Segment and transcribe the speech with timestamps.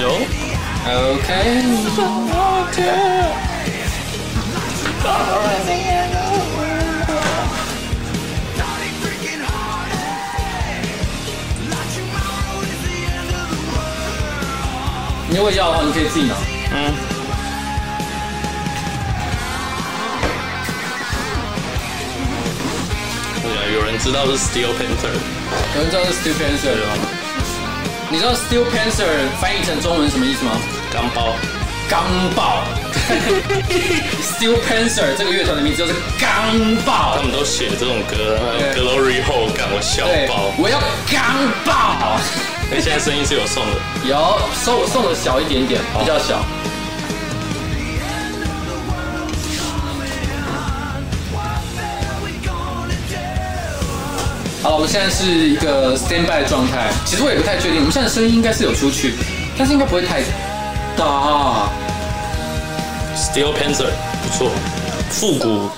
[0.00, 0.08] 有。
[0.88, 1.28] OK。
[15.30, 16.34] 你如果要的话，你可以自己拿。
[16.72, 16.94] 嗯。
[23.42, 25.12] 对啊，有人知道是 Steel Panther，
[25.74, 27.07] 有人知道是 Steel Panther 吗？
[28.10, 30.52] 你知道 Steel Panther 翻译成中文什么意思吗？
[30.92, 31.34] 钢包。
[31.90, 32.04] 钢
[32.34, 32.64] 爆。
[34.22, 37.16] Steel Panther 这个乐团的名字就是钢爆。
[37.16, 38.38] 他们都写这种歌
[38.74, 40.78] ，Glory Hole 干我小爆，我要
[41.10, 41.36] 钢
[41.66, 42.18] 爆。
[42.70, 46.44] 那， 现在声音是有送的，有送送的小一点点，比较小。
[54.78, 56.88] 我们现在是一个 standby 状态。
[57.04, 59.14] 其实我也不太确定，我们现在声音应该是有出去，
[59.58, 60.20] 但是应该不会太
[60.96, 61.68] 大。
[63.16, 63.90] Steel Panther
[64.22, 64.52] 不错，
[65.10, 65.68] 复古。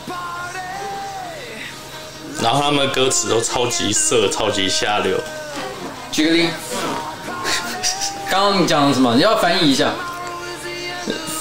[2.43, 5.17] 然后他们的歌词都超级色，超级下流。
[6.13, 6.49] 举个例，
[8.31, 9.15] 刚刚你讲的什么？
[9.15, 9.95] 你要翻译一下。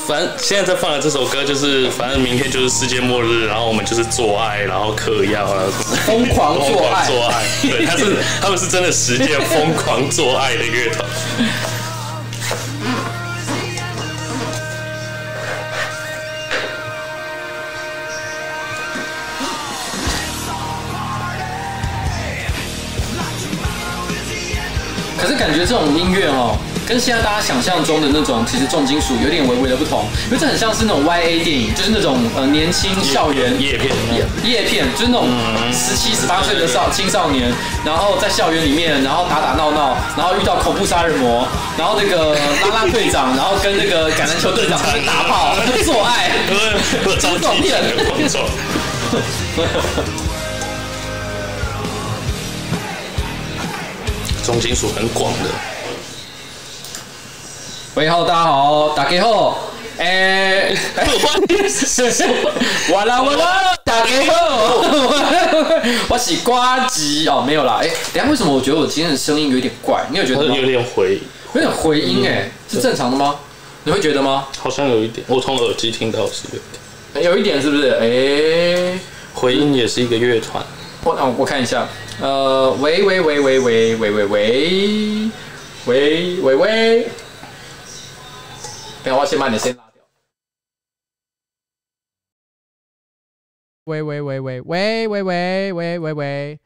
[0.08, 5.62] 反正现在在放的这首歌就是，反正明天就是世界末日，然后我们就是做爱，然后嗑药啊，
[6.10, 7.08] 疯狂做爱，
[7.62, 11.08] 对，他是他们是真的实践疯狂做爱的乐团。
[25.22, 26.58] 可是感觉这种音乐哦，
[26.90, 33.96] 跟现在大家想象中的那种其实重金属有点微微的不同，因为这很像是那种 Y A 电影，就是那种呃年轻校园叶片
[34.44, 35.30] 叶片，就是那种
[35.72, 37.54] 十七十八岁的少青少年，
[37.86, 41.48] 然后在校园里面，然后打打闹闹，然后遇到恐怖杀人魔，
[41.78, 45.54] 然后那个拉拉队长，然后跟那个橄榄球队长打炮
[45.86, 46.32] 做爱，
[47.06, 47.80] 这种片。
[54.44, 55.79] 重金属很广的。
[57.96, 59.58] 喂，好，大家好，大家好，
[59.98, 60.78] 哎、欸，
[62.94, 63.46] 完了完了，
[63.84, 64.84] 大家好，
[66.08, 66.54] 我是呱
[66.92, 70.06] 吉哦，没有啦，哎、欸，等下为什么我觉得我今天的声音有点怪？
[70.12, 70.56] 你有觉得吗？
[70.56, 71.20] 有点回，
[71.56, 73.36] 有点回音哎、欸，是正常的吗？
[73.86, 74.48] 你会觉得吗？
[74.60, 76.62] 好像有一点，我从耳机听到是有一
[77.14, 77.90] 点，有一点是不是？
[77.94, 79.00] 哎、欸，
[79.34, 80.64] 回音也是一个乐团。
[81.04, 81.88] 我啊，我看一下。
[82.22, 85.30] 呃，喂喂喂喂喂喂喂喂
[85.86, 87.08] 喂喂喂，
[89.04, 90.04] 等下我先把你的声拉掉。
[93.86, 96.60] 喂喂喂喂喂喂喂喂喂喂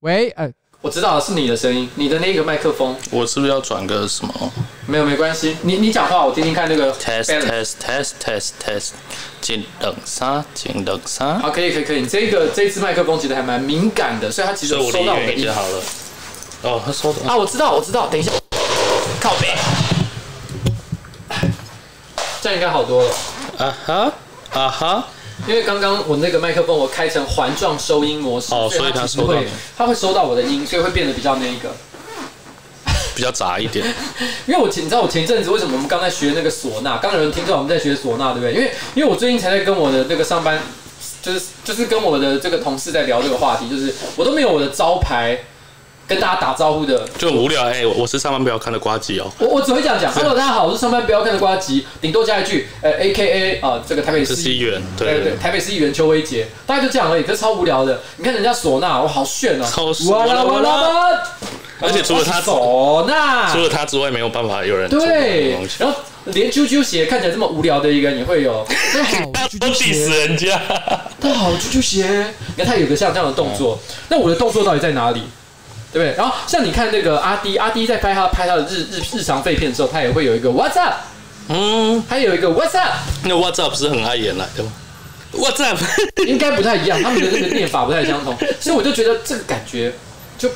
[0.00, 2.94] 喂，呃，我知道了，是你的声音，你的那个麦克风。
[3.10, 4.52] 我是不是要转个什么？
[4.86, 5.56] 没有，没关系。
[5.62, 6.92] 你你讲话，我听听看那个。
[6.94, 8.90] Test test test test test，
[9.40, 10.44] 静等啥？
[10.52, 11.38] 静等啥？
[11.38, 12.02] 好，可以可以可以。
[12.02, 15.82] 你这个这支麦克风其实还蛮敏感的，所以它其实收到我的音好了。
[16.64, 17.32] 哦，它收到。
[17.32, 18.08] 啊，我知道我知道。
[18.08, 18.30] 等一下，
[19.22, 19.54] 靠北。
[22.44, 23.10] 这样应该好多了。
[23.56, 24.12] 啊哈
[24.52, 25.08] 啊哈。
[25.48, 29.40] 因为刚刚我那个麦克风我开成环状收音模式，哦，所以它收到。
[29.78, 31.74] 它会收到我的音，所以会变得比较那一个。
[33.16, 33.86] 比较杂一点，
[34.46, 38.52] 因为我前你知道我前一阵子为什么我们刚在学那个唢呐，刚有人听到我们在学唢呐，对不对？
[38.52, 40.60] 因为因为我最近才在跟我的那个上班，
[41.22, 45.38] 就是就是跟我的这个同事在聊这个话题，就是我都没有我的招牌
[46.06, 47.64] 跟大家打招呼的，就很无聊。
[47.64, 58.00] 哎、欸，我是上班不要看的瓜吉哦，我我只会这样讲，Hello，大家好，我是上班不要看的瓜吉，顶多加一句，呃，A K A 啊，这个台北市议员，对对，对，台北市议员邱威杰，大概就这样而已，可是超无聊的。
[58.18, 61.22] 你看人家唢呐，我好炫哦，超炫，哇啦哇啦。
[61.80, 65.58] 而且除了他唢呐，除了他之外，没有办法有人对。
[65.78, 70.60] 然后连啾啾鞋看起来这么无聊的一个人也会有， 他好啾啾鞋，死人家，
[71.20, 72.26] 他好啾啾鞋。
[72.56, 73.78] 你看他有个像这样的动作，
[74.08, 75.22] 那我的动作到底在哪里？
[75.94, 76.14] 对不对？
[76.18, 80.94] 然后像你看那个阿迪，阿迪在拍他拍他的日日日常废片的时候，他也会有一个 What's up？
[81.48, 82.92] 嗯，还有一个 What's up？
[83.22, 84.72] 那 What's up 是很爱演来的吗
[85.32, 85.78] ？What's up？
[86.26, 89.92] 应该不太一样，他们的那个念法不太相同， 所以我就觉得这个感觉
[90.36, 90.50] 就。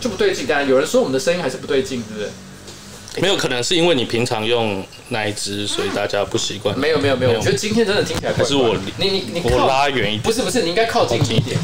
[0.00, 3.22] 就不对劲，当然有人说我们的声音还是不对劲，对不对？
[3.22, 6.76] 没有可能是因为你平常用那一只，所以大家不习惯。
[6.76, 8.42] 没有没有没有，我觉得今天真的听起来怪怪。
[8.42, 11.56] 可是我你你你我拉远一点，不是不是，你应该靠近一点，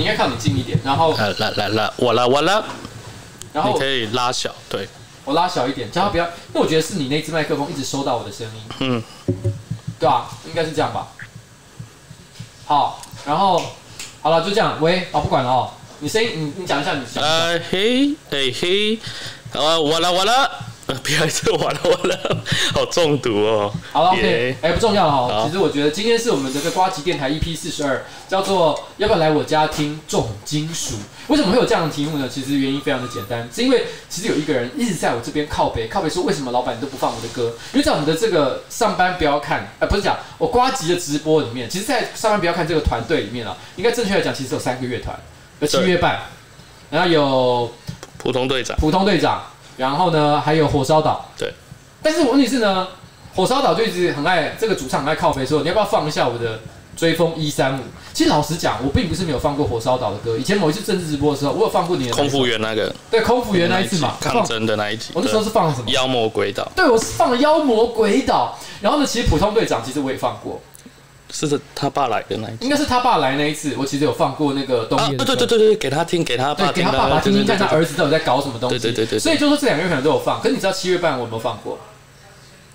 [0.00, 2.64] 你应该靠你近一点，然后来来来来，我拉我拉，
[3.52, 4.88] 然后你可以拉小，对，
[5.26, 9.02] 我拉小一点，叫他不要，因为我觉得是你那只麦克风一直收到我的声音，嗯，
[9.98, 10.30] 对吧？
[10.46, 11.08] 应该是这样吧。
[12.64, 13.62] 好，然后
[14.22, 15.70] 好了，就这样，喂，哦，不管了哦。
[15.98, 17.22] 你声音，你你讲一下，你讲。
[17.22, 18.98] 啊嘿，哎嘿，
[19.52, 20.50] 好啊，完了完了。
[20.94, 23.72] 不要再玩了，玩了，好中毒哦！
[23.92, 25.44] 好了，OK，哎，不重要哈。
[25.46, 30.94] 其实我觉得今天是我们的这个瓜吉电台 EP 四十二，叫做要不要来我家听重金属？
[31.28, 32.28] 为什么会有这样的题目呢？
[32.28, 37.54] 其实原因非常的简单，是因为其实有一个人一直在我这边靠北，靠北说为什么老板都不放我的歌？
[37.72, 45.18] 因为在我们的这个上班不要看，哎，不是讲我瓜吉的直播里面，其实，在上班不要看这个团队里面啊，应该正确来讲，其实有三个乐团，
[45.60, 46.20] 有七月半，
[46.90, 47.72] 然后有
[48.18, 49.42] 普通队长，普通队长。
[49.76, 51.26] 然后呢，还有火烧岛。
[51.38, 51.52] 对，
[52.02, 52.88] 但是我问题是呢，
[53.34, 56.60] 火烧岛就一直很爱这个主唱很爱靠背说，你要不要放一下我的
[56.96, 57.82] 追风一三五？
[58.12, 60.36] 其实老实讲，我并不是没有放过火烧岛的歌。
[60.36, 62.92] 以前某一次政治直播的时候，我有放过你的空服员那个。
[63.10, 65.12] 对，空服员那一次嘛，抗争的那一集。
[65.14, 65.88] 我那时候是放了什么？
[65.90, 66.70] 妖魔鬼岛。
[66.74, 68.58] 对，我是放了妖魔鬼岛。
[68.80, 70.60] 然后呢，其实普通队长其实我也放过。
[71.32, 73.74] 是他爸来的那一次，应该是他爸来那一次。
[73.78, 75.16] 我其实有放过那个东西。
[75.16, 78.78] 对对对对对，给他听，给他爸，给他爸爸听听看，他儿子到底在搞什么东西。
[78.78, 79.18] 对对对对。
[79.18, 81.78] 所以就说这两个月可能都有放，可是你知道七月半我有没有放过？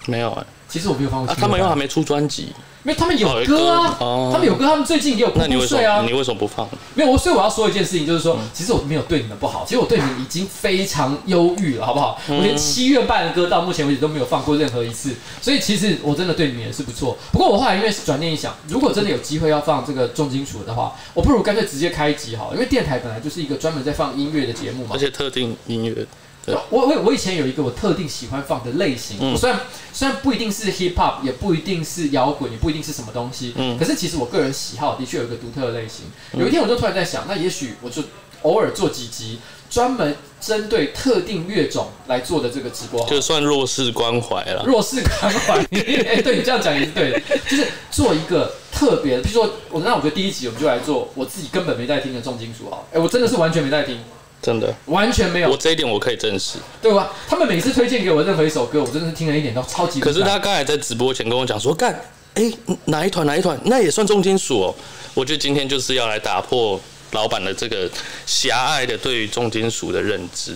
[0.08, 1.36] 没有哎，其实我没有放过。
[1.36, 2.54] 他们又还没出专辑。
[2.86, 3.98] 因为他们有歌啊，
[4.32, 6.04] 他们有歌，他们最近也有铺铺睡啊。
[6.06, 6.70] 你为什么不放？
[6.94, 12.22] 没有，我所以我要说一件事情，就是说，其实我没有对你们不好，其实我对你们已经非常忧郁了，好不好？
[12.28, 17.18] 我连七月半的歌到目前为止都没有放过任何一次，所以其实我真的对你们也是不错。
[17.32, 26.06] 不过我后来因为转念一想，如果真的有机会要放这个重金属的话，我不如干脆直接开一集好了，因为电台本来就是一个专门在放音乐的节目嘛，而且特定音乐。
[26.48, 29.60] 我我我以前有一个我特定喜欢放的类型，虽然
[29.92, 36.06] 虽然不一定是 hip hop，也不一定是摇滚，也不一定是什么东西，嗯，可是其实我个人喜好的确有一个独特的类型。
[36.34, 38.04] 嗯、有一天我就突然在想，那也许我就
[38.44, 39.40] 偶尔做几集
[39.70, 44.64] 专门针对特定乐种来做的这个直播，就算弱势关怀了。
[44.68, 53.98] 弱势关怀，哎、欸，对你这样讲也是对的，就是做一个特别的，比如说我那我觉得第一集我们就来做我自己根本没在听的重金属啊，哎，我真的是完全没在听。
[54.42, 57.12] 真的完全没有，我这一点我可以证实，对吧？
[57.28, 60.00] 他们每次推荐给我任何一首歌，我真的是听了一点都超级。
[60.00, 61.92] 可是他刚才在直播前跟我讲说，干，
[62.36, 64.76] 哎、欸，哪一团哪一团，那也算重金属哦。
[65.14, 66.80] 我觉得今天就是要来打破
[67.12, 67.90] 老板的这个
[68.26, 70.56] 狭隘的对于重金属的认知。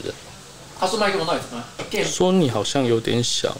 [0.79, 2.05] 他说麦克风到底怎么样？
[2.05, 3.57] 说你好像有点小，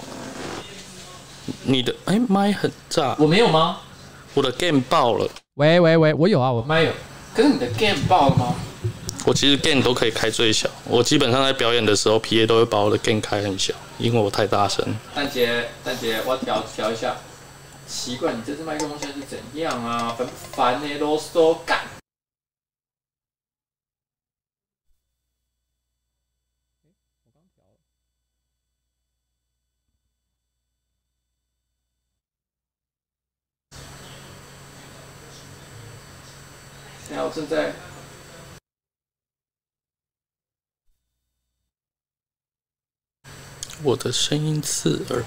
[1.63, 3.79] 你的哎麦、欸、很炸，我没有吗？
[4.35, 5.27] 我的 game 爆了。
[5.55, 6.91] 喂喂喂，我有啊，我麦有。
[7.35, 8.55] 可是你的 game 爆了吗？
[9.25, 14.83] 我其实 gain 都可以开最小，我基本上在表演的时候，PA 都会把我的 gain 开很小，因为我太大声。
[15.13, 17.15] 蛋姐，蛋姐，我调调一下。
[17.85, 20.15] 奇怪，你这次麦克风现在是怎样啊？
[20.17, 21.79] 烦不烦呢，啰嗦干。
[26.81, 27.77] 我刚调了。
[37.07, 37.73] 现在我正在。
[43.89, 45.23] 我的声音刺耳。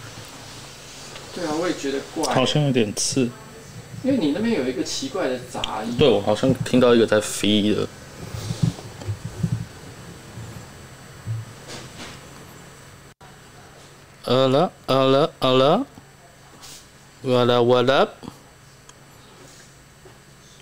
[1.35, 2.33] 对啊，我也觉得怪。
[2.33, 3.29] 好像有点刺。
[4.05, 5.97] 因为你那边有一个奇怪的杂音。
[5.97, 7.89] 对，我好像听到一个在飞的。
[14.23, 15.85] 好了，好了，好了。
[17.23, 17.65] What up?
[17.67, 18.11] What up?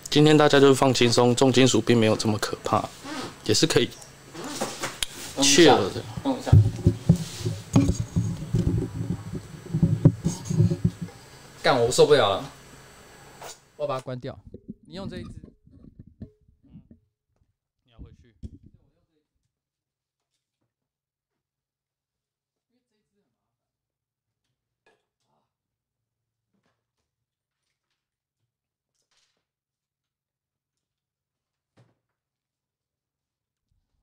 [0.09, 2.89] 今天大家就放轻松，重金属并没有这么可怕，
[3.45, 3.89] 也是可以
[5.39, 6.03] chill 的。
[6.23, 6.51] 等一下。
[11.71, 12.53] 干，我受不了了，
[13.77, 14.37] 我把它关掉。
[14.89, 15.39] 你用这一只，
[16.19, 16.29] 嗯，
[17.85, 18.35] 你要回去。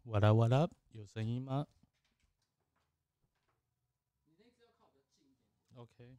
[0.05, 0.37] What up?
[0.37, 0.71] What up?
[0.93, 1.67] 有声音吗
[5.75, 6.17] ？OK。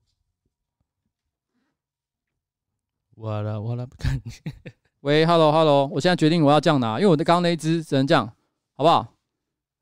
[3.18, 4.32] 我了我了，不看你。
[5.02, 8.32] 喂，Hello Hello，我现在决定我要这样拿，因为我的刚刚那一只只能这样，
[8.74, 9.14] 好不好？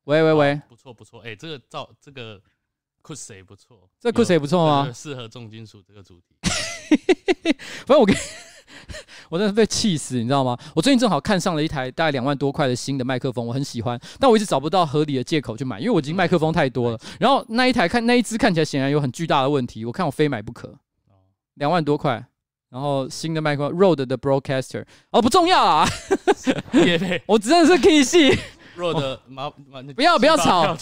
[0.04, 2.40] 喂喂喂，不错不错，哎、欸，这个照这个
[3.02, 4.90] Kush 不错，这 Kush 不错吗？
[4.90, 6.34] 适合重金属这个主题。
[7.86, 8.16] 反正我跟，
[9.28, 10.56] 我真的被气死，你知道吗？
[10.74, 16.98] 我最近正好看上了一台大概两万多块的新的麦克风，我很喜欢，但我一直找不到合理的借口去买，因为我已经麦克风太多了。
[17.20, 20.78] 然后那一台看那一只看起来显然有很巨大的问题，我看我非买不可。
[21.54, 22.26] 两万多块。
[22.70, 25.86] 然后新的麦克风 Rode 的 Broadcaster 哦，不重要啊，
[27.26, 28.36] 我真的是 K 系
[28.76, 29.18] Rode
[29.94, 30.76] 不要不要吵，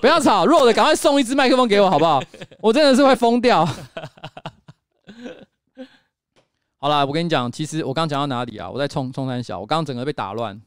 [0.00, 2.22] 不要吵 Rode 赶快送一支麦克风给我好不好？
[2.60, 3.66] 我真的是会疯掉。
[6.78, 8.68] 好啦，我跟你讲，其实我刚讲到哪里啊？
[8.68, 10.60] 我在冲冲三小，我刚刚整个被打乱。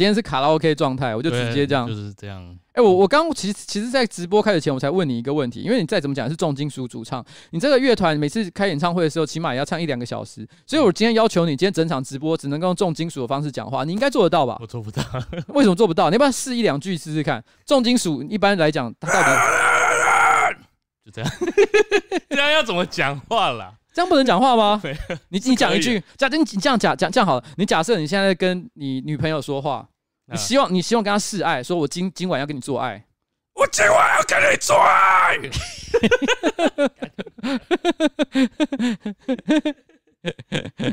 [0.00, 2.42] 今天是卡拉 OK 状态，我就直接这样，就是这样。
[2.68, 14.56] 哎、欸，我我刚其实其实，在直播开始前，我才问你一个问题，因为你再怎么讲是重金属主唱，你这个乐团每次开演唱会的时候，起码也要唱一两个小时，所以我今天要求你，今天整场直播只能够用重金属的方式讲话，你应该做得到吧？
[14.62, 15.04] 我做不到，
[15.48, 16.08] 为什么做不到？
[16.08, 17.44] 你要不要试一两句试试看？
[17.66, 19.28] 重金属一般来讲，它到底
[21.04, 21.30] 就这样，
[22.30, 23.74] 这样要怎么讲话啦？
[23.92, 24.80] 这样不能讲话吗？
[25.28, 29.86] 你你讲一句，假设你这样假讲这样好了，你假设你现在跟你女朋友说话。
[30.30, 33.04] 你希望你希望跟他示爱，说我今今晚要跟你做爱，
[33.54, 35.36] 我今晚要跟你做爱。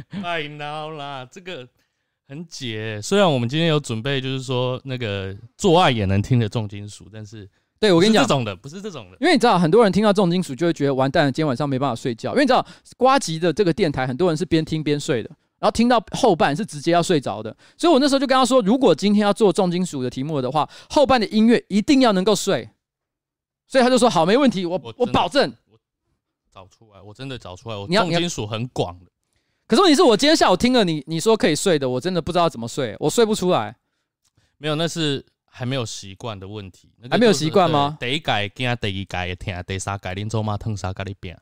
[0.21, 1.67] 太孬啦，这个
[2.27, 3.01] 很解。
[3.01, 7.47] 虽然我们今天有准备，就是说那个做爱也能听的重金属，但是
[7.79, 12.31] 对我跟你讲，这种的不是这种的，因为你知道很多人听到重金属就会觉得完蛋了，今天晚上没办法睡觉。
[12.31, 12.65] 因为你知道
[12.95, 15.29] 瓜吉的这个电台，很多人是边听边睡的。
[15.59, 22.69] 然后听到后半是直接要睡着的，所以我那时候就跟他说，如果今天要做重金属的题目的话，后半的音乐一定要能够睡。
[23.67, 25.53] 所以他就说好，没问题，我我，我保证。
[25.69, 25.77] 我
[26.53, 29.11] 找出来，我真的找出来，我重金属很广的。
[29.67, 33.75] 可是问题是我今天下午听了你你说可以睡的，我真的不知道怎么睡，我睡不出来。
[34.57, 36.89] 没有，那是还没有习惯的问题。
[36.97, 37.97] 那个、还没有习惯吗？
[37.99, 41.35] 第一届听，第二届听，第三届恁做妈烫啥咖喱饼。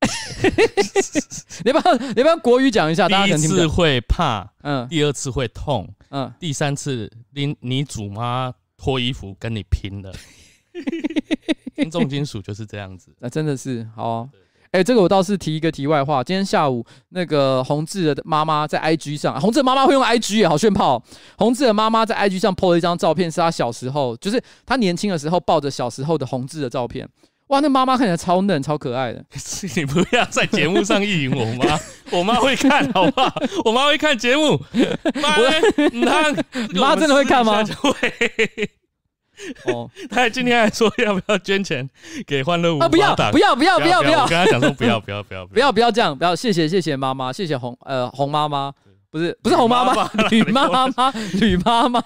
[1.64, 3.64] 你不要你不要国语讲一下，大家可能听不懂。
[3.64, 10.12] 第一次会怕，嗯，第二次会痛，嗯，第三次你你祖妈脱衣服跟你拼了。
[11.76, 14.28] 听重金属就是这样子，那真的是好啊。
[14.72, 21.02] 哎、欸，这个我倒是提一个题外话，今天下午那个洪志的妈妈在 IG 上，洪志的妈妈会用 IG 也好炫炮。
[21.38, 27.08] 洪志的妈妈在 IG 上 po 了一张照片，是她小时候，就是她年轻的时候抱着小时候的洪志的照片。
[27.50, 29.24] 哇，那妈妈看起来超嫩、超可爱的。
[29.74, 31.80] 你不要在节目上意淫我妈，
[32.12, 33.34] 我妈会看，好不好？
[33.64, 34.56] 我妈会看节目。
[35.20, 35.36] 妈，
[36.80, 37.64] 妈真的会看吗？
[37.64, 37.92] 会。
[39.66, 41.88] 哦，她今天还说要不要捐钱
[42.24, 42.78] 给欢乐舞？
[42.78, 44.22] 啊，不要，不要，不要，不要，不要！
[44.22, 46.36] 我跟她讲说不要，不要，不要，不要，不要这样，不要。
[46.36, 48.72] 谢谢，谢谢妈妈，谢谢红呃红妈妈，
[49.10, 52.00] 不是不是红妈妈，吕妈妈，女妈妈。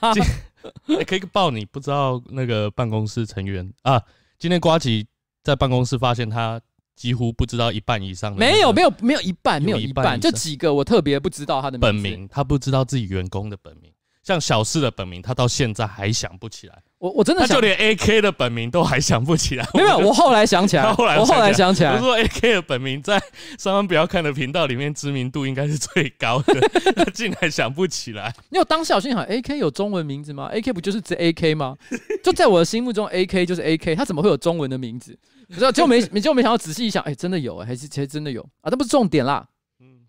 [1.06, 4.00] 可以抱你，不知道那个办公室成员啊，
[4.38, 5.06] 今天瓜吉。
[5.44, 6.60] 在办公室发现他
[6.96, 16.78] 几乎不知道一半以上的，没有没有没有一半没有一半，就几个我特别不知道他的本名，他不知道自己员工的本名，像小四的本名，他到现在还想不起来。
[16.98, 19.68] 我我真的他就连 AK 的本名都还想不起来。
[19.74, 23.20] 没有，我后来想起来， 后来我后来想起来，我说 AK 的本名在
[23.58, 26.58] 上班不要看的频道里面知名度应该是最高的，
[26.96, 28.32] 他竟然想不起来。
[28.48, 31.76] 因为当时我心想，AK 有中文名字吗？AK 不就是指 AK 吗？
[32.22, 35.18] 就在我的心目中，AK 就是 AK，他怎么会有中文的名字？
[35.54, 38.70] 不知道，就没没 就没想到仔细一想，哎、欸，真的有，还是其实真的有啊？
[38.70, 39.46] 这不是重点啦。
[39.80, 40.00] 嗯。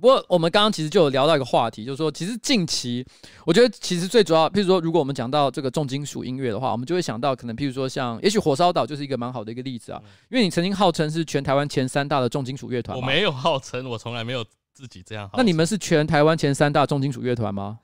[0.00, 3.04] 不过我们刚刚其实就有聊到一个话题，就是说，其实近期
[3.44, 10.00] 我觉得其实最主要，譬如说，如果我们讲到这个重金属音乐的话，我们就会想到可能譬如说像，也许火烧岛就是一个蛮好的一个例子啊。
[10.30, 12.96] 因为你曾经号称是全台湾前三大的重金属乐团。
[12.96, 15.28] 我没有号称，我从来没有自己这样。
[15.34, 17.80] 那你们是全台湾前三大重金属乐团吗？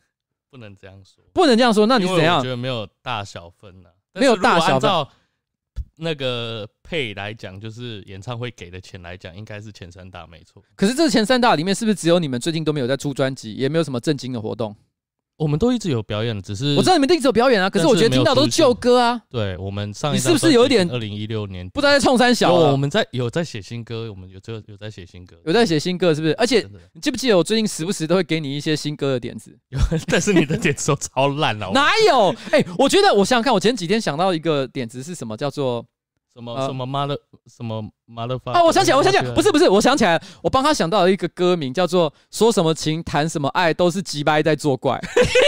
[0.51, 1.25] 不能这样说。
[1.33, 2.39] 不能这样说，那你是怎样？
[2.39, 4.89] 我觉得没有大小分呢、啊，没有大小分。
[5.97, 10.63] 那个配来讲，就是演唱会给的钱来讲，应该是前三大没错。
[10.75, 14.75] 可是这前三大里面，是不是只有你们最近都没有在出专辑，也没有什么正经的活动？
[15.37, 17.69] 我们都一直有表演，只是我知道你们一直有表演啊。
[17.69, 19.21] 可是我觉得听到都是旧歌啊。
[19.29, 22.53] 对，我们上一次你是不是有一点二零一六年不知道在冲三小？
[22.53, 26.35] 我们在有在写新歌，我们有有有在写新歌，有在写新歌，是不是？
[26.35, 29.57] 而且你记不记得我最近时不时都会给你一些新歌的点子？
[29.71, 31.71] 有， 但是你的点子都超烂了。
[31.73, 32.29] 哪有？
[32.53, 35.37] 哎、欸，我觉得我想想看，我前几天想到一个点子是什么？
[35.37, 35.85] 叫做。
[36.35, 38.63] 什么什么妈的什么妈的发啊！
[38.63, 45.01] 我想起来，我想起来，不是不是，我想起来，我帮他想到了一个歌名，叫做“说什么情谈什么爱都是鸡掰在作怪”，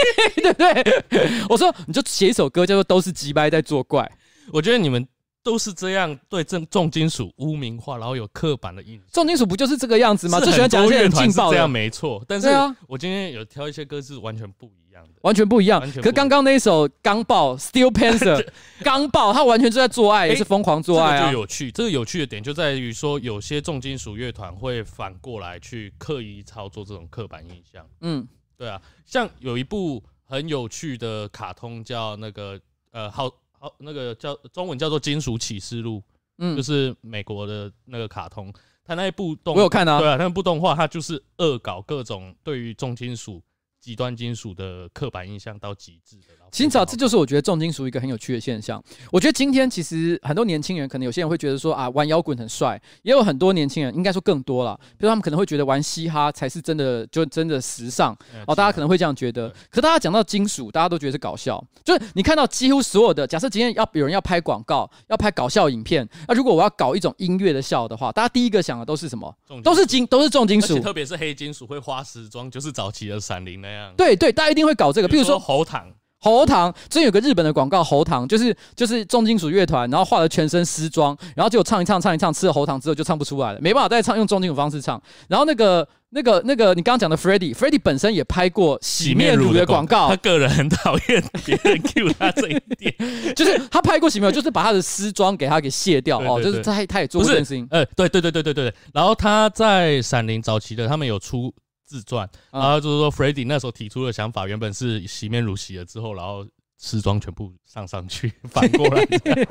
[0.35, 1.43] 对不对？
[1.49, 4.09] 我说你就写一首歌，叫做“都是鸡掰在作怪”。
[4.53, 5.07] 我觉得你们。
[5.43, 9.05] 都是这样对重重金属污名化，然后有刻板的印象。
[9.13, 10.41] 重金属不就是这个样子吗？
[10.41, 11.51] 最喜欢讲一些很劲爆的。
[11.51, 12.49] 这样没错，但是
[12.85, 15.81] 我今天有挑一些歌是完全不一样的，完全不一样。
[15.81, 18.47] 可是刚刚那一首钢爆 Steel Panther
[18.83, 21.19] 钢爆，他完全就在做爱，也是疯狂做爱啊。
[21.19, 27.85] 这个就有趣，这个有趣的点就在于说，有些重金属乐团会反过来去刻意操作这种刻板印象。
[28.01, 28.27] 嗯，
[28.57, 32.59] 对啊，像有一部很有趣的卡通叫那个
[32.91, 33.29] 呃好。
[33.59, 35.97] 好，那个叫中文叫做《金属启示录》，
[36.37, 38.53] 嗯，就是美国的那个卡通，
[38.85, 43.41] 他那一部动，我有看啊，对啊，那部动画它就是恶搞各种对于重金属
[43.87, 46.35] 极端金属的刻板印象到极致的。
[46.51, 48.83] 其实，这就是我觉得重金属一个很有趣的现象。
[49.13, 58.13] 我觉得今天其实很多年轻人，可能有些人会觉得说啊，玩摇滚很帅，也有很多年轻人，应该说更多了，比如他们可能会觉得玩嘻哈才是真的，就真的时尚
[58.45, 58.53] 哦。
[58.53, 59.53] 大家可能会这样觉得。
[59.69, 61.63] 可大家讲到金属，大家都觉得是搞笑。
[61.85, 69.33] 就是你看到几乎所有的，假设今天要有人要拍广告，要拍搞笑影片，那如果我要搞一种音乐的笑的话，大家第一个想的都是什么？
[69.63, 73.76] 都是金，都是重金属，特别是黑金属会花时装，就是早期的闪灵那样。
[73.95, 75.85] 对对，大家一定会搞这个，比如说喉糖。
[76.19, 84.99] 喉糖，之前有个日本的广告，喉糖就是就是重金属乐团，然后画了全身丝装，然后结果唱一唱唱一唱，吃了喉糖之后就唱不出来了，没办法再唱用重金属方式唱。
[85.29, 92.93] 然后那个那个那个你刚刚讲的 Freddie，Freddie 本身也拍过洗面乳的广告，他个人很讨厌别人 cue 他这一点，
[93.35, 97.65] 就是他拍过洗面乳，就是把他的丝装给他给卸掉哦，就是他他也做过这件事情。
[97.69, 101.53] 呃，对对对对对对，然后他在闪灵早期的他们有出。
[101.87, 106.45] 自传，然后就是说，Freddie 那时候提出的想法，原本是洗面乳洗了之后，然后
[106.77, 109.07] 时装全部上上去，反过来。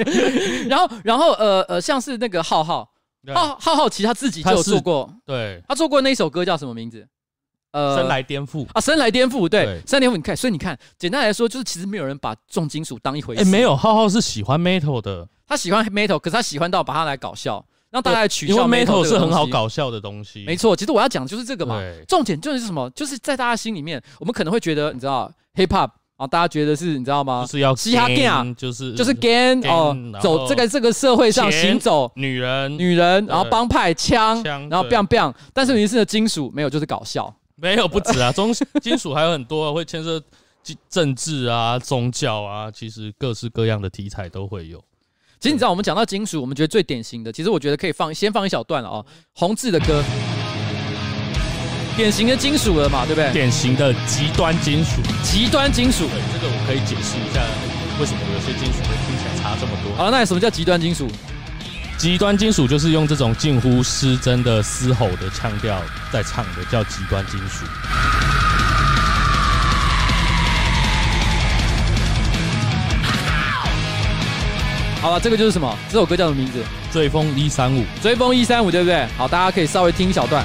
[0.68, 2.88] 然后，然后，呃呃，像是那个浩浩，
[3.34, 7.08] 浩浩浩，其实他自己就有做过，对，他做过那一首歌叫什么名字？
[7.72, 10.16] 呃，生来颠覆啊，生来颠覆，对，生来颠覆。
[10.16, 13.42] 你看，所以你看，简单来说，就是其实没有人把重金属当一回事。
[13.42, 17.66] 哎，没有，浩浩是喜欢 Metal 的，他喜欢 Metal，可是他喜欢到把它来搞笑。
[17.96, 20.76] 让大家取笑 Metal 是很好搞笑的东西，没错。
[20.76, 22.90] 其实我要讲的就是这个嘛，重点就是什么？
[22.90, 27.46] 就是在大家心里面，我们可能会觉得，你知道，Hip Hop 啊，大家觉得是，你知道吗？
[27.46, 35.32] 就是要嘻哈 gang，就是就是 gang 哦，走这个这个社会上行走，女人女人，然后帮派枪，然后 bang bang。
[35.54, 40.22] 但是于是呢，金属没有，就是搞笑，没有不止啊， 中金属还有很多会牵涉
[40.90, 44.78] 政治啊、宗教啊，其实各式各样的题材都会有。
[45.38, 49.04] 其实你知道，我们讲到金属，我们觉得最典型的，其实我觉得可以放先放一小段了哦。
[49.34, 50.02] 红字的歌，
[51.96, 53.30] 典型的金属了嘛，对不对？
[53.32, 56.08] 典型的极端金属，极端金属。
[56.08, 57.40] 对，这个我可以解释一下，
[58.00, 59.94] 为什么有些金属会听起来差这么多。
[59.96, 61.06] 好，那什么叫极端金属？
[61.98, 65.80] 极端金属就是用这种近乎失真的嘶吼的腔调
[66.12, 67.64] 在唱的，叫极端金属。
[75.06, 75.72] 好了，这个就是什么？
[75.88, 76.58] 这首歌叫什么名字？
[76.90, 79.06] 追风一三五，追风一三五，对不对？
[79.16, 80.44] 好，大家可以稍微听一小段。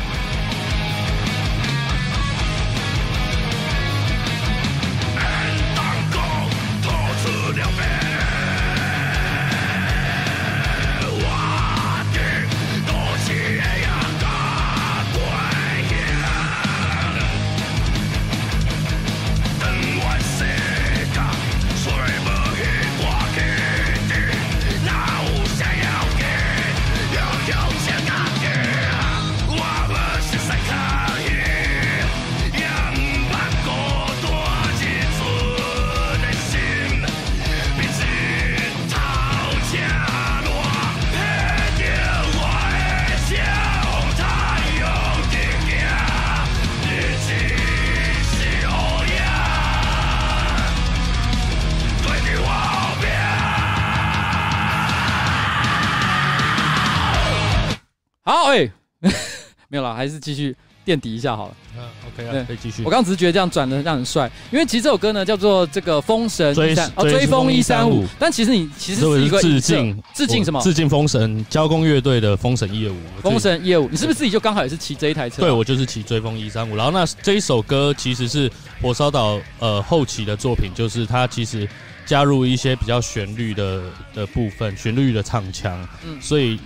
[59.91, 61.55] 了，还是继续垫底一下好了。
[61.77, 62.83] 嗯，OK 啊，可以继续。
[62.83, 70.59] 我刚刚只是觉得这样转的让人帅，因为其实这首歌呢叫做这个《封神追哦追风一三五》，但其实你其实是一个致敬，致敬什么？
[70.61, 72.97] 致敬封神交工乐队的《封神一二五》。
[73.21, 75.41] 封神一二五，你是不是自己就刚好也是骑这一台车？
[75.41, 76.75] 对，我就是骑追风一三五。
[76.75, 78.51] 然后那这一首歌其实是
[78.81, 81.67] 火烧岛呃后期的作品，就是它其实
[82.05, 86.59] 加入一些比较旋律的的部分，旋律的唱腔，嗯，所以。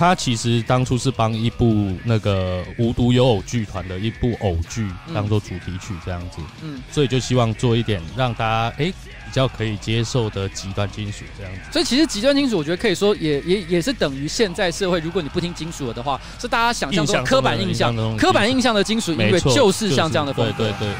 [0.00, 11.60] 他其实当初是帮一部那个无独有偶剧团的一部偶剧当做主题曲这样子，嗯，所以就希望做一点让大家哎、欸、比较可以接受的极端金属这样子。
[11.70, 20.64] 所以其实极端金属，我觉得可以说也也也是等于现在社会，如果你不听金属了的话，是大家想象中刻板印象、刻板印象的金属音乐就是像这样的风格。
[20.64, 20.94] 对对对。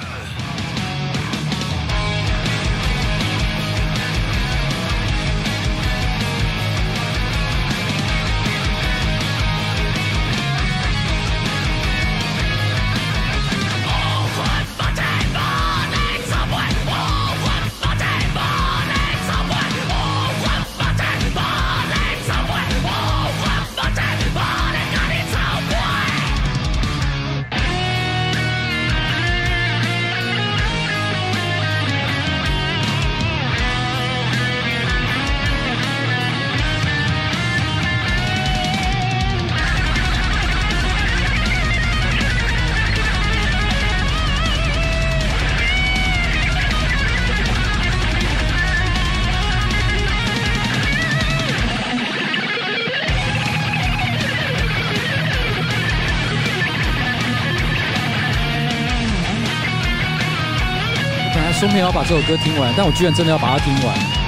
[61.61, 64.20] 说没有要把这首歌听完，但我居然真的要把它听完。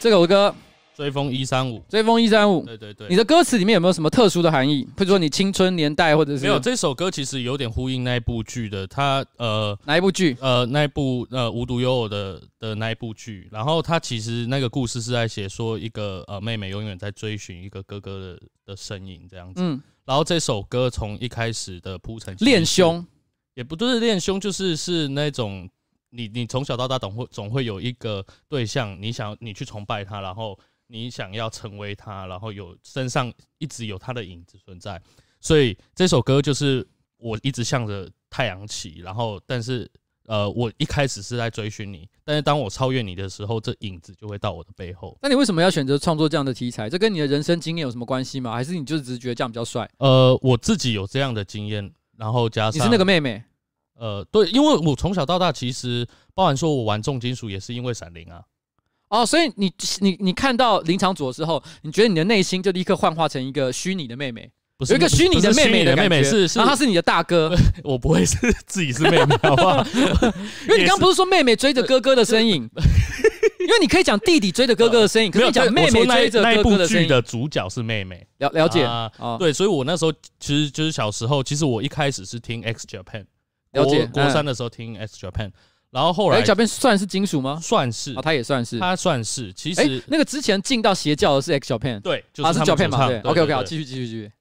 [0.00, 0.54] 这首歌
[0.96, 2.64] 《追风一三五》，追风一三五。
[2.64, 4.84] 对对对，你的歌词里面有没有什么特殊的含义？
[4.96, 6.58] 比如说你青春年代，或者是没有？
[6.60, 8.86] 这首歌其实有点呼应那一部剧的。
[8.86, 10.36] 它呃，哪一部剧？
[10.40, 13.48] 呃，那一部呃，无独有偶的的那一部剧。
[13.50, 19.60] 然后它其实那个故事是在写说一个呃妹妹永远在追寻一个哥哥的的身影这样子。
[19.60, 19.82] 嗯。
[20.04, 23.04] 然后这首歌从一开始的铺陈，练胸
[23.54, 25.68] 也不都是练胸，就是是那种。
[26.16, 35.00] 你你从小到大总会总会有一个对象，你想你去崇拜他，然后你想要成为他，然后有身上一直有他的影子存在，
[35.40, 39.90] 所以这首歌就是我一直向着太阳起，然后但是
[40.26, 45.18] 呃我一开始是在追寻你，但是当我超越你的时候，这影子就会到我的背后。
[45.20, 46.88] 那你为什么要选择创作这样的题材？
[46.88, 48.52] 这跟你的人生经验有什么关系吗？
[48.52, 49.90] 还是你就只是觉得这样比较帅？
[49.98, 53.42] 呃，我自己有这样的经验，然后加上你是那个妹妹。
[54.04, 58.42] 呃，对，因为我从小到大其实，包含说我玩重金属也是因为闪灵啊。
[59.08, 68.36] 哦，所以你你你看到林场主的时候，你觉得你的内心就立刻幻化成一个虚拟的妹妹，不是有一个虚拟的妹妹的妹妹是，是，然后他是你的大哥， 我不会是
[68.66, 69.82] 自己是妹妹，好不好？
[70.68, 72.68] 因为你刚不是说妹妹追着哥哥的身影，
[73.60, 77.08] 因为你可以讲弟弟追着哥哥的身影，可以讲妹妹追着哥哥的身影。
[77.08, 83.24] 的主角是妹妹，了了解啊，对，所以我那时候其实就是小时候，其实我一开始是听 X Japan。
[83.74, 85.50] 了解，国三的时候听 X Japan，
[85.90, 87.60] 然后后来 X Japan 算是金属吗？
[87.62, 89.52] 算是，他也算是，他算是。
[89.52, 93.06] 其实那个之前进到邪教的是 X Japan，对，就是 Japan 嘛。
[93.06, 94.32] 对，OK OK，好，继续继续继续。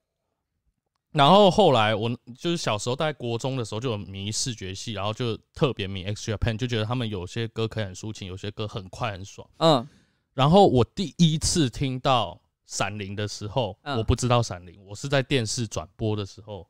[1.11, 9.47] 然后后来我就是小时候在国中的时候就有迷视觉系，然后就特别迷 X Japan，就觉得他们有些歌可以很抒情，有些歌很快很爽。
[9.57, 9.87] 嗯。
[10.33, 16.67] 然后我第一次听到闪灵的时候，我不知道闪灵，我是在电视转播的时候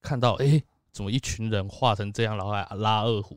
[0.00, 0.62] 看到，哎。
[0.94, 3.36] 怎么一群人画成这样，然后还拉二胡？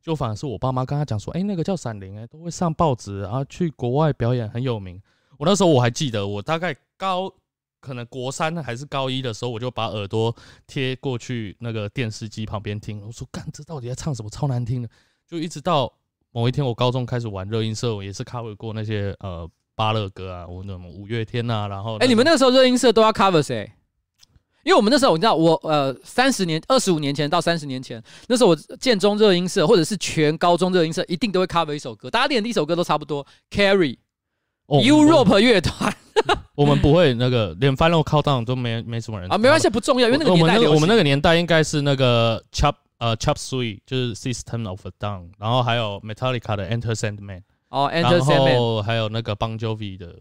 [0.00, 5.00] 就反而是我爸妈跟他讲说，哎、那个叫闪灵，哎，都会上报纸，然后去国外表演很有名。
[5.38, 7.32] 我那时候我还记得，我大概高
[7.80, 10.34] 可能国三还是高一的时候，我就把耳朵
[10.66, 13.04] 贴过去那个电视机旁边听。
[13.04, 14.28] 我说，干，这到底在唱什么？
[14.30, 14.88] 超难听的。
[15.26, 15.92] 就一直到
[16.30, 23.70] 某一天，我高中开始玩热音社，我也是 cover 过那些呃巴乐歌啊，我那种五月天啊，然后哎、你们那时候热音社都要 cover 谁？
[24.68, 33.26] 因为我们那时候，你知道我呃三十年、二十五年前到三十年前，那时候我建中热音社或者是全高中热音社一定都会 cover 一首歌，大家练的第一首歌都差不多。
[33.50, 35.90] Carry，Europe 乐团，
[36.54, 46.68] 我们不会那个连 Final Countdown 都没没什么人啊，没关系，不重要，因为那个年代我们那个我们那个年代应该是那个 Chop 呃 Chop Suey 就是 System of a Down，然后还有 Metallica 的
[46.68, 50.14] Enter Sandman，哦 Enter Sandman，然后还有那个 Bon Jovi 的。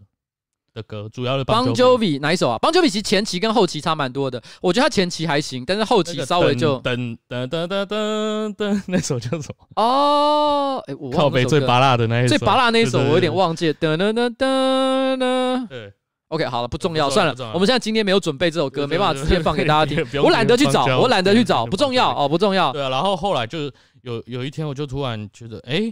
[0.78, 9.68] 的歌主要是 Bon Jovi 哪一首啊？Bon Jovi 其实前期跟后期差蛮多的，我觉得他前期还行，但是后期稍微就噔噔噔噔噔噔，那首叫什么？
[9.76, 13.74] 哦，哎，我靠北最拔辣的那一首，最拔辣那一首我有点忘记了。
[13.74, 15.68] 噔噔噔噔噔。
[15.68, 15.92] 对
[16.28, 17.34] ，OK，好了，不重要，算了。
[17.54, 20.22] 我们现在今天没有准备这首歌，没办法直接放给大家听。
[20.22, 22.72] 我懒得去找，我懒得去找，不重要 哦，不重要。
[22.72, 23.72] 对啊，然后后来就
[24.04, 25.92] 有有一天，我就突然觉得，哎，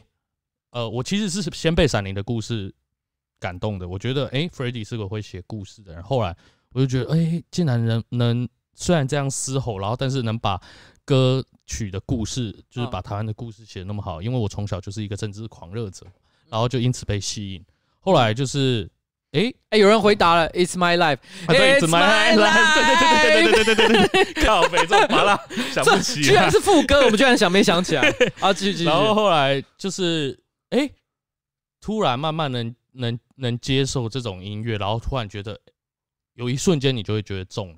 [0.72, 2.72] 呃，我其实是先被闪灵的故事。
[3.40, 6.02] 感动的，我觉得，哎，Freddie 是个会写故事的人。
[6.02, 6.36] 后来
[6.72, 10.60] 我就觉得，哎，竟然能能虽然这样嘶吼，然后但是能把
[11.04, 14.22] 歌曲的故事，就是把台湾的故事写得那么好。
[14.22, 16.06] 因为我从小就是一个政治狂热者，
[16.50, 17.64] 然后就因此被吸引。
[18.00, 18.90] 后来就是，
[19.34, 21.18] 哎哎，有人回答了，It's my life，
[21.48, 25.40] 对，It's my life，对对对对对对对对对对，靠北这种麻辣
[25.72, 28.02] 想不起，居然是副歌，我们居然想没想起来
[28.40, 28.52] 啊！
[28.52, 28.86] 继续继续。
[28.86, 30.90] 然后后来就是，哎，
[31.80, 32.74] 突然慢慢能。
[32.98, 35.60] 能能接受这种音乐，然后突然觉得
[36.34, 37.78] 有一瞬间你就会觉得中。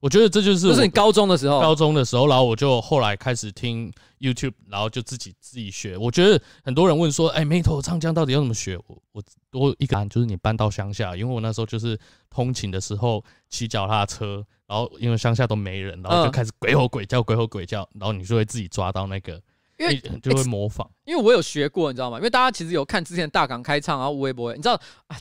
[0.00, 5.96] 我觉得这就是就是你高中的时候，高中的时候，然后我就后来开始听 YouTube，然后就自己自己学。
[5.96, 8.78] 我觉得很多人问说，哎，Metal 唱将到底要怎么学？
[8.86, 11.98] 我我多一个就是你搬到乡下，因为我那时候就是
[12.30, 19.42] 通勤的时候骑脚踏车，然后因为乡下都没人，然后就开始鬼吼鬼叫，鬼吼鬼叫，然后你就会自己抓到那个。
[19.78, 22.18] 因为就会模仿，因为我有学过，你知道吗？
[22.18, 24.74] 因为大家其实有看之前大港开唱，然后微博，你知道
[25.06, 25.16] 啊，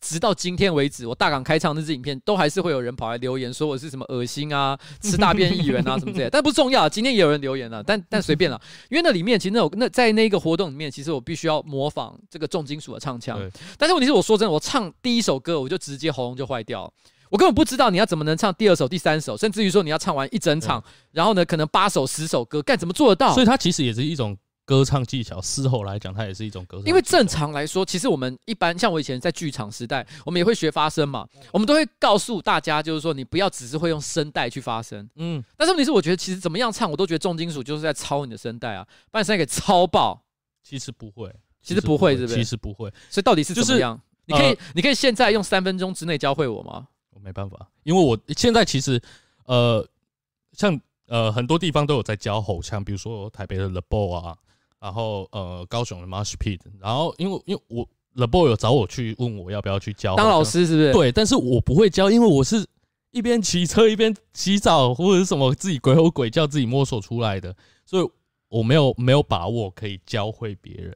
[0.00, 6.30] 直到今天为止，我大港开唱那支影片，都还是会有人跑来留言说我是什么恶心啊、 吃大便议员啊什么之类的。
[6.30, 13.36] 但不重要，今天也有人留言了，但但随便了，因为那里面其实那有那在那个活动里面，其实我必须要模仿这个重金属的唱腔。
[13.76, 16.92] 但是问题是，我说真的，我唱第一首歌，我就直接喉咙就坏掉。
[17.36, 23.34] 我根本不知道你要怎么能唱第二首、第三首，甚至于说你要唱完一整场，然后呢，可能八首、十首歌，干怎么做得到？
[23.34, 24.34] 所以它其实也是一种。
[24.64, 26.86] 歌唱技巧，事后来讲，它也是一种歌唱。
[26.86, 35.40] 因为正常来说，其实我们一般像我以前在剧场时代，我们也会学发声嘛，我们都会告诉大家，就是说你不要只是会用声带去发声，嗯。
[35.56, 40.20] 但是问题是，我觉得其实怎么样唱，我都觉得重金属就是在抄你的声带啊，把你声带给抄爆。
[40.64, 42.34] 其实不会，其实不会，是不是？
[42.34, 42.92] 其实不会。
[43.08, 44.00] 所以到底是怎么样？
[44.24, 46.88] 你可以，你可以现在用三分钟之内教会我吗？
[47.26, 49.02] 我没办法，因为我现在其实，
[49.46, 49.84] 呃，
[50.52, 54.36] 像呃很多地方都有在教吼腔，比如说台北的 The Ball 啊。
[54.78, 60.92] 然后呃，高雄的 Mosh Pit，然后因为因为我 The Boy 有找我去问我要不要去教当老师，是不是？
[60.92, 62.64] 对，但是我不会教，因为我是
[63.10, 68.08] 一边骑车一边洗澡或者是什么自己鬼吼鬼叫自己摸索出来的，所以
[68.48, 70.94] 我没有没有把握可以教会别人。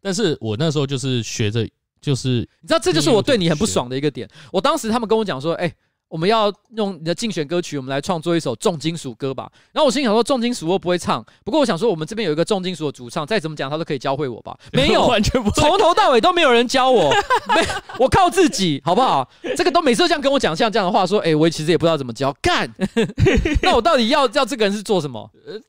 [0.00, 1.68] 但是我那时候就是学着，
[2.00, 4.28] 就是你知道，这就是我对你很不爽的一个点。
[4.52, 5.72] 我当时他们跟我讲说，哎。
[6.10, 9.48] 我们要用你的竞选歌曲，我们来创作一首重金属歌吧。
[9.70, 14.58] 然后我心想说，重金属我不会唱，不过我想说，我们这边有一个重金属的主唱，再怎么讲他都可以教会我吧。
[14.72, 17.12] 没有， 完全不，从头到尾都没有人教我，
[17.54, 17.64] 没，
[17.96, 19.30] 我靠自己，好不好？
[19.56, 22.68] 这个都每次都这样跟我讲，像这样的话说，哎，我其实也不知道怎么教，干。
[23.62, 25.30] 那我到底要要这个人是做什么？
[25.46, 25.60] 呃，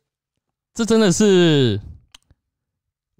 [0.73, 1.79] 这真的是。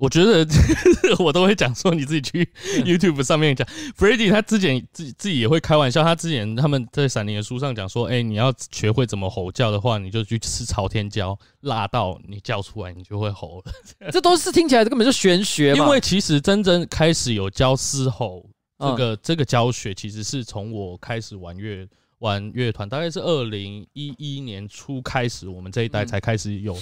[0.02, 0.44] 我觉得
[1.24, 2.50] 我都会讲说，你自己去
[2.84, 3.68] YouTube 上面讲。
[3.96, 13.72] Freddy 他之前自己自己也会开玩笑，他之前他们在闪灵的书上讲说，哎，你要学会怎么吼叫的话，你就去吃朝天椒，辣到你叫出来，你就会吼了。
[14.12, 15.86] 这都是听起来根本就玄学嘛。
[15.86, 18.44] 因为其实真正开始有教嘶吼
[18.80, 21.88] 这个这个教学，其实是从我开始玩乐
[22.18, 26.76] 玩乐团，大概是二零一一年初开始，我们这一代才开始有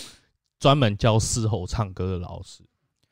[0.58, 2.63] 专门教嘶吼唱歌的老师。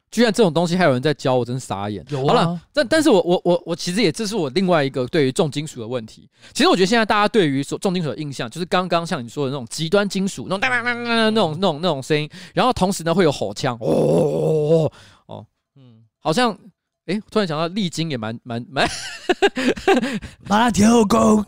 [0.09, 2.03] 居然这种东西还有人在教，我真傻眼。
[2.09, 6.29] 有啊，好了，但但是我我我我其实也这是我另外一个对于重金属的问题。
[6.53, 14.89] 其实我觉得现在大家对于说重金属的印象，就是刚刚像你说的那种极端金属，那种那种那种那种那种声音，然后同时呢会有吼腔，哦
[15.25, 16.53] 哦，嗯，好像
[17.07, 18.89] 哎、欸，突然想到丽晶也蛮蛮蛮，
[20.47, 21.43] 马拉跳狗，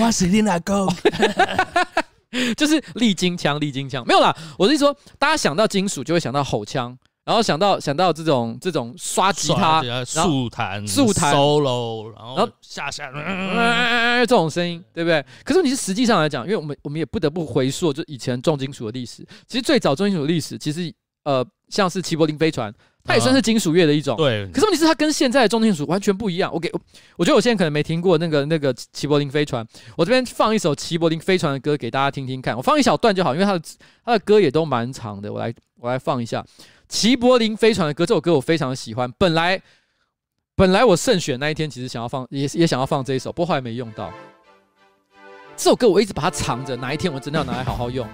[0.00, 0.88] 我是你那狗，
[2.56, 4.34] 就是丽晶腔，丽晶腔没有啦。
[4.58, 6.98] 我是说，大家想到金属就会想到吼腔。
[7.28, 13.12] 然后想到想到这种这种刷吉他、速弹、速弹 solo，然后下下
[14.20, 15.22] 这种声音，对不对？
[15.44, 19.22] 可是你是实际上来讲，因为我们我们也不得不回溯，就以前重金属的历史。
[19.46, 20.90] 其实最早重金属的历史，其实
[21.24, 22.72] 呃，像是齐柏林飞船，
[23.04, 24.16] 它也算是金属乐的一种。
[24.16, 24.50] 对。
[24.50, 26.50] 可是问题是，它跟现在的重金属完全不一样。
[26.50, 26.72] 我给，
[27.18, 29.62] 我觉得我现在可能没听过那个那个齐柏林飞船。
[29.98, 32.56] 我这边放一首齐柏林飞船的歌给大家听听看。
[32.56, 33.62] 我放一小段就好，因为它的
[34.02, 35.30] 它的歌也都蛮长的。
[35.30, 36.42] 我来我来放一下。
[36.88, 39.10] 齐柏林飞船的歌，这首歌我非常喜欢。
[39.18, 39.60] 本来，
[40.56, 44.10] 本来我胜选那一天，其实想要放，也也想要放这一首，不过后来没用到。
[45.56, 48.08] 这首歌我一直把它藏着，哪一天我真的要拿来好好用。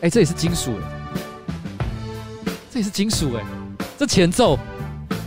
[0.00, 0.82] 哎、这也是金属哎，
[2.70, 3.44] 这也是金属哎，
[3.98, 4.58] 这前奏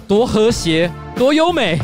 [0.08, 1.80] 多和谐，多优美。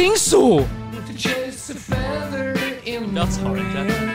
[0.00, 0.64] 金属，
[3.12, 4.09] 不要吵人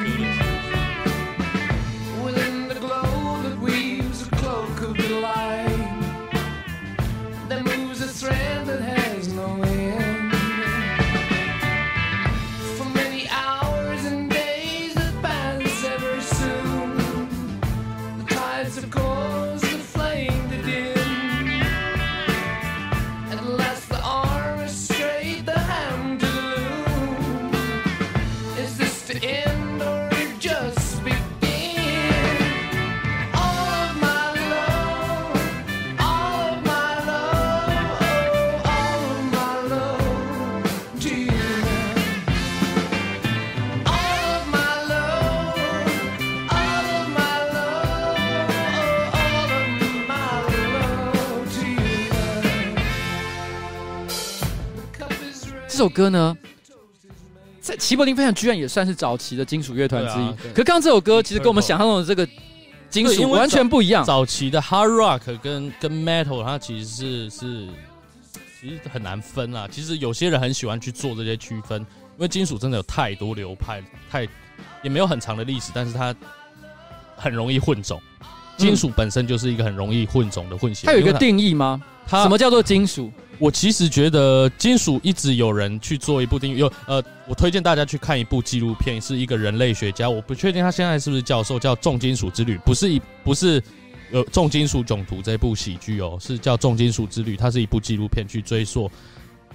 [55.86, 56.36] 首歌呢，
[57.62, 60.52] 在齐柏林飞船居然也算是早期的金属乐团之一。
[60.52, 62.28] 可刚刚这首歌其实跟我们想象中的这个
[62.90, 64.04] 金属，完全不一样。
[64.04, 67.68] 早期的 hard rock 跟跟 metal，它其实是是
[68.60, 69.68] 其实很难分啊。
[69.72, 74.28] 其实有些人很喜欢去做这些区分，因为金属真的有太多流派，太
[74.82, 76.16] 也没有很长的历史，但是它
[77.16, 78.02] 很容易混种。
[78.58, 80.88] 金属本身就是一个很容易混种的混血。
[80.88, 81.80] 它有一个定义吗？
[82.08, 83.12] 它什么叫做金属？
[83.40, 93.62] 我其实觉得金属一直有人去做一部电影，有呃，我推荐大家去看一部纪录片，是一个人类学家，我不确定他现在是不是教授，叫《重金属之旅》，不是一不是
[94.12, 98.90] 呃《重金属囧途》这部喜剧哦，是叫《重金属之旅》，它是一部纪录片，去追溯。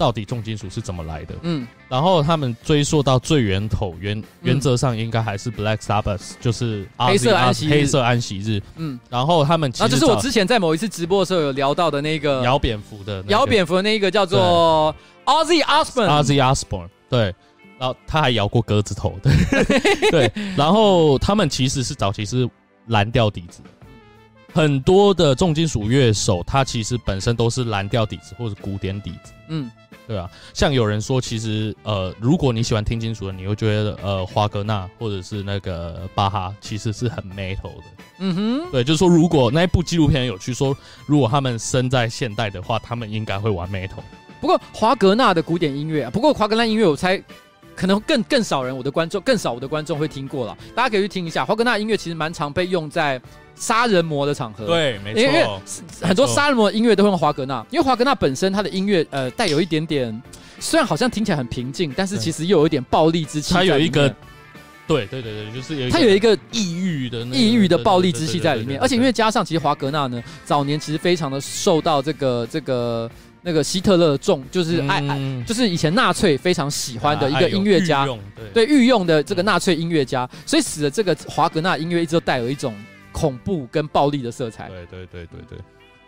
[0.01, 1.35] 到底重金属是怎么来的？
[1.43, 8.63] 嗯，然后他们追溯到最源头，原原则上应该还是 Black Sabbath，就是黑色安息黑色安息日。
[8.77, 14.95] 嗯，然后他们其实，那就是我之前在某一次直播的时候有聊到的那个摇蝙蝠的摇蝙蝠的那一个叫做
[15.27, 17.35] Ozzy Osbourne，Ozzy Osbourne，对，
[17.79, 19.31] 然后他还摇过鸽子头，对。
[20.11, 22.49] 对，然后他们其实是早期是
[22.87, 23.61] 蓝调底子。
[24.53, 29.71] 很多的重金属乐手，他其实本身都是蓝调底子或者古典底子，嗯，
[30.09, 30.29] 对啊。
[30.53, 37.85] 像有人说，其实呃，如果你喜欢听金属的，你会觉得呃，华格纳或者是那个巴哈其实是很 metal 的，
[38.19, 44.03] 嗯哼，对，就是说，如果那一部纪录片有去说，如果他们生在现代的话，他们应该会玩 metal。
[44.41, 47.23] 不过华格纳的古典音乐，啊不过华格纳音乐我猜
[47.77, 50.59] 可能更更少人，我的观众更少我的观众会听过了。
[50.75, 53.21] 大家可以去听一下，华格纳音乐其实蛮常被用在。
[53.61, 55.47] 杀人魔的场合，对，没错，因为
[56.01, 60.23] 很多杀人魔的音乐都会用华格纳，因为华格纳本身他的音乐呃带有一点点，
[60.59, 63.53] 虽然好像听起来很平静，但是其实又有一点暴力之气。
[63.53, 64.09] 他有一个，
[64.89, 73.11] 对对对对，就是有一个它有一个抑郁的抑郁的暴力之气在里面，而且因为加上其实华格纳呢，早年其实非常的受到这个这个
[73.43, 78.09] 那个希特勒重，就是爱爱，就是以前纳粹非常喜欢的一个音乐家，
[78.55, 82.75] 对御用的这个纳粹音乐家，所以使得这个华格纳音乐一直都带有一种。
[83.13, 85.59] 恐怖跟暴力的色彩，对对对对对，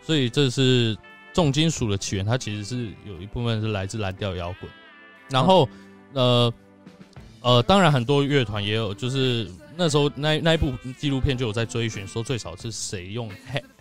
[0.01, 0.97] 所以这是
[1.33, 4.69] 重金属的起源，它其实是有一部分是来自蓝调摇滚，
[5.29, 5.67] 然后
[6.13, 6.53] 呃
[7.41, 13.29] 呃，当然很多乐团也有，就是那时候那那一部纪录片就有在追寻，说最少是谁用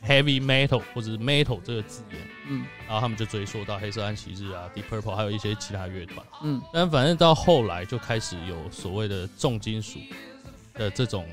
[0.04, 9.98] heavy metal 或者是 metal 这个字眼，嗯，然后他们就追溯到黑色安息日啊，Deep Purple，还有一些其他乐团，嗯，但反正到后来就开始有所谓的重金属
[10.74, 11.24] 的这种。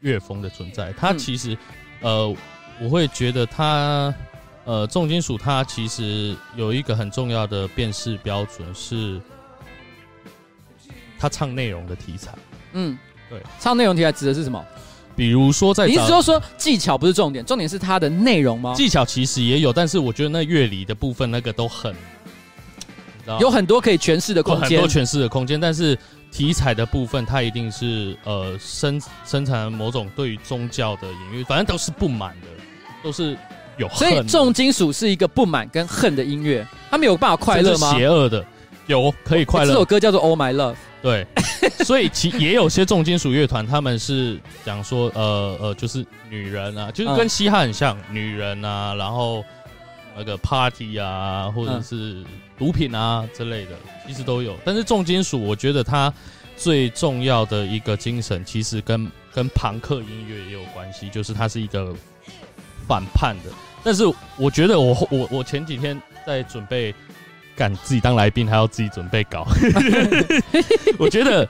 [0.00, 1.56] 乐风的存在，它其实，
[2.00, 2.34] 呃，
[2.80, 4.14] 我会觉得它，
[4.64, 9.20] 呃，重金属它其实有一个很重要的辨识标准是，
[11.18, 12.32] 它唱内容的题材。
[12.74, 12.96] 嗯，
[13.28, 14.64] 对，唱内容题材指的是什么？
[15.16, 18.72] 比如说在，你意思说说技巧不是重点，重点是它的内容吗？
[18.74, 21.92] 技巧其实也有，但是我觉得那乐理的部分那个都很，
[23.40, 25.98] 有很多可以诠释的空间，很多诠释的空间，但是。
[26.30, 32.46] 题材的部分，它一定是呃生生产某种对于宗教的隐喻，反正都是不满的，
[33.02, 33.36] 都是
[33.76, 33.96] 有恨。
[33.96, 37.92] 所以重金属是一个不满跟恨的音乐，他们有办法快乐吗？
[37.92, 38.44] 邪恶的，
[38.86, 39.68] 有可以快乐。
[39.68, 40.72] 这首歌叫做《Oh My Love》。
[41.00, 41.24] 对，
[41.84, 49.44] 所以其也有些重金属乐团，他们是讲说呃呃，就是女人啊，就是跟嘻哈很像，嗯、女人啊，然后
[50.18, 52.24] 那个 party 啊，或者是
[52.58, 53.72] 毒品啊之类的。
[54.06, 56.12] 其实都有，但是重金属，我觉得它
[56.56, 61.94] 最重要的一个精神，其实跟跟朋克音乐也有关系，就是它是一个
[62.88, 63.50] 反叛的。
[63.84, 64.02] 但是
[64.36, 66.92] 我觉得我我我前几天在准备
[67.54, 69.46] 赶自己当来宾，还要自己准备搞。
[70.98, 71.48] 我觉得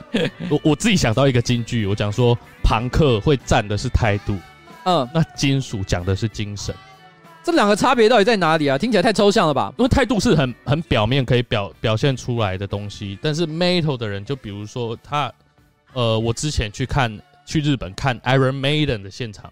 [0.50, 4.36] 我我自己想到一个金句，我讲说，朋克会站的是态度，
[4.84, 6.74] 嗯，那金属讲的是精神。
[7.48, 8.76] 这两个差别到底在哪里啊？
[8.76, 9.72] 听起来太抽象了吧？
[9.78, 15.32] 因为态度是很很表面可以表表现出来的东西，但是 metal 的人，就比如说他，
[15.94, 19.50] 呃，我之前去看去日本看 Iron Maiden 的现场，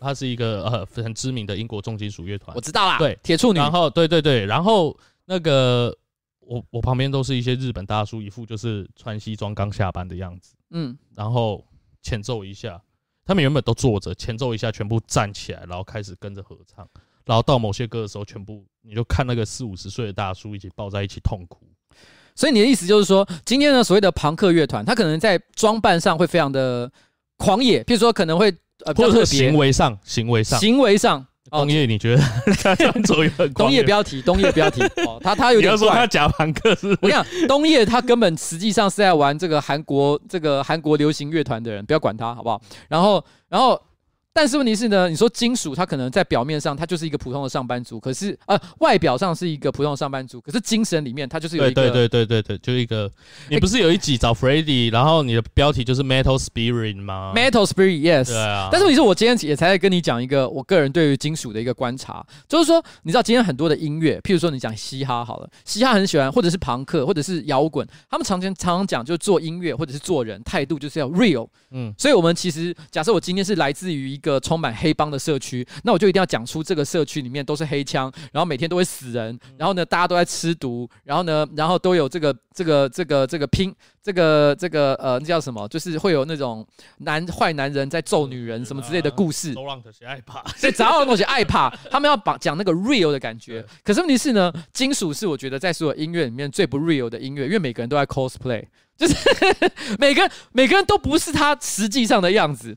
[0.00, 3.58] 他是一个呃很知名的英国重金属乐团，我知道啦，对，铁处女。
[3.58, 5.94] 然后对对对，然后那个
[6.40, 11.62] 我我旁边都是一些日本大叔，一副就是穿西装刚下班的样子，嗯，然后
[12.00, 12.80] 前奏一下，
[13.26, 16.88] 他们原本都坐着，前奏一下全部站起来，然后开始跟着合唱。
[17.26, 21.66] 然后到某些歌的时候，全部你就看那个四五十岁的大叔一起抱在一起痛哭。
[22.34, 26.90] 所以你的意思就是说，今天呢所谓的朋克乐团，他可能在装扮上会非常的
[27.36, 28.54] 狂野，譬如说可能会
[28.84, 31.26] 呃，或者是行为上，行为上，行为上。
[31.48, 32.22] 东叶，你觉得
[32.62, 33.82] 他这样做也很狂野？
[33.82, 34.82] 不要提，东叶不要提。
[35.06, 35.72] 哦，他他有点。
[35.72, 36.88] 你要说他假朋克是？
[37.00, 42.60] 我跟你讲，东叶他根本实际上是在玩这个韩国这个韩国流行乐团的人，不要管他好不好？
[42.88, 43.80] 然后然后。
[44.36, 53.10] 但是问题是呢，你说金属，它可能在表面上，它就是一个普通的上班族，可是呃，外表上是一个普通的上班族，可是精神里面，它就是有一个对对对对对，就一个。
[53.48, 58.26] 你不是有一集找 Freddy，然后你的标题就是 Metal Spirit 吗？Metal Spirit，Yes。
[58.26, 58.68] 对啊。
[58.70, 71.48] 但是问题是我今天也才在跟你讲一个我个人对于金属的一个观察，就是说，你知道今天很多的音乐，譬如说你讲嘻哈好了，嘻哈很喜欢，或者是朋克，或者是摇滚，他们常常常常讲，就是做音乐或者是做人态度就是要 real。
[71.70, 71.94] 嗯。
[71.96, 74.36] 所以我们其实假设我今天是来自于一个。
[74.46, 85.66] 充满黑帮的社区，那我就一定要讲出这个社区里面都是黑枪，然后每天都会死人，然后呢，大家都在吃毒，然后呢，然后都有这个这个这个这个拼这个这个呃，那叫什么？
[85.66, 86.64] 就是会有那种
[86.98, 89.52] 男坏男人在揍女人什么之类的故事。
[89.54, 93.64] 都让这些爱怕， 所以只要东西爱怕， 他们要把讲那个 real 的感觉。
[93.82, 98.64] 可是问题是呢，金属是我觉得在所有音乐里面最不 real 的音乐，因为每个人都在 cosplay，
[98.96, 99.14] 就是
[99.98, 102.76] 每个每个人都不是他实际上的样子。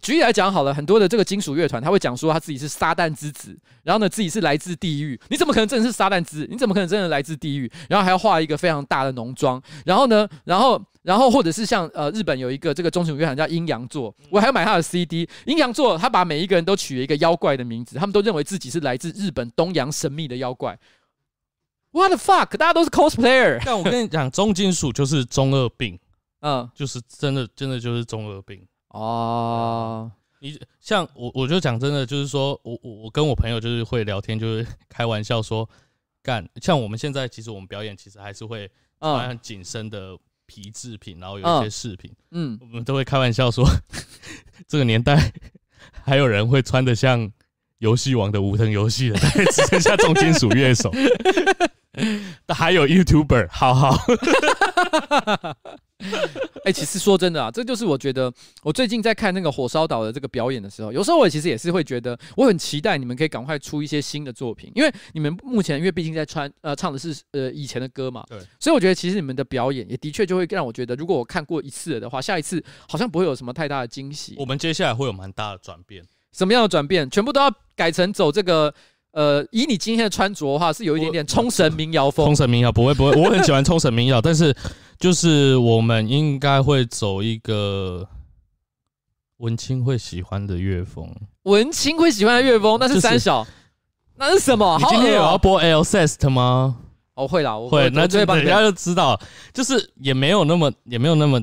[0.00, 5.18] 举例来讲好了，很多的这个金属乐团，他会讲说他自己是撒旦之子，然后呢，自己是来自地狱。
[5.28, 6.48] 你怎么可能真的是撒旦之子？
[6.50, 7.70] 你怎么可能真的来自地狱？
[7.88, 9.62] 然后还要画一个非常大的浓妆。
[9.84, 15.28] 然后呢，然后然后或者是像呃日本有一个这个中型乐团叫阴阳座，我还要买他的 CD。
[15.46, 20.78] 阴阳座他把每一个人都取了一个妖怪的名字，他们都认为自己是来自日本东洋神秘的妖怪。
[21.92, 22.56] What the fuck？
[22.56, 23.62] 大家都是 cosplayer。
[23.64, 25.96] 但我跟你讲，重金属就是中二病，
[26.42, 28.66] 嗯，就是真的真的就是中二病。
[28.94, 35.68] 哦，你像我，我就讲真的，就是说我我我跟我朋友就是会聊天，就是 开玩笑说，
[36.22, 38.70] 干像我们现在其实我们表演其实还是会
[39.00, 40.16] 穿很紧身的
[40.46, 43.68] 皮制品，然后有一些饰品，嗯，我们都会开玩笑说，
[44.68, 45.32] 这个年代
[46.04, 47.28] 还有人会穿的像
[47.78, 49.18] 游戏王的无藤游戏的，
[49.50, 50.92] 只剩下重金属乐手，
[52.46, 53.98] 但还有 YouTuber，好好。
[56.64, 58.32] 哎、欸，其实说真的啊，这就是我觉得，
[58.62, 74.34] 我最近在看那个火烧岛的这个表演的时候，有时候我其实也是会觉得，我很期待你们可以赶快出一些新的作品，因为你们目前因为毕竟在穿呃唱的是呃以前的歌嘛，对，所以我觉得其实你们的表演也的确就会让我觉得，如果我看过一次的话，下一次好像不会有什么太大的惊喜。
[74.38, 77.08] 我们接下来会有蛮大的转变，什么样的转变？
[77.10, 78.74] 全部都要改成走这个。
[79.12, 82.26] 呃，以你今天的穿着的话，是有一点点冲绳民谣风。
[82.26, 84.52] 冲绳民谣不会不会，我很喜欢冲绳民谣，但是
[84.98, 88.08] 就是我们应该会走一个
[89.38, 91.14] 文青会喜欢的乐风。
[91.42, 93.56] 文青会喜欢的乐风，那是三小，就是、
[94.16, 94.78] 那是什么？
[94.78, 96.78] 你今天有要播 Alcest 吗？
[97.14, 97.90] 哦，会啦，我会。
[97.90, 99.20] 那就人家就知道，
[99.52, 101.40] 就是也没有那么也没有那么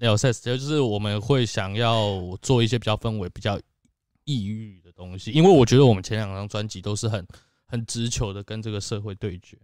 [0.00, 3.58] Alcest，就是我们会想要做一些比较氛围比较
[4.24, 4.84] 抑郁的。
[4.96, 7.26] 东西，因为我觉得我们前两张专辑都是很
[7.66, 9.58] 很直球的跟这个社会对决，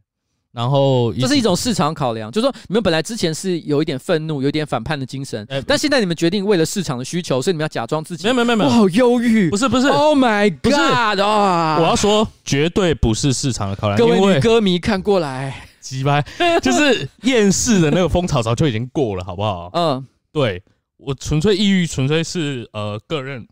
[0.52, 11.78] 然后这是一种市场考量，就是说你们本来之前是有一点愤怒、有一点反叛的精神，但现在你们决定为了市场的需求，所以你们要假装自己没有没有没有，我好忧郁，不是不是，Oh my God 啊！
[11.78, 16.24] 我要说绝对不是市场的考量，各位女歌迷看过来，鸡掰，
[16.60, 19.70] 就是厌世的那个风潮早就已经过了，好不好？
[19.74, 20.62] 嗯，对，
[20.96, 23.46] 我纯粹抑郁，纯粹是呃个人。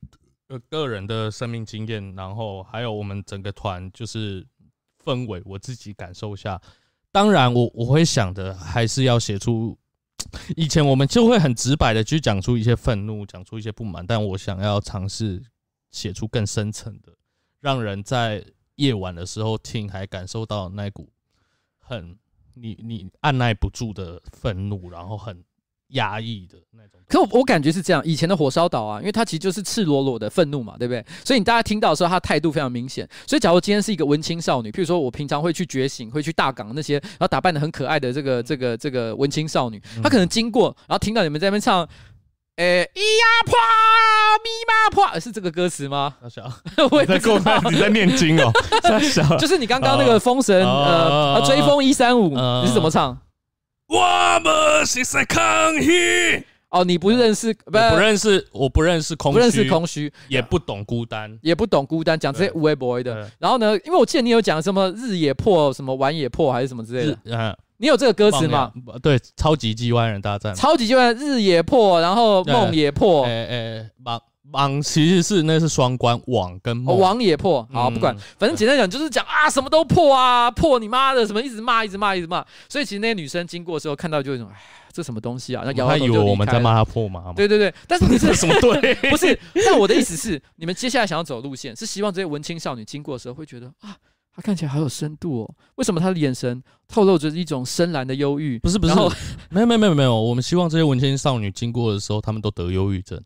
[0.50, 4.42] 呃个人的生命经验，然后还有我们整个团就是
[5.04, 6.58] 氛围，我自己感受一下。
[7.10, 9.76] 当然我，我会想的还是要写出，
[10.56, 15.42] 以前我们就会很直白的去讲出一些愤怒，讲出一些不满，但我想要尝试
[15.90, 17.12] 写出更深层的，
[17.60, 18.44] 让人在
[18.76, 21.10] 夜晚的时候听，还感受到那股
[21.78, 22.16] 很
[22.54, 25.44] 你你按捺不住的愤怒，然后很。
[25.88, 28.02] 压抑的那种，可我我感觉是这样。
[28.04, 31.04] 以前的火烧岛啊，因为它其实就是赤裸裸的愤怒嘛，对不对？
[31.24, 33.08] 所以你大家听到的时候，他态度非常明显。
[33.26, 41.82] 所以假如今天是一个文青少女，譬如说我平常会去觉醒，会去大港那些，然后打扮的很可爱的这个这个这个文青少女，她可能经过，然后听到你们在那边唱，
[42.56, 43.52] 诶、欸，咿呀啪
[44.44, 46.16] 咪嘛啪，是这个歌词吗？
[46.22, 46.52] 小小，
[46.90, 48.52] 我在过麦，你在念经哦。
[49.00, 52.28] 小， 就是你刚刚那个封神呃追风一三五，
[52.62, 53.16] 你是怎么唱？
[53.88, 56.44] 我们是在抗议。
[56.68, 63.26] 哦，你不认识，不不认识，我不认识空虚，不认识空虚，也不懂孤单，也不懂孤单，讲这些无为 boy 的。
[63.38, 67.18] 然后呢，因为我记得你有讲什么日也破，什么晚也破，还是什么之类的。
[67.24, 68.70] 嗯，你有这个歌词吗？
[69.02, 73.24] 对，超级机弯人大战，超级机弯日也破，然后梦也破。
[73.24, 74.20] 哎哎，网
[74.52, 77.66] 网其实是那是双关，网跟梦，网也破。
[77.72, 82.44] 好，不管，反正简单讲就是讲啊，什么都破啊，破你妈的，什么一直骂，一直骂，一直骂。
[82.68, 84.56] 所以其实那些女生经过的时候看到就会说，哎。
[84.90, 85.62] 这什么东西啊？
[85.64, 87.32] 那他以为我们在骂她破吗？
[87.36, 88.92] 对对对，但是你是 什么对？
[89.10, 93.94] 不是，那我的意思是，你们接下来想要走路线，是希望这些文青少女经过的时候会觉得啊，
[94.34, 95.54] 她看起来好有深度哦。
[95.76, 98.58] 为什么她的眼神透露着一种深蓝的忧郁？
[98.58, 98.94] 不是不是，
[99.50, 103.22] 没有没有没有没有，我们希望这些文青少女经过的时候，他们都得忧郁症。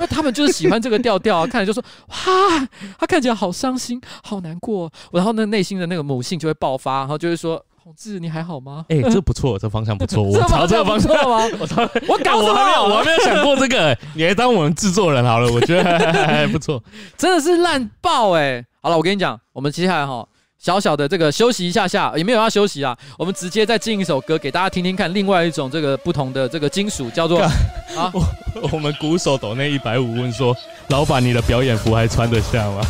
[0.00, 4.90] 那他们就是喜欢这个调调啊， 看着就说哇，他看起来好伤心，好难过。
[5.12, 7.64] 然后那内心的那个母性就会爆发，然后就会说。
[7.82, 8.84] 同志，你还好吗？
[8.90, 11.42] 哎、欸，这不错，这方向不错， 我朝这个方向吗？
[11.58, 13.96] 我朝，我搞我还没有，我还没有想过这个。
[14.14, 16.80] 你还当我们制作人好了，我觉得还不错，
[17.16, 18.62] 真的是烂爆哎！
[18.82, 20.24] 好了，我跟你讲，我们接下来哈，
[20.60, 27.40] 小小的这个休息一下下，也没有要休息啊，我们直接再进一首歌给大家听听看，另外一种这个不同的这个金属，叫做
[27.96, 28.22] 啊，我，
[28.72, 30.54] 我们鼓手抖那一百五问说，
[30.88, 32.82] 老板你的表演服还穿得下吗？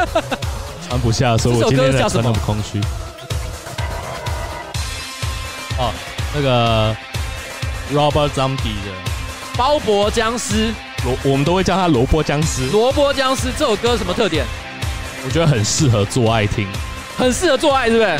[0.86, 2.78] 穿不下，所以我今天才穿那么空虚。
[5.78, 5.90] 哦，
[6.34, 6.94] 那个
[7.90, 8.92] Robert Zombie 的
[9.56, 10.74] 鲍勃僵尸，
[11.06, 12.66] 萝我们都会叫他萝卜僵尸。
[12.66, 14.44] 萝卜僵尸这首歌什么特点？
[15.26, 16.68] 我觉得很适合做爱听，
[17.18, 18.16] 很适合做爱，是不是？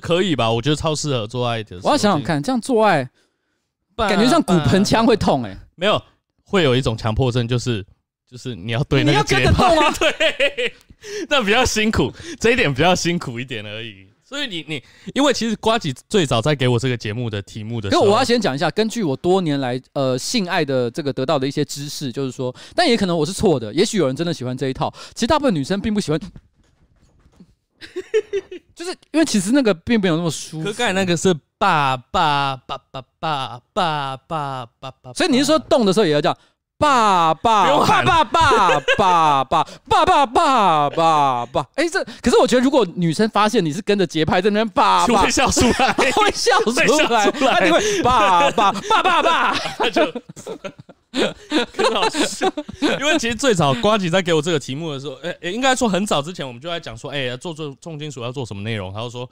[0.00, 0.50] 可以吧？
[0.50, 1.78] 我觉得超适合做爱的。
[1.82, 3.08] 我要想想看，这样做爱，
[3.96, 5.58] 感觉像骨盆腔会痛哎、欸。
[5.74, 6.02] 没有，
[6.44, 7.84] 会有一种强迫症，就是
[8.30, 10.74] 就是你要对那个节拍啊， 对，
[11.28, 14.06] 那比较辛苦，这一点比较辛苦一点而已。
[14.24, 14.82] 所以你你，
[15.14, 26.20] 因为其实瓜吉最早在给我这个节目的题目的时候，可我要先讲一下，根据我多年来呃性爱的这个得到的一些知识，就是说，但也可能我是错的，也许有人真的喜欢这一套，其实大部分女生并不喜欢。
[28.76, 30.66] 就是因为其实那个并没有那么舒服。
[30.66, 36.36] 可盖那个是爸爸爸爸爸爸爸爸爸，所以你是说动的时候也要叫
[36.78, 37.64] 爸爸。
[37.86, 41.66] 爸爸爸爸爸爸爸爸爸爸？
[41.76, 50.04] 哎，这可是我觉得，如果女生发现你是跟着节拍在那边爸爸， 会笑出来，会笑出来，那你会爸爸爸爸爸，那 就
[52.26, 52.52] 笑。
[53.00, 58.92] 因为其实最早瓜吉在给我这个题目的时候，哎、欸，应该说很早之前我们就在讲说，哎、欸，做做重金属要做什么内容？
[58.92, 59.28] 他就说，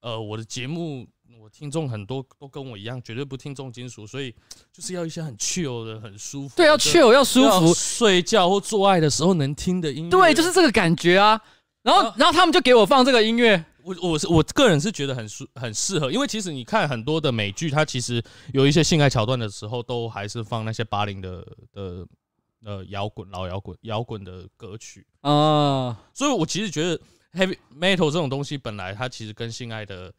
[0.00, 1.06] 呃，我的节目
[1.40, 4.32] 我听众很多都跟我一样，绝对不听重金属，所以
[4.72, 6.54] 就是要一些很 chill 的、很舒服。
[6.56, 10.10] 对，要 chill 要舒服，睡觉或做爱的时候能听的音乐。
[10.10, 11.40] 对，就是这个感觉啊。
[11.82, 13.64] 然后，然后他们就给我放这个音乐。
[13.84, 18.22] 我我是我个人是觉得很舒很适合，因为其实你看很多的美剧，它其实
[18.52, 22.06] 有一些性爱桥段的时候，都还是放那些八零的的
[22.64, 25.98] 呃摇滚老摇滚摇滚的歌曲啊。
[26.14, 26.96] 所以我其实觉得
[27.32, 30.12] heavy metal 这种东西本来它其实跟性爱的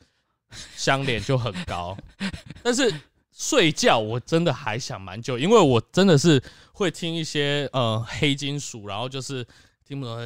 [0.76, 1.98] 相连就很高，
[2.62, 2.94] 但是
[3.32, 6.44] 睡觉我真的还想蛮久，因为我真的是
[6.74, 9.48] 会听一些呃黑金属，然后就是
[9.88, 10.18] 听不懂，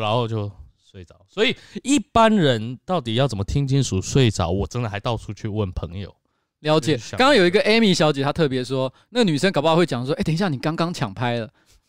[0.00, 0.50] 然后就。
[0.94, 4.48] 睡着，所以一般人到底要怎么听清楚睡着？
[4.48, 6.14] 我真的还到处去问朋友
[6.60, 6.96] 了解。
[7.10, 11.50] 刚刚有一个 Amy 小姐，她特别说，那个女生搞不好会讲说：“哎，等一下，你刚刚抢拍了。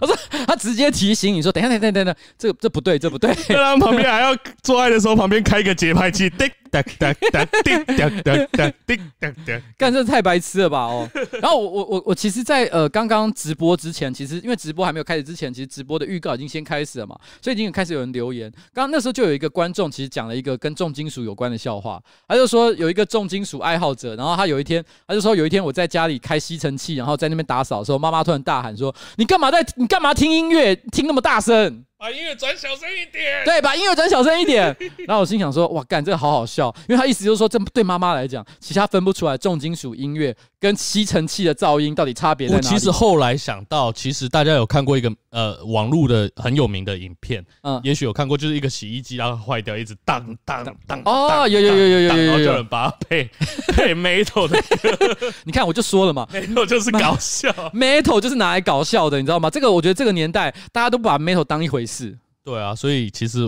[0.00, 0.16] 我说，
[0.46, 10.84] 她直接提醒你说：“等一下，等等等下，这这不对，这不对。”当然，旁边还要做爱的时候，旁边开一个节拍器，叮 哒哒哒叮哒哒哒叮哒哒，干这太白痴了吧？
[10.86, 11.08] 哦，
[11.40, 18.50] 然后我我我我其实，在呃刚刚直播之前，其实因为直播还没有开始之前，其实直播的预告已经先开始了嘛，所以已经开始有人留言。
[18.72, 29.64] 刚刚那时候就有一个观众，其实讲了一个跟重金属有关的笑话，他就说有一个重金属爱好者，然后他有一天，他就说有一天我在家里开吸尘器，然后在那边打扫的时候，妈妈突然大喊说：“你干嘛在？
[29.76, 30.74] 你干嘛听音乐？
[30.76, 33.42] 听那么大声？”把音乐转小声一点。
[33.44, 34.64] 对，把音乐转小声一点。
[35.08, 53.28] 然后我心想说：“哇，干这个好好笑，因为他意思就是说，这对妈妈来讲，其实他分不出来重金属音乐跟吸尘器的噪音到底差别在哪里。”我其实后来想到，其实大家有看过一个呃网络的很有名的影片，嗯，也许有看过，就是一个洗衣机然后坏掉，一直当当当哦，有有有有有有，然后就有人把它配
[53.76, 55.18] 配 metal 的歌。
[55.44, 59.50] 你看，我就说了嘛， metal 就是搞笑，metal 就是拿来搞笑的，你知道吗？
[59.50, 62.16] 这个我觉得这个年代大家都不把 metal 当一回事。
[62.42, 63.40] 对啊，所以其实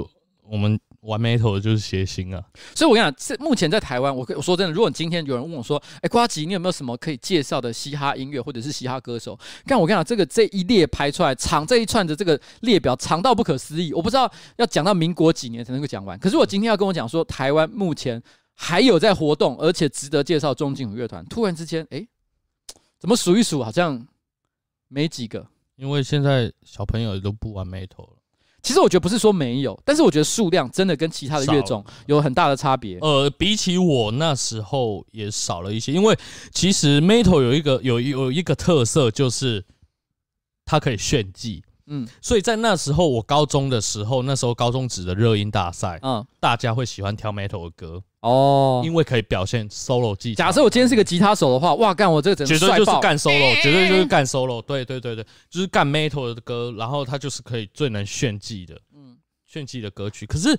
[0.47, 2.43] 我们玩 metal 的就是谐星啊。
[2.75, 16.19] 所以我跟你讲，这目前在台湾，我我说真的，如果你今天有人问我说：“哎，瓜吉，你有没有什么可以介绍的嘻哈音乐或者是嘻哈歌手？”看我跟你讲，这个这一列排出来长这一串的这个列表长到不可思议，我不知道要讲到民国几年才能够讲完。
[16.19, 18.23] 可是我今天要跟我讲说，台湾目前
[18.55, 22.07] 还有在活动而且值得介绍重金属乐团，突然之间，哎，
[22.99, 24.05] 怎么数一数好像
[24.89, 25.47] 没几个？
[25.77, 28.18] 因为现在小朋友都不玩 metal 了。
[28.69, 32.99] 其实我觉得不是说没有，但是我觉得数量真的跟其他的乐种有很大的差别。
[32.99, 36.15] 呃，比起我那时候也少了一些，因为
[36.53, 39.65] 其实 Metal 有一个有有一个特色，就是
[40.67, 41.65] 它可以炫技。
[41.87, 48.03] 嗯，所以在那时候我高中的时候，那时候高中指的热音大赛，嗯，大家会喜欢挑 Metal 的歌。
[48.21, 50.45] 哦，因为可以表现 solo 技巧。
[50.45, 54.61] 假设我今天是个吉他手的话，哇，干我这个绝对就是干 solo，绝对就是干 solo。
[54.63, 59.17] 对对对对，就是干 metal 的歌，然后他就是可以最能炫技的，嗯，
[59.47, 60.27] 炫技的歌曲。
[60.27, 60.59] 可是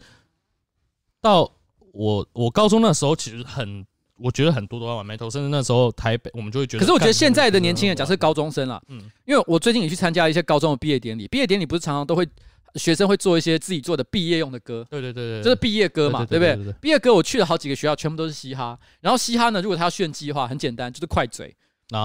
[1.19, 1.51] 到
[1.91, 3.85] 我我高中那时候，其实很，
[4.15, 6.79] 我觉得很多都在玩 metal，甚至那时候台北我们就会觉得。
[6.79, 12.25] 可是我觉得现在的年轻人，假设高中生啦，嗯，因为我最近也去参加一些高中的毕业典礼，毕业典礼不是常常都会。
[12.75, 16.73] 学生会做一些自己做的毕业用的歌，对对对对，这是毕业歌嘛，对不对？
[16.81, 18.77] 毕业歌我去了好几个学校，全部都是嘻哈。
[19.01, 21.55] 然后嘻哈呢，如果他要炫技的话，很简单，就是快嘴，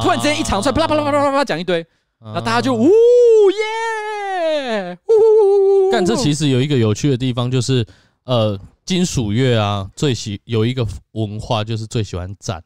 [0.03, 1.85] 突然之间一长串，啪啦啪啦啪啦啪啦讲一堆，
[2.19, 5.91] 然后大家就呜耶，呜。
[5.93, 7.85] 但这其实有一个有趣的地方，就是
[8.25, 12.62] 呃，金属乐啊，最喜有一个文化，就是最喜欢战，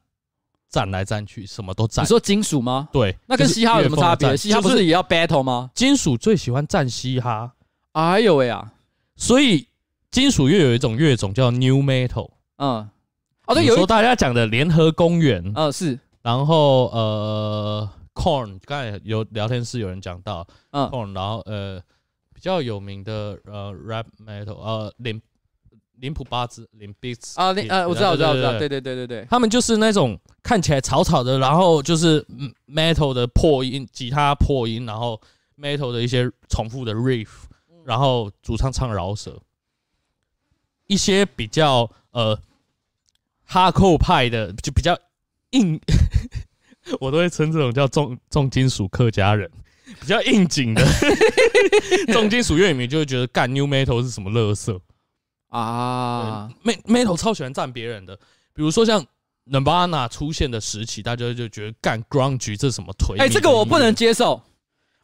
[0.71, 2.05] 战来战去，什么都战。
[2.05, 2.89] 你说金属吗？
[2.93, 4.37] 对，那跟嘻哈有什么差别？
[4.37, 5.71] 嘻哈不是也要 battle 吗？
[5.75, 7.53] 金属最喜欢战嘻哈。
[7.93, 8.73] 哎呦喂啊！
[9.17, 9.67] 所以
[10.11, 12.89] 金属乐有一种乐种叫 New Metal，嗯，
[13.47, 21.81] 哦对，有说大家讲的联合公园，嗯是，然后呃，Corn，刚才有聊天室有人讲到，嗯，Corn，然后呃
[22.33, 25.21] 比较有名的呃 Rap Metal，呃林
[25.97, 28.95] 林普巴兹林 Beats 啊，林呃我知道我知道我知道，对对对。
[28.95, 32.25] 对对，他们就是那种看起来吵吵的，然后就是
[32.69, 35.21] Metal 的破音，吉他破音，然后
[35.59, 37.29] Metal 的一些重复的 Riff。
[37.89, 39.41] 然后主唱唱饶舌，
[40.89, 42.39] 一些比较呃
[43.47, 44.95] 哈扣派的就比较
[45.53, 45.81] 硬，
[47.01, 49.51] 我都会称这种叫重重金属客家人，
[50.03, 50.85] 比较应景的
[52.13, 54.79] 重金属乐迷就会觉得干 New Metal 是什么乐色
[55.49, 56.47] 啊
[56.85, 58.15] ？Metal 超喜欢赞别人的，
[58.53, 59.03] 比如说像
[59.47, 63.19] Nirvana 出现的时期，大家就觉得干 Grunge 这是什么颓？
[63.19, 64.43] 哎，这个我不能接受。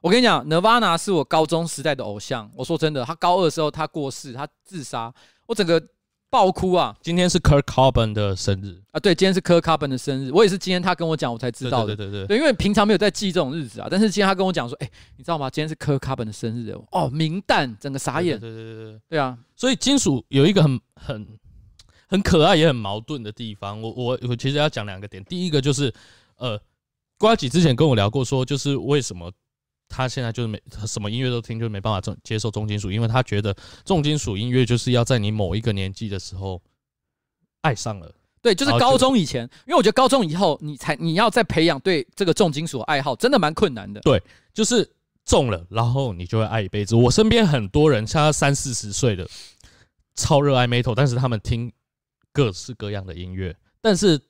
[0.05, 2.51] 我跟你讲，Nirvana 是我高中时代的偶像。
[2.55, 5.11] 我说真的，他高二的时候他过世，他自杀，
[5.47, 5.83] 我整个
[6.29, 6.95] 爆哭啊！
[7.01, 11.97] 今天是 Kirk Cobain 的生日啊，对，今天是 Kirk Cobain 的生日，我也是今天他跟我讲，我才知道的。
[11.97, 15.49] 对对对对，对，因为平常没有在记这种日子啊，但是今天他跟我讲说，哎、欸，你知道吗？
[15.49, 18.39] 今天是 Kirk Cobain 的生日哦，哦，明旦，整个傻眼。
[18.39, 21.27] 对对对对对，对啊，所以金属有一个很很
[22.09, 25.91] 很可爱也很矛盾的地方，我我我其实要讲两个点，第一个就是
[26.37, 26.61] 呃，
[27.17, 29.33] 瓜吉之前跟我聊过，说就是为什么。
[29.97, 36.61] 他现在就是没什么音乐都听，就没办法重接受重金属，因为他觉得重金属音乐就是要在你某一个年纪的时候
[37.61, 38.13] 爱上了。
[38.43, 44.01] 对，就是高中以前，因为我觉得高中以后你才你要再培养对这个重金属爱好，真的蛮困难的。
[44.01, 44.21] 对，
[44.53, 44.91] 就是
[45.25, 46.97] 中了，然后你就会爱一辈子。
[46.97, 49.25] 我身边很多人，像他三四十岁的，
[50.17, 51.73] 超热爱 metal，但是他们听
[52.33, 54.21] 各式各样的音乐，但是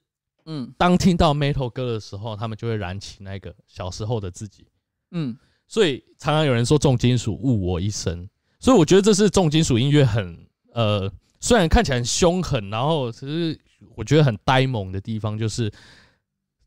[0.45, 4.67] 嗯，当听到 metal 歌的时候，他们就会燃起那个小时候的自己。
[5.13, 5.35] 嗯。
[5.67, 8.29] 所以常常有人说重金属误我一生，
[8.61, 10.39] 所以我觉得这是重金属音乐很
[10.73, 11.11] 呃，
[11.41, 13.59] 虽然看起来很凶狠，然后其实
[13.97, 15.73] 我觉得很呆萌的地方，就是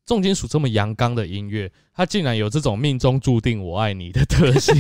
[0.06, 4.74] 重金属这么阳刚的音乐，它竟然有这种命中注定我爱你的特性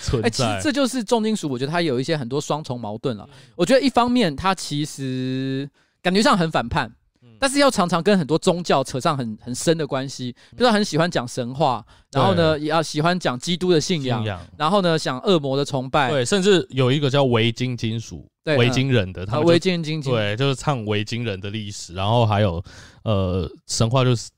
[0.00, 0.30] 存在。
[0.30, 3.28] 其实这就是重金属，我觉得它有一些很多双重矛盾了。
[3.56, 5.68] 我觉得一方面它其实
[6.02, 6.92] 感觉上很反叛。
[7.38, 14.24] 但是要常常跟很多宗教扯上很很深的关系，比如说很喜欢讲神话，然后呢也要喜欢讲基督的信仰，
[14.56, 22.62] 然后呢想恶魔的崇拜，对，甚至有一个叫维京金属，维京人的，他们维京金，对，就是唱维京人的历史，然后还有
[23.04, 24.30] 呃神话，就是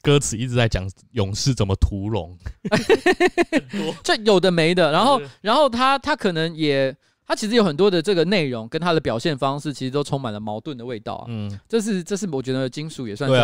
[0.00, 2.36] 歌词一直在讲勇士怎么屠龙，
[4.02, 6.96] 这有的没的，然后然后他他可能也。
[7.32, 11.24] 它其实有很多的这个内容跟它的表现方式，其实都充满了矛盾的味道啊。
[11.28, 13.36] 嗯，这是这是我觉得金属也算是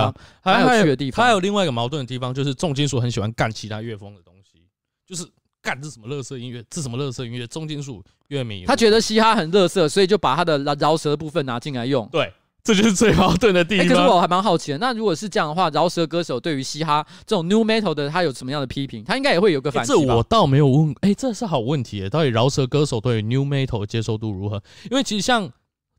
[0.44, 1.24] 蛮有趣的地方。
[1.24, 4.62] 它有另外一个矛盾的地方，就是重金属很喜欢干其他乐风的东西，
[5.06, 5.26] 就是
[5.62, 7.46] 干这什么乐色音乐，这什么乐色音乐。
[7.46, 12.06] 重金属乐迷他觉得嘻哈很乐色，所以就把他的饶饶舌的部分拿进来用。
[12.12, 12.30] 对。
[12.64, 13.88] 这就是最矛盾的地方。
[13.88, 19.02] 可是我还蛮好奇的，那如果是这样的话，饶舌歌手对于嘻哈这种 new metal 的，他有什么样的批评？
[19.04, 19.84] 他应该也会有个反？
[19.86, 20.94] 这我倒没有问。
[21.00, 22.08] 哎，这是好问题。
[22.10, 24.62] 到底饶舌歌手对于 new metal 的接受度如何？
[24.90, 25.50] 因为其实像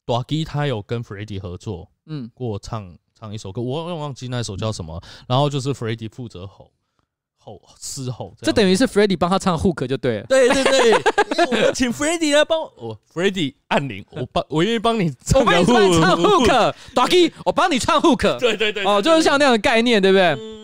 [0.06, 5.02] Doggy 他有跟 Freddy 合作，嗯，过唱唱一首歌，我忘记那首叫什么。
[5.28, 6.72] 然后就是 Freddy 负责吼。
[7.42, 10.26] 吼嘶吼，这等于是 Freddie 帮他唱 hook 就对了。
[10.28, 10.94] 对对对，
[11.68, 18.38] 我请 Freddie 来帮我，Freddie 按铃，我帮，我愿意帮你唱 hook，Ducky，我帮你唱 hook。
[18.40, 20.36] 对对对，哦，就是像那样的概念，对不对？
[20.38, 20.60] 嗯。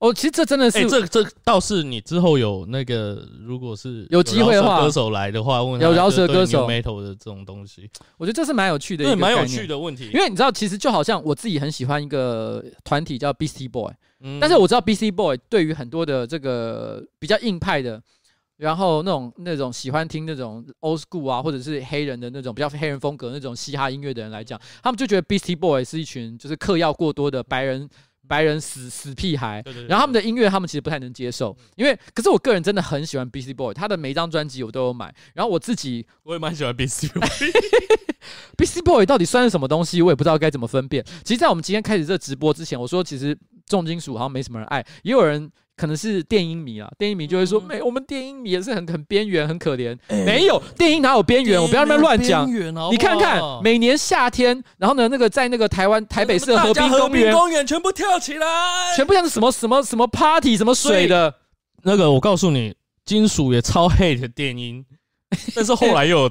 [0.00, 7.86] 哦，其实这真的是，这这倒是你之后有那个，如果是有机会的话，歌手来的话，问有饶舌歌手 metal 的这种东西，
[8.16, 10.06] 我觉得这是蛮有趣的，对，蛮有趣的问题。
[10.06, 13.92] 因为你知道，其实就好像我自己很喜欢一个团体叫 Beastie Boy。
[14.40, 18.02] 但是我知道 Beastie Boy 对于很多的这个比较硬派的，
[18.58, 27.88] 然后那种那种喜欢听那种 old school 啊，或者是黑人的那种比较黑人风格那种嘻哈音乐的人来讲，他们就觉得 Beastie Boy 是一群就是嗑药过多的白人
[28.28, 29.64] 白人死死屁孩。
[29.88, 35.14] 然后他们的音乐他们其实不太能接受，因为可是我个人真的很喜欢 Beastie Boy，他的每一张专辑我都有买。
[35.32, 37.26] 然后我自己我也蛮喜欢 Beastie Boy。
[38.58, 41.02] Beastie Boy 到底算是什么东西，我也不知道该怎么分辨。
[41.24, 43.34] 其实，在我们今天开始这直播之前，我说其实。
[43.70, 49.96] 重金属好像没什么人爱，也有人可能是电音迷啊，电音迷就会说，没，我们电音迷也是很很边缘，很可怜。
[50.26, 51.62] 没有电音哪有边缘？
[51.62, 52.46] 我不要那么乱讲。
[52.90, 58.46] 你看看每年夏天，然后呢，那个在那个台湾台北市河滨公园，公园全部跳起来，
[58.96, 61.32] 全部像是什么什么什么 party 什么水的。
[61.82, 62.74] 那个我告诉你，
[63.06, 64.84] 金属也超 hate 电音，
[65.54, 66.30] 但是后来又有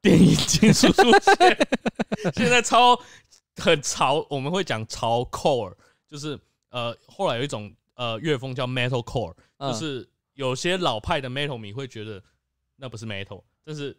[0.00, 1.58] 电音金属出现，
[2.36, 2.96] 现在超
[3.56, 5.72] 很潮，我们会讲潮 core，
[6.08, 6.38] 就是。
[6.74, 12.20] 呃，后来有一种呃乐风叫 metal core，就是有些老派的 metal 迷会觉得
[12.74, 13.96] 那不是 metal，但是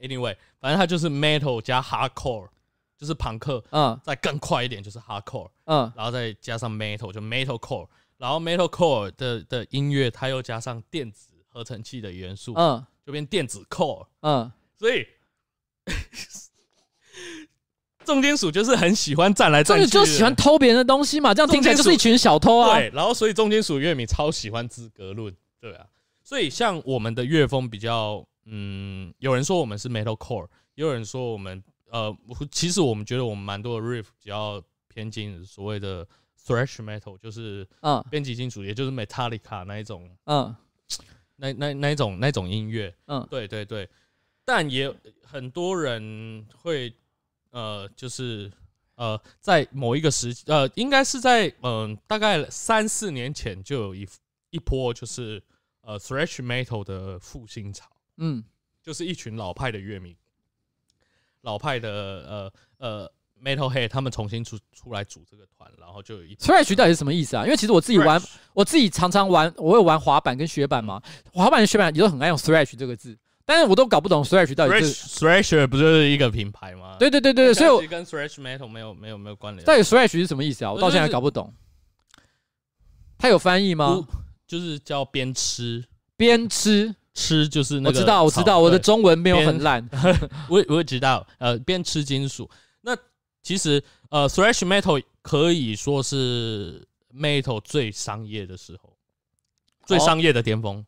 [0.00, 2.48] anyway，反正它就是 metal 加 hardcore，
[2.96, 15.04] 就是朋克，嗯，再更快一点就是 hardcore，嗯，然后再加上 metal 就 metal core，然后 metal core 的的音乐它又加上电子合成器的元素，嗯，就变电子 core，嗯，所以。
[18.04, 22.78] 重金属就是很喜欢站来站去，就喜欢偷别人的东西嘛，这样听起来就是一群小偷啊。
[22.78, 25.86] 对，然后所以重金属乐迷超喜欢资格论，对啊。
[26.22, 32.16] 所以像我们的乐风比较，嗯，有人说我们是 metal core，也有人说我们，呃，
[32.50, 36.06] 其实我们觉得我们蛮多的 riff 比较偏近所谓的
[36.46, 40.54] thrash metal，就是嗯，编辑金属，也就是 Metallica 那一种，嗯，
[41.36, 43.88] 那那那一种那种音乐，嗯，对对对。
[44.44, 44.92] 但也
[45.22, 46.94] 很多人会。
[47.54, 48.50] 呃，就是
[48.96, 54.08] 呃，在某一个时期，呃，应该是在嗯、呃，大概三四年前就有一
[54.50, 55.40] 一波，就是
[55.82, 58.42] 呃，thrash metal 的复兴潮，嗯，
[58.82, 60.16] 就是一群老派的乐迷
[61.42, 67.44] 老派的呃呃 Metalhead 他们重新出出来组这个团，然后就有一 Thrash 到底是什么意思啊？
[67.44, 68.20] 因为其实我自己玩
[68.52, 71.00] 我自己常常玩，我有玩滑板跟雪板嘛，
[71.32, 73.16] 滑板跟雪板也都很爱用 Thrash 这个字。
[73.46, 76.96] 但是我都搞不懂 thrash 到底是 thrasher 不就是一个品牌吗？
[76.98, 79.64] 对对对对，所以我跟 thrash metal 没有没有没有关联。
[79.66, 80.72] 到底 thrash 是什么意思啊？
[80.72, 81.52] 我到现在还搞不懂。
[83.18, 84.06] 它有翻译吗？
[84.46, 85.84] 就是叫边吃
[86.16, 87.98] 边吃吃就是那个。
[87.98, 89.86] 我知道我知道，我的中文没有很烂。
[90.48, 92.48] 我我也知道，呃，边吃金属。
[92.80, 92.96] 那
[93.42, 98.96] 其实呃 thrash metal 可以说是 metal 最商业的时候，
[99.86, 100.84] 最商业的巅峰。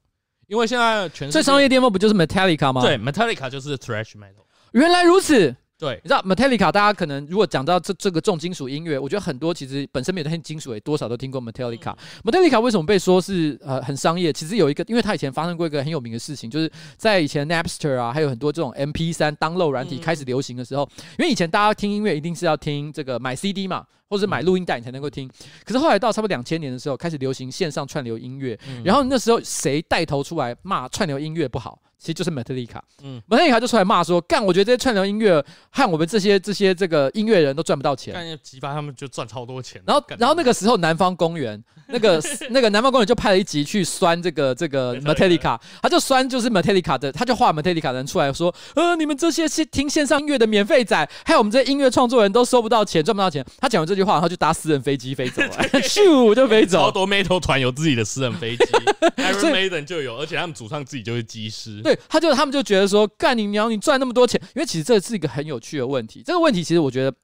[0.47, 2.81] 因为现在全最商业巅峰不就是 Metallica 吗？
[2.83, 4.45] 对，Metallica 就是 Thrash Metal。
[4.73, 5.55] 原来如此。
[5.79, 11.93] 对，你知道 Metallica，大家可能如果讲到这这个重金属音乐，我觉得很多其实本身没有听金属，也多少都听过 Metallica。
[11.93, 14.33] 嗯、Metallica 为什么被说是呃很商业？
[14.33, 25.31] 其实有一个，因为它以前发生过一个很有名的事情，就是在以前 Napster 啊，还有很多这种 MP3 download 软体开始流行的时候，嗯、因为以前大家听音乐一定是要听这个买 CD 嘛，或者买录音带你才能够听。
[25.63, 31.79] 可是后来到差不多两千年的时候，开始流行线上串流音乐，嗯、然后那时候谁带头出来骂串流音乐不好？
[31.99, 39.83] 其实就是 Metallica，嗯，Metallica 就出来骂说，干，我觉得这些串流音乐和我们这些这些这个音乐人都赚不到钱，干，激发他们就赚超多钱。
[39.87, 53.45] 然后，然后那个时候南方公园， 那个那个南方公园就派了一集去酸这个这个 Metallica，他就酸就是 Metallica 的，他就画 Metallica 的人出来说，呃，你们这些听线上音乐的免费仔，还有我们这些音乐创作人都收不到钱，赚不到钱。
[53.59, 55.49] 他讲完这句话，然后就搭私人飞机飞走了，
[55.83, 56.79] 咻就飞走。
[56.79, 58.65] 超多 Metal 团有自己的私人飞机，
[59.17, 61.83] Iron Maiden 就有，而且他们主唱自己就是机师。
[61.87, 66.21] 对，他就他们就觉得说，干你娘，你赚那么多钱，因为其实这是一个很有趣的问题。
[66.25, 67.17] 这个问题其实我觉得，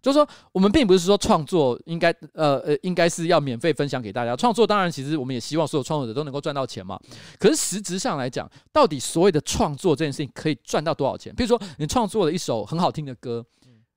[0.00, 4.36] 就是说，我们并不是说创作应该呃呃应该是要免费分享给大家。
[4.36, 6.96] 创作当然，其实我们也希望所有创作者都能够赚到钱嘛。
[7.38, 11.34] 可是实质上来讲，到底所谓的创作这件事情可以赚到多少钱？
[11.34, 13.44] 比如说，你创作了一首很好听的歌，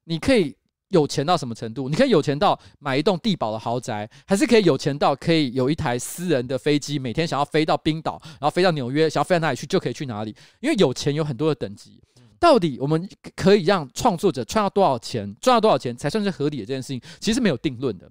[0.06, 0.56] 你可以。
[0.90, 1.90] 有钱到什么程度？
[1.90, 10.36] 你可以有钱到买一栋地堡的豪宅，还是可以有钱到可以有一台私人的飞机，每天想要飞到冰岛，然后飞到纽约，想要飞到哪里去就可以去哪里？
[10.60, 12.00] 因为有钱有很多的等级，
[12.40, 18.10] 到底我们可以让创作者赚到多少钱，赚到多少钱才算是合理的这件事情，其实没有定论的。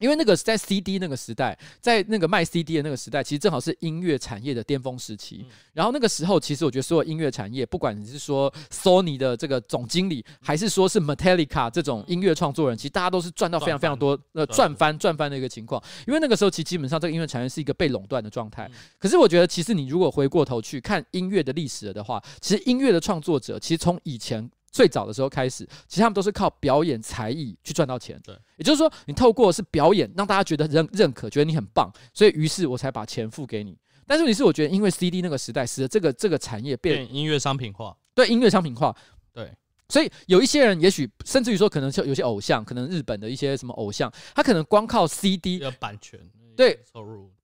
[0.00, 5.46] 因为那个在 CD 那个时代，在那个卖 CD 的那个时代，其实正好是音乐产业的巅峰时期。
[5.74, 15.82] 然后那个时候，其实我觉得所有音乐产业，不管你是说 Sony 的这个总经理，还是说是 Metallica 这种音乐创作人，其实大家都是赚到非常非常多，呃，赚翻赚翻的一个情况。
[16.06, 18.70] 因为那个时候，其实基本上这个音乐产业是一个被垄断的状态。
[18.98, 24.50] 可是我觉得，其实你如果回过头去看音乐的历史的话，其实音乐的创作者，其实从以前。
[24.70, 28.20] 最早的时候开始，其实他们都是靠表演才艺去赚到钱。
[28.24, 33.76] 对，也就是说，你透过是表演，让大家觉得认认可，觉得你很棒，所以于是我才把钱付给你。
[34.06, 38.94] 但是你是我觉得，因为 CD 那个时代使得这个这个产业变，变音乐商品化，对，音乐商品化，
[39.32, 39.52] 对，
[39.88, 46.18] 所以有一些人，也许甚至于说，可能就有些偶像，可能日本的一些什么偶像，他可能光靠 CD 的版权。
[46.56, 46.78] 对，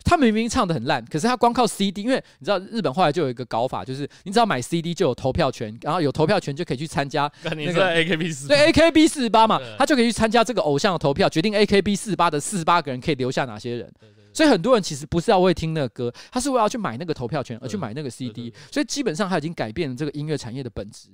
[0.06, 13.92] 他明明唱的很烂，可是他光靠 CD，因为你知道日本后来就有一个搞法，就是你只要买 CD 就有投票权，然后有投票权就可以去参加那个 AKB 四对 AKB 四十八嘛，他就可以去参加这个偶像的投票，决定 AKB 四十八的四十八个人可以留下哪些人。
[14.32, 18.52] 所以很多人其实不是要为听那个歌，他是为要去买那个投票权而去买那个 CD。
[18.70, 21.08] 所以基本上他已经改变了这个音乐产业的本质。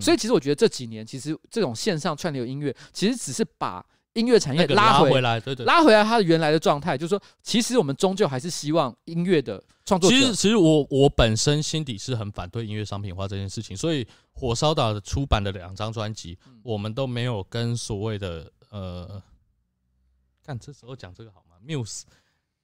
[0.00, 3.84] 所以其实我觉得这几年其实这种线上串流音乐其实只是把。
[4.18, 10.10] 音乐产业拉回，来，对对，拉回来它原来的状态，就是说，其实我们终究还是希望音乐的创作。
[10.10, 19.22] 其实，其实我我本身心底是很反对音乐商品化这件事情，所以火烧岛的出版的两张专辑，嗯、我们都没有跟所谓的呃，
[20.44, 22.02] 看这时候讲这个好吗？Muse，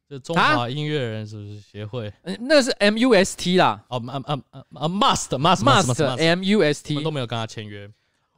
[0.08, 2.12] 这中华音乐人是不是协会？
[2.22, 7.90] 嗯、啊，那个是 M U S T 啦，哦，啊啊啊啊，Must，Must，Must，M U S T，我们都没有跟他签约。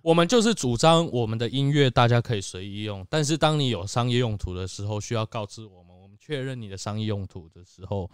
[0.06, 8.08] 我们就是主张我们的音乐大家可以随意用，但是当你有商业用途的时候，需要告知我们，我们确认你的商业用途的时候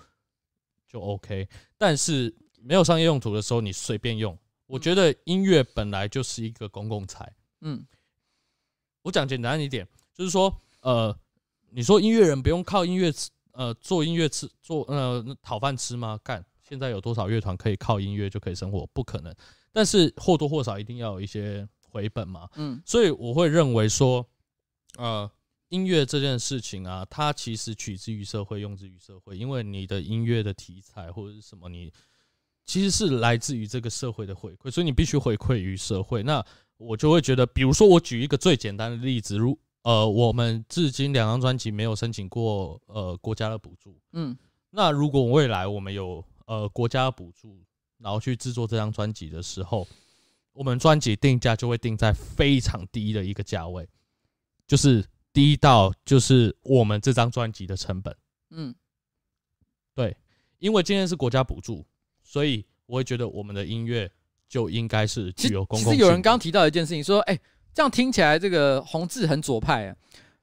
[0.89, 1.47] 就 OK。
[1.77, 4.35] 但是没有商业用途的时候，你随便用。
[4.65, 7.31] 我觉得音乐本来就是一个公共财。
[7.61, 7.87] 嗯，
[9.03, 11.15] 我讲简单一点，就是说，呃，
[11.73, 16.19] 你说音乐人不用靠音乐吃，呃，做音乐吃做呃讨饭吃吗？
[16.25, 18.87] 干，现在有多少乐团可以靠音乐就可以生活？
[18.95, 19.35] 不可能。
[19.75, 21.69] 但是或多或少一定要有一些。
[21.93, 24.27] 回本嘛，嗯，所以我会认为说，
[24.97, 25.31] 呃，
[25.69, 31.93] 音乐这件事情啊，它其实取之于社会，用之于社会，因为你的音乐的题材或者是什么，你
[32.65, 36.23] 其实是来自于这个社会的回馈，所以你必须回馈于社会。
[36.23, 36.43] 那
[36.79, 44.35] 我就会觉得，比如说我举一个最简单的例子，如呃，我们至今两张专辑没有申请过呃国家的补助，嗯，
[44.71, 47.63] 那如果未来我们有呃国家的补助，
[47.99, 49.87] 然后去制作这张专辑的时候。
[50.53, 53.89] 我们专辑定价就会定在非常低的一个价位，
[54.67, 58.15] 就是低到就是我们这张专辑的成本。
[58.51, 58.75] 嗯，
[59.95, 60.17] 对，
[60.59, 61.87] 因为今天是国家补助，
[62.23, 64.11] 所以我会觉得我们的音乐
[64.49, 65.93] 就应该是具有公共性。
[65.93, 67.41] 其实有人刚刚提到一件事情，说，哎、欸，
[67.73, 69.97] 这样听起来这个宏志很左派啊。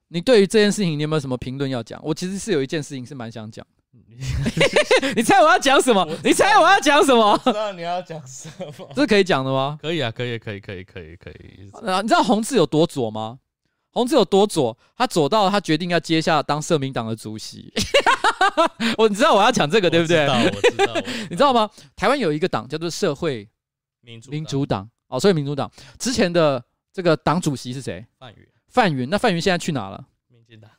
[0.08, 2.00] 你对于这件事情，你有没有什么评论要讲？
[2.04, 3.64] 我其实是有一件事情是蛮想讲。
[5.16, 6.06] 你猜我要讲什么？
[6.22, 7.36] 你猜我要讲什么？
[7.44, 8.88] 知道你要讲什么？
[8.94, 9.78] 这是可以讲的吗？
[9.82, 11.36] 可以啊，可以，可以，可以，可以，可以。
[11.58, 13.38] 你知道洪志有多左吗？
[13.92, 14.76] 洪志有多左？
[14.96, 17.72] 他左到他决定要接下当社民党的主席。
[18.96, 20.26] 我你知道我要讲这个对不对？
[20.28, 21.10] 我知道，我知道。
[21.30, 21.68] 你知道吗？
[21.96, 23.48] 台湾有一个党叫做社会
[24.00, 26.62] 民主民主党哦，所以民主党之前的
[26.92, 28.06] 这个党主席是谁？
[28.18, 28.46] 范云。
[28.68, 30.04] 范云，那范云现在去哪了？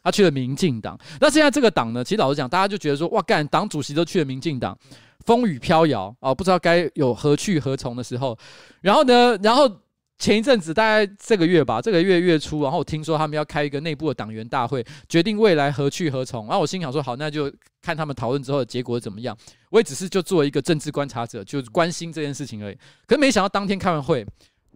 [0.03, 0.97] 他去了民进党。
[1.19, 2.03] 那现在这个党呢？
[2.03, 4.77] 其实老实讲，大家就觉得说，哇，干党主席都去了民进党，
[5.25, 8.37] 风雨飘摇啊，不知道该有何去何从的时候。
[8.81, 9.69] 然后呢，然后
[10.17, 16.45] 前一阵子，大概这个月吧，这个月月初，然后我听说他们要开一个内部的党员大会，决定未来何去何从。
[16.45, 17.51] 然后我心想说，好，那就
[17.81, 19.35] 看他们讨论之后的结果怎么样。
[19.69, 22.75] 我也只是就作为一个政治观察者，就关心这件事情而已。
[23.07, 24.25] 可是没想到当天开完会。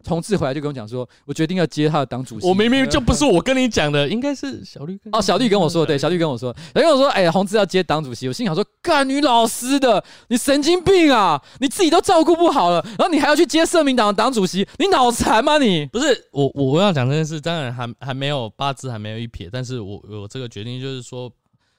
[0.05, 2.47] 同志回来就跟我讲说，我决定要接他的党主席。
[2.47, 8.27] 我明明就不是我跟你讲的， 应该是小绿跟哦，小绿跟我说，对，小绿跟我说，小绿跟我说，哎，宏志要接党主席。
[8.27, 11.41] 我心想说，干女老师的，你神经病啊！
[11.59, 15.85] 你自己都照顾不好了，然后你还要去接社民党的党主席，你脑残吗你？
[15.87, 21.31] 不是我，我要讲这件事，当然还还没有八字还没有一撇，但是我我这个决定就是说，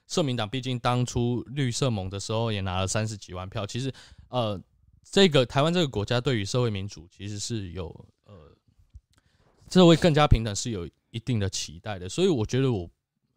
[0.09, 3.93] 社民党毕竟当初绿色盟的时候也拿了三十几万票，其实
[4.29, 4.61] 呃，
[5.11, 7.95] 这个台湾这个国家对于社会民主其实是有。
[9.69, 12.89] 这会更加平等是有一定的期待的，所以我觉得我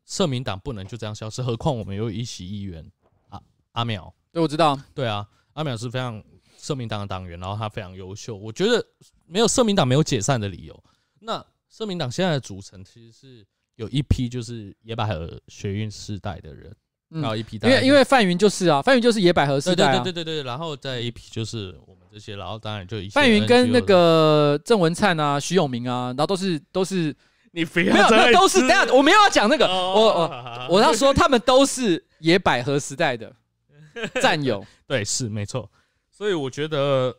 [0.05, 1.41] 社民党不能就这样消失。
[1.41, 2.89] 何况我们有一席议员
[3.29, 6.23] 阿阿淼，对，我知道，对啊，阿淼是非常
[6.57, 8.35] 社民党的党员，然后他非常优秀。
[8.35, 8.85] 我觉得
[9.25, 10.83] 没有社民党没有解散的理由。
[11.19, 16.75] 那社民党现在的组成其实是有一批就是野百合学运世代的人。
[17.09, 27.15] 然后一批，因为因为范云就是啊，范云就是野百合时代啊，对对对对对，然后再一批就是我们这些，然后当然就范云跟那个郑文灿啊、徐永明啊，然后都是都是
[27.51, 33.33] 你非要没有，都是等下我没有要讲那个，我我我要说他们都是野百合时代的
[34.21, 35.67] 战友， 对，是没错，
[36.11, 37.11] 所以我觉得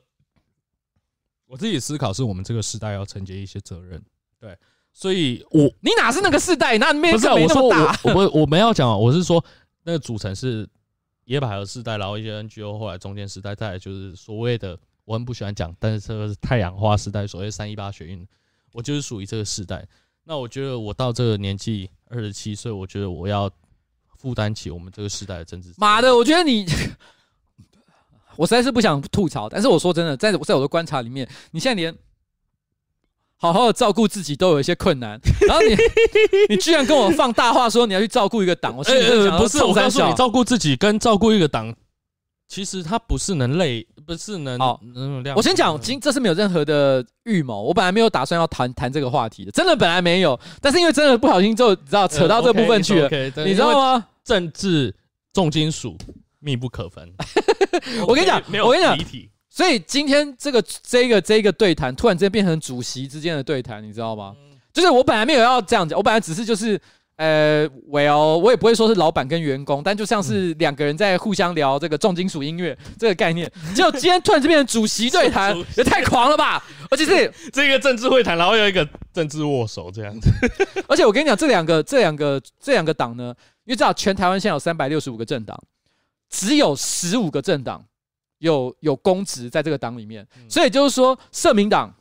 [1.48, 4.00] 我自己思考是我们这个时代要承接一些责任，
[4.38, 4.56] 对，
[4.92, 9.44] 所以我你哪是那个时代，那没不是我说我我我们要讲，我是说。
[9.82, 10.68] 那个组成是
[11.24, 18.26] 野百合世代，然后一些 NGO，后来中间时代，再来就是所谓的我很不喜欢讲，但是这个是太阳花时代，所谓三一八学运，
[18.72, 19.86] 我就是属于这个时代。
[20.24, 23.50] 那我觉得我到这个年纪二十七岁，我觉得我要
[24.18, 25.72] 负担起我们这个时代的政治。
[25.76, 26.66] 妈的，我觉得你，
[28.36, 31.96] 我实在是不想吐槽，但是我说真的，在在我的观察里面，你现在连。
[33.40, 35.18] 好好的照顾自己都有一些困难，
[35.48, 35.74] 然后你
[36.50, 41.74] 你居然跟我放大话说你要去照顾一个党，我心里想、欸、不是我告诉你，照顾自己跟照顾一个党，
[42.48, 45.34] 其实它不是能累，不是能好能量。
[45.34, 53.08] 我先讲，今这是没有任何的预谋，我本来没有打算要谈谈这个话题的，真的本来没有，但是因为真的不小心就你知道扯到这部分去了，
[53.46, 54.06] 你知道吗？
[54.22, 54.94] 政治
[55.32, 55.96] 重金属
[56.40, 57.10] 密不可分，
[58.06, 58.98] 我跟你讲，我跟你讲。
[59.52, 64.32] 所以今天这个这个这个对谈突然之间变成主席之间的对谈，你知道吗？
[64.72, 66.80] 就是我本来没有要这样讲，我本来只是就是
[67.16, 73.50] 呃，Well，我也不会说是老板跟员工，但就像是两个人在互相聊这个重金属音乐这个概念。
[73.74, 76.64] 结果今天突然之间变成主席对谈，也太狂了吧！
[76.88, 80.30] 而且是 这个政治会谈，然后有一个政治握手这样子。
[80.86, 83.34] 而且我跟你讲，这两个这两个这两个党呢，
[83.64, 85.60] 因为知道全台湾现在有三百六十五个政党，
[86.30, 87.84] 只有十五个政党。
[88.40, 91.94] 有有公职在这个党里面，所以就是说，社民党，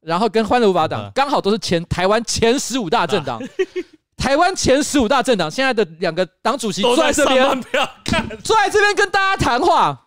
[0.00, 3.40] 然后跟欢乐无法党刚好都是前 台湾前十五大政党。
[4.16, 7.44] 台湾前十五大政党现在的两个党主席坐在这边，
[8.44, 10.06] 坐在这边跟大家谈话，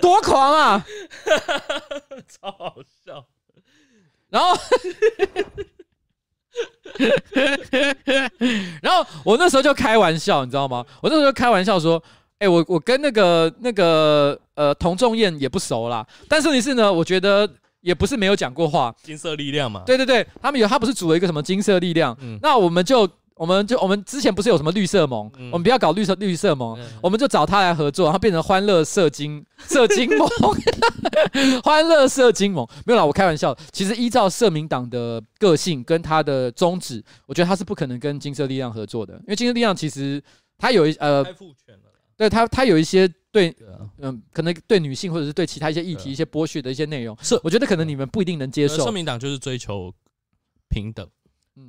[0.00, 0.86] 多狂啊！
[2.26, 3.26] 超好笑。
[4.30, 4.56] 然后，
[8.80, 10.82] 然后我那时候就开玩笑，你知道吗？
[11.02, 12.02] 我那时候就开玩笑说。
[12.38, 17.48] 哎、欸，我我跟那个那个呃童仲彦也不熟啦，但是问题是呢，我觉得
[17.80, 18.94] 也不是没有讲过话。
[19.02, 22.16] 金色力量嘛，对对对，他们有他不是组了一个什么金色力量？
[22.20, 25.28] 嗯，那我们就我们就我们之前不是有什么绿色盟？
[25.38, 30.28] 嗯、我们不要搞绿色绿色盟，嗯、我们就找他来合作，然后变成欢乐色金色金盟，
[31.64, 33.56] 欢乐色金盟没有啦，我开玩笑。
[33.72, 40.22] 其实依照社民党的个性跟他的宗旨，我觉得他是不可能跟金色力量合作的，因为金色力量其实
[40.58, 41.24] 他有一呃。
[42.22, 43.54] 对他，他有一些对，
[43.98, 48.84] 嗯，可能对女性或者是对其他一些议题、一些剥削的一些内容，是我觉得可能你们不一定能接受。
[48.84, 49.92] 社民党就是追求
[50.68, 51.08] 平等，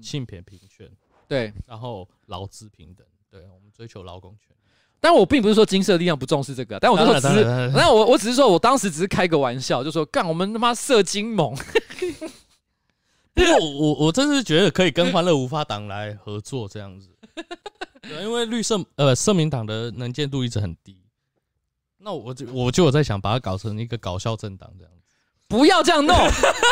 [0.01, 0.89] 性别平权，
[1.27, 4.55] 对，然后劳资平等，对，我们追求劳工权。
[4.99, 7.43] 但我并不是说金色力量不重视这个，但我只是，
[7.73, 11.53] 那我我只是说我当时只是开个玩笑，就说干我们他妈社经盟。
[13.35, 17.22] 因为我我我真是觉得可以跟欢乐无法党来合作这样子，对，
[18.03, 20.97] 对因为绿色呃社民党的能见度一直很低，
[21.97, 25.02] 那我就我就有在想把它搞成一个搞笑政党这样子。
[25.47, 26.17] 不要这样弄，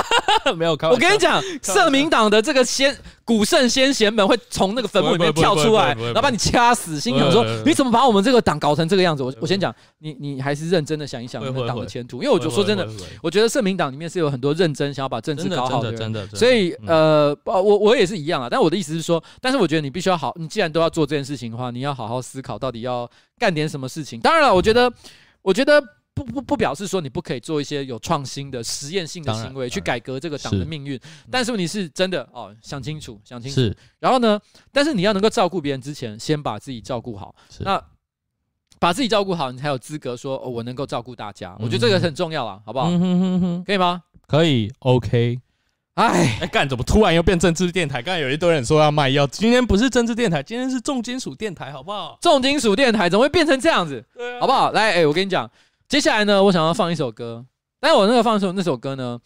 [0.58, 0.88] 没有开。
[0.90, 7.00] 我跟你讲，社民党的这个先古圣先贤们会从那个坟墓里面跳出来，然后把你掐死。
[7.00, 9.22] 心想说，你怎么把我们这个党搞成这个样子？
[9.22, 12.24] 我我先讲，你你还是认真的想一想你们党的前途。
[12.24, 12.88] 因为我就说真的，
[13.22, 16.00] 我觉得社民党里面是有很多认真想要把政治搞好的人。
[16.00, 18.48] 真的，所以呃，我我也是一样啊。
[18.50, 23.08] 但我的意思是说，但是我觉得你必须要好，你既然都要做这件事情的话，你要好好思考到底要
[23.38, 24.20] 干点什么事情。
[24.20, 24.92] 当然了，我觉得，
[25.44, 25.84] 我觉得。
[26.14, 31.00] 不不不表示说你不可以做一些有创新的实验性的行为去改革这个党的命运，
[31.32, 33.74] 但是问题是真的哦，想清楚，想清楚。
[34.00, 34.40] 然后呢，
[34.72, 37.34] 但是你要能够照顾别人之前，先把自己照顾好。
[37.60, 37.82] 那
[38.78, 41.56] 把自己照顾好，你才有资格说哦，我能够照顾大家。
[41.60, 42.88] 我觉得这个很重要啊，好不好？
[43.66, 44.04] 可以吗？
[44.28, 45.40] 可以，OK。
[45.96, 48.02] 哎，哎干，怎么突然又变政治电台？
[48.02, 52.18] 刚才有一堆人说要卖药，今天不是政治电台，今天是重金属电台，好不好？
[52.22, 54.04] 重金属电台怎么会变成这样子？
[54.14, 54.72] 对啊，好不好？
[54.72, 55.50] 来，哎，我跟你讲。
[55.92, 57.46] 接下来呢，我想要放一首歌，
[57.78, 59.20] 但是我那个放一首，那首歌呢，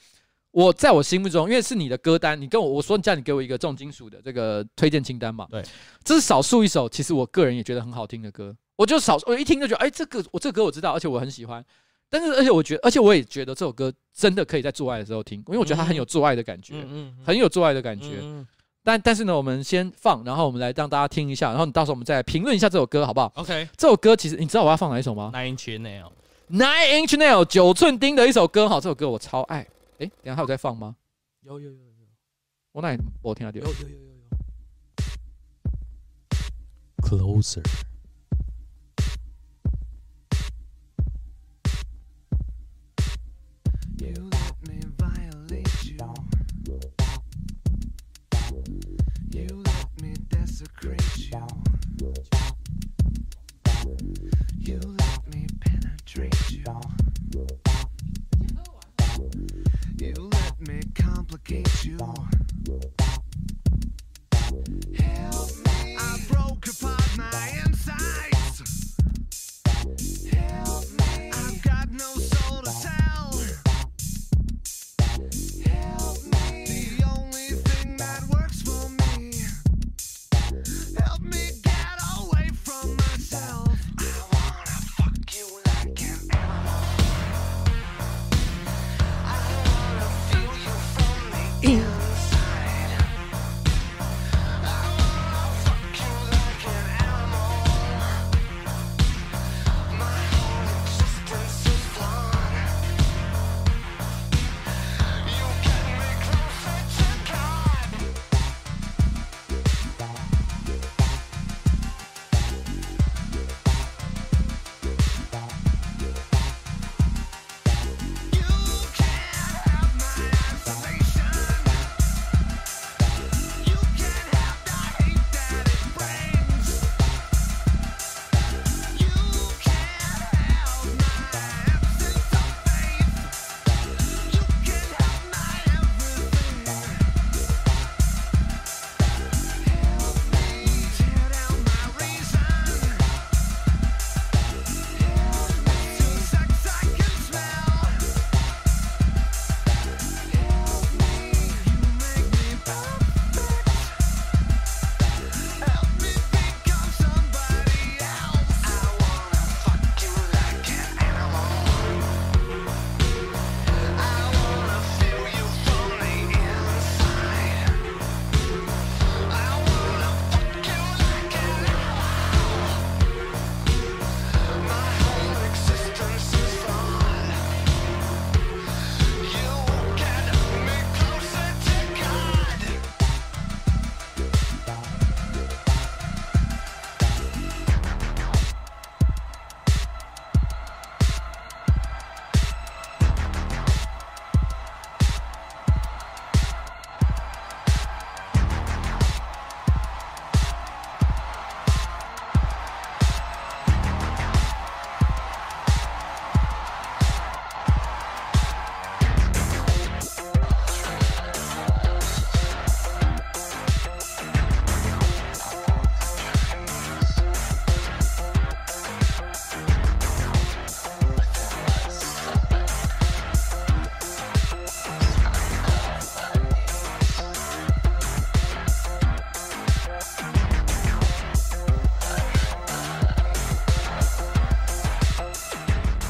[0.49, 5.61] 我在我心目中，因为是你的歌单，你跟我我说叫你给我一个重金属的这个推荐清单嘛，对，
[6.03, 11.63] 这是少数一首，其实我个人也觉得很好听的歌，我就少我一听就觉得，哎，这个我这个歌我知道，而且我很喜欢，
[12.09, 18.23] 但是而且我觉得，而且我也觉得这首歌真的可以在做爱的时候听，因为我觉得它很有做爱的感觉，嗯嗯，很有做爱的感觉，
[18.83, 26.09] 但但是呢，我们先放，然后我们来让大家听一下，然后你到时候我们再评论一下这首歌好不好？OK，这首歌其实你知道我要放哪一首吗？Nine Inch Nails。
[26.47, 29.67] Nine Inch Nail 九寸钉的一首歌，好，这首歌我超爱。
[29.97, 30.95] 哎、等下还有在放吗？
[31.41, 31.85] 有有有有。
[32.71, 34.25] 我哪我听到有有有有有。
[37.01, 37.63] Closer。
[49.31, 51.04] You let me desecrate.
[61.15, 61.97] complicate you.
[64.97, 65.97] Help me.
[65.97, 67.54] I broke apart my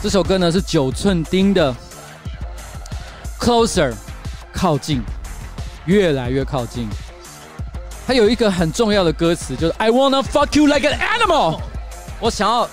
[0.05, 1.75] 这首歌呢是九寸钉的
[3.39, 3.91] Closer，
[4.53, 5.01] 靠近，
[5.85, 6.87] 越来越靠近。
[8.05, 11.59] 它有一个很重要的歌词，就是 I wanna fuck you like an animal，
[12.19, 12.69] 我想要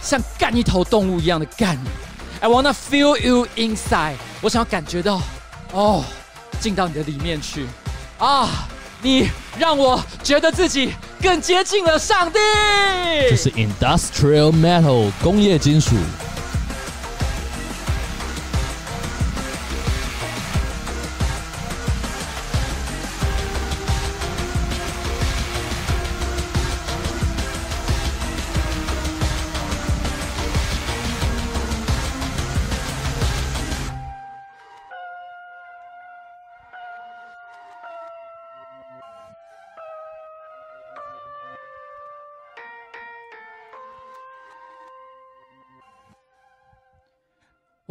[0.00, 1.90] 像干一头动物一样的干你。
[2.40, 5.20] I wanna feel you inside，我想要感觉到，
[5.72, 6.02] 哦，
[6.60, 7.66] 进到你的里面去，
[8.16, 8.48] 啊，
[9.02, 9.28] 你
[9.58, 12.38] 让我觉得自己更接近了上帝。
[13.30, 15.94] 这是 Industrial Metal 工业金属。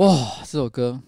[0.02, 0.99] 哇，这首歌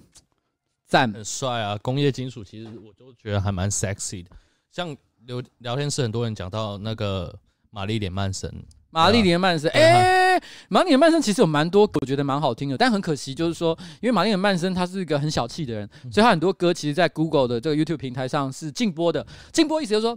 [0.86, 1.76] 赞，很帅啊！
[1.82, 4.30] 工业金属其实我就觉得还蛮 sexy 的。
[4.72, 4.96] 像
[5.26, 7.34] 聊聊天室很多人讲到那个
[7.72, 8.54] 玛丽莲曼森，
[8.92, 10.40] 玛丽莲曼森，哎，
[10.70, 19.26] 玛丽莲曼森其实有蛮多我觉得蛮好听的，但很可惜就是说，因为玛丽莲曼森他是一个很小气的人，所以他很多歌其实，在 Google 的这个 YouTube 平台上是禁播的。
[19.52, 20.16] 禁播意思就是说，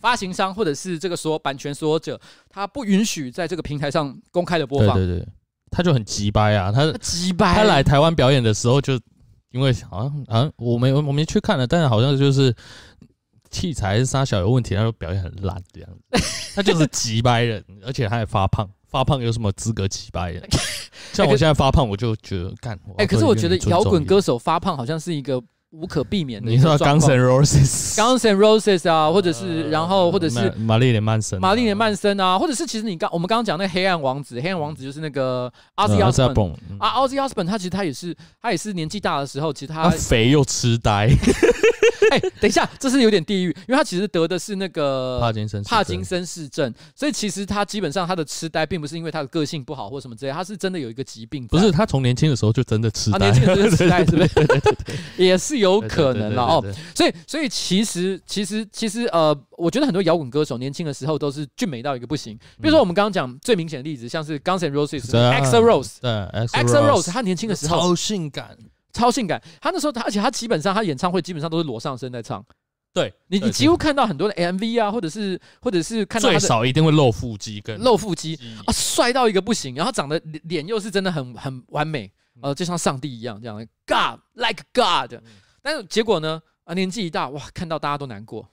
[0.00, 2.18] 发行商或者是这个所有版权所有者，
[2.48, 4.96] 他不允许在这个平台上公开的播放。
[4.96, 5.28] 对对对。
[5.70, 7.54] 他就很急掰啊，他急掰。
[7.54, 8.94] 他来台湾表演的时候，就
[9.50, 12.54] 因为好像好像我没我没去看了，但是好像就是
[13.50, 16.22] 器材是啥小有问题，他说表演很烂这样子。
[16.54, 20.46] 他就是急掰人，而且他还发胖，发胖有什么资格急掰人？
[21.12, 22.78] 像我现在发胖，我就觉得干。
[22.96, 25.42] 哎，可是我觉得摇滚歌手发胖好像是一个。
[25.70, 26.50] 无可避免的。
[26.50, 41.08] 你说 Guns N' Roses，Guns N' Roses 啊，或者是，呃、然后或者是玛丽莲曼森，玛丽莲曼森啊，或者是其实你刚我们刚刚讲那个黑暗王子，黑暗王子就是那个 Ozzy Osbourne 啊，Ozzy Osbourne 他其实他也是他也是年纪大的时候，其实他，他肥又痴呆。
[42.10, 51.46] 哎，等一下，这是有点地狱，因为他其实得的是那个帕金森帕金森氏症，所以其实他基本上他的痴呆并不是因为他的个性不好或什么之类，他是真的有一个疾病。
[51.46, 54.28] 不是，他从年轻的时候就真的痴呆，年轻的时候痴呆 是不是？
[55.16, 56.64] 也是有可能了哦。
[56.94, 62.38] 所以，所以其实，其实，其实，呃，我觉得很多摇滚歌手年轻的时候都是俊美到一个不行。
[62.60, 68.56] 比如说我们刚刚讲最明显的例子，像是 Guns N' Roses，Axl Rose，对，Axl Rose，他年轻的时候超性感。
[68.92, 72.44] 超性感，他那时候他，而且他基本上他演唱会基本上都是裸上身在唱。
[72.92, 78.34] 对你，你几乎看到很多的 MV 啊，或者是或者是看到最少一定会露腹肌跟露腹肌。
[78.66, 82.10] 啊，帅到一个不行，然后长得脸又是真的很很完美，
[82.40, 83.56] 呃，就像上帝一样这样。
[83.58, 84.18] 的，God。
[84.34, 85.22] like God。
[85.62, 88.48] 但是结果呢，啊，年纪一大，哇，看到大家都难过。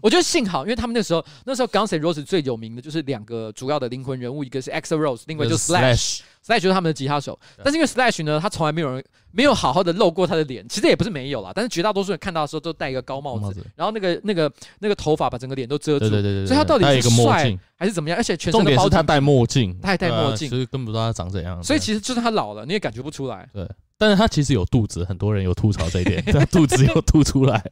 [0.00, 6.20] 我觉得幸好，因为他们那时候那时候 Guns N' Roses 最有名的就是两个主要的灵魂人物，一个是 Axl Rose，另外就是 Slash。
[6.46, 18.16] Slash 就是他们的吉他手，但是因为 Slash 呢，他从来没有人没有好好的露过他的脸，其实也不是没有啦，但是绝大多数人看到的时候都戴一个高帽子，然后那个那个那个头发把整个脸都遮住，对对对，所以他到底是帅还是怎么样？
[18.18, 21.62] 而且全身的包，他戴墨镜，他还戴墨镜，所以根本不知道他长怎样。
[21.62, 23.46] 所以其实就是他老了，你也感觉不出来。
[23.52, 23.68] 对，
[23.98, 27.62] 但是他其实有肚子，很多人有吐槽这一点， 他肚子有凸出来，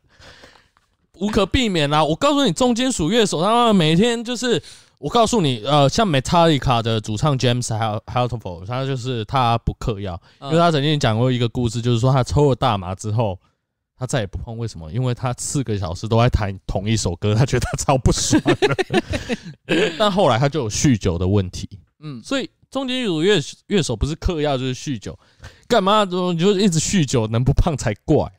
[1.20, 2.04] 无可避免啦。
[2.04, 4.62] 我告诉你，重金属乐手他们每天就是。
[4.98, 13.38] 我告诉你，呃，像 Metallica 的主唱 James Hetfield，他就是他不嗑药，因为他曾经讲过一个故事，就是说他抽了大麻之后，
[13.98, 14.56] 他再也不碰。
[14.56, 14.90] 为什么？
[14.90, 19.02] 因为他四个小时都在弹同一首歌，他觉得他超不爽的。
[19.98, 21.68] 但后来他就有酗酒的问题，
[22.00, 25.18] 嗯，所以重金属乐乐手不是嗑药就是酗酒，
[25.68, 28.32] 干嘛你就一直酗酒，能不胖才怪。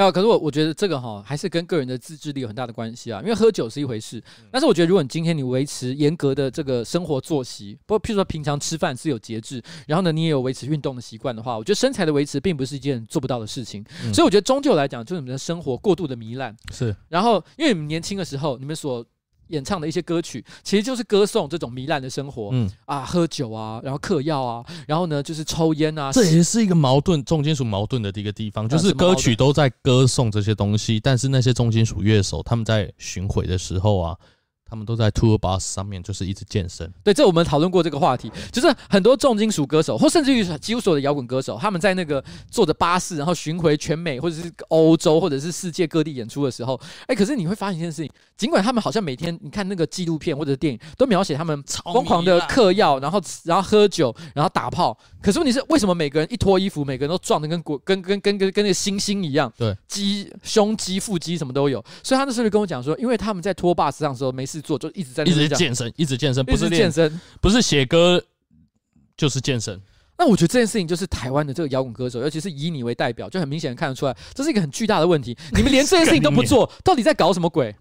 [0.00, 3.20] 没有，可是我我觉得这个哈还是跟个人的自制力有很大的关系啊。
[3.20, 13.84] 因为喝酒是一回事，但是我觉得如果你今天你维持严格的这个生活作息，不过譬如说平常吃饭是有节制，然后呢你也有维持运动的习惯的话，我觉得身材的维持并不是一件做不到的事情。
[14.14, 16.96] 所以我觉得终究来讲，就是你们的生活过度的糜烂是。
[17.10, 19.04] 然后因为你们年轻的时候，你们所
[19.50, 34.16] 演唱的一些歌曲，其实就是歌颂这种糜烂的生活，嗯啊，喝酒啊，然后嗑药啊，然后呢就是抽烟啊，这也是一个矛盾，重金属矛盾的一个地方，就是歌曲都在歌颂这些东西，但是那些重金属乐手他们在巡回的时候啊。
[34.70, 36.88] 他们都在 tour bus 上面，就是一直健身。
[37.02, 51.60] 对，这我们讨论过这个话题，就是很多重金属歌手，或甚至于几乎所有的摇滚歌手，他们在那个坐着巴士，然后巡回全美或者是欧洲或者是世界各地演出的时候，哎，可是你会发现一件事情，尽管他们好像每天你看那个纪录片或者是电影都描写他们
[51.92, 59.52] 疯狂的嗑药，然后然后喝酒，然后打炮，可是问题是为什么每个人一脱衣服，每个人都壮得跟国跟跟跟跟跟那个猩猩一样？
[59.58, 61.84] 对，肌胸肌腹肌什么都有。
[62.04, 64.59] 所以他那时候就跟我讲说，因为他们在拖 bus 上的时候没事。
[64.60, 68.22] 做就一直在一直健身，一直健身，不是健身，不是写歌
[69.16, 69.80] 就是健身。
[70.18, 75.34] 那我觉得这件事情就是台湾的这个摇滚歌手，尤其是以你为代表，就很明显看得出来，这是一个很巨大的问题。
[75.52, 77.74] 你们连这件事情都不 做，到底在搞什么鬼？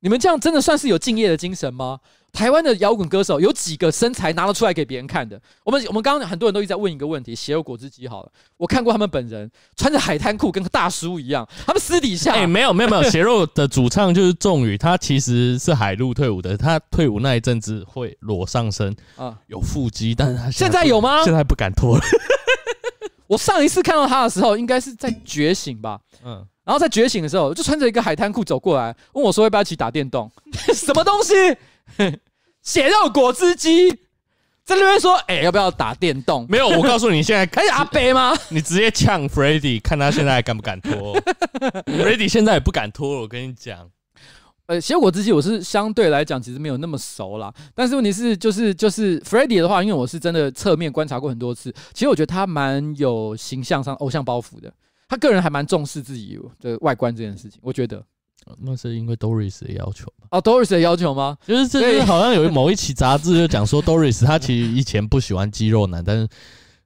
[0.00, 1.98] 你们这样真的算是有敬业的精神吗？
[2.30, 5.40] 台湾的摇滚歌手有几个身材拿得出来给别人看的？
[5.64, 11.48] 我们我们刚刚很多人都一直在问一个问题：血肉果汁机好了，我看过他们本人穿着海滩裤，跟个大叔一样。
[11.66, 16.54] 他们私底下，哎、欸，没有没有没有，血肉的主唱就是仲宇，他其实是海陆退伍的。
[16.54, 21.24] 他退伍那一阵子会裸上身啊，有腹肌，但是他现在有吗？
[21.24, 22.04] 现在不敢脱了。
[23.26, 25.98] 我上一次看到他的时候，应该是在觉醒吧。
[26.22, 26.46] 嗯。
[26.68, 30.30] 然后在觉醒的时候，就穿着一个海滩裤走过来，问我说：“要不要一起打电动？”
[30.74, 31.32] 什么东西？
[32.62, 33.90] 血肉果汁机
[34.66, 38.36] 在那边说：“哎、欸，要不要打电动？”没有，我告诉你，现在可 以阿北吗？
[38.50, 41.18] 你直接呛 Freddy，看他现在还敢不敢脱
[41.86, 43.22] ？Freddy 现在也不敢脱了。
[43.22, 43.90] 我跟你讲，
[44.66, 47.50] 呃，血肉果汁机我是相对来讲其实没有那么熟啦。
[47.74, 54.70] 但是问题是，就是就是 Freddy 的话，因为我是真的侧面观察过很多次，其实我觉得他蛮有形象上偶像包袱的。
[55.08, 58.04] 他个人还蛮重视自己的外观这件事情，我觉得，
[58.58, 60.28] 那是因为 Doris 的要求吧？
[60.30, 61.36] 哦，Doris 的要求吗？
[61.46, 66.28] 就是这是好像有某一期杂志就讲说，Doris 他其实以前不喜欢肌肉男，但是。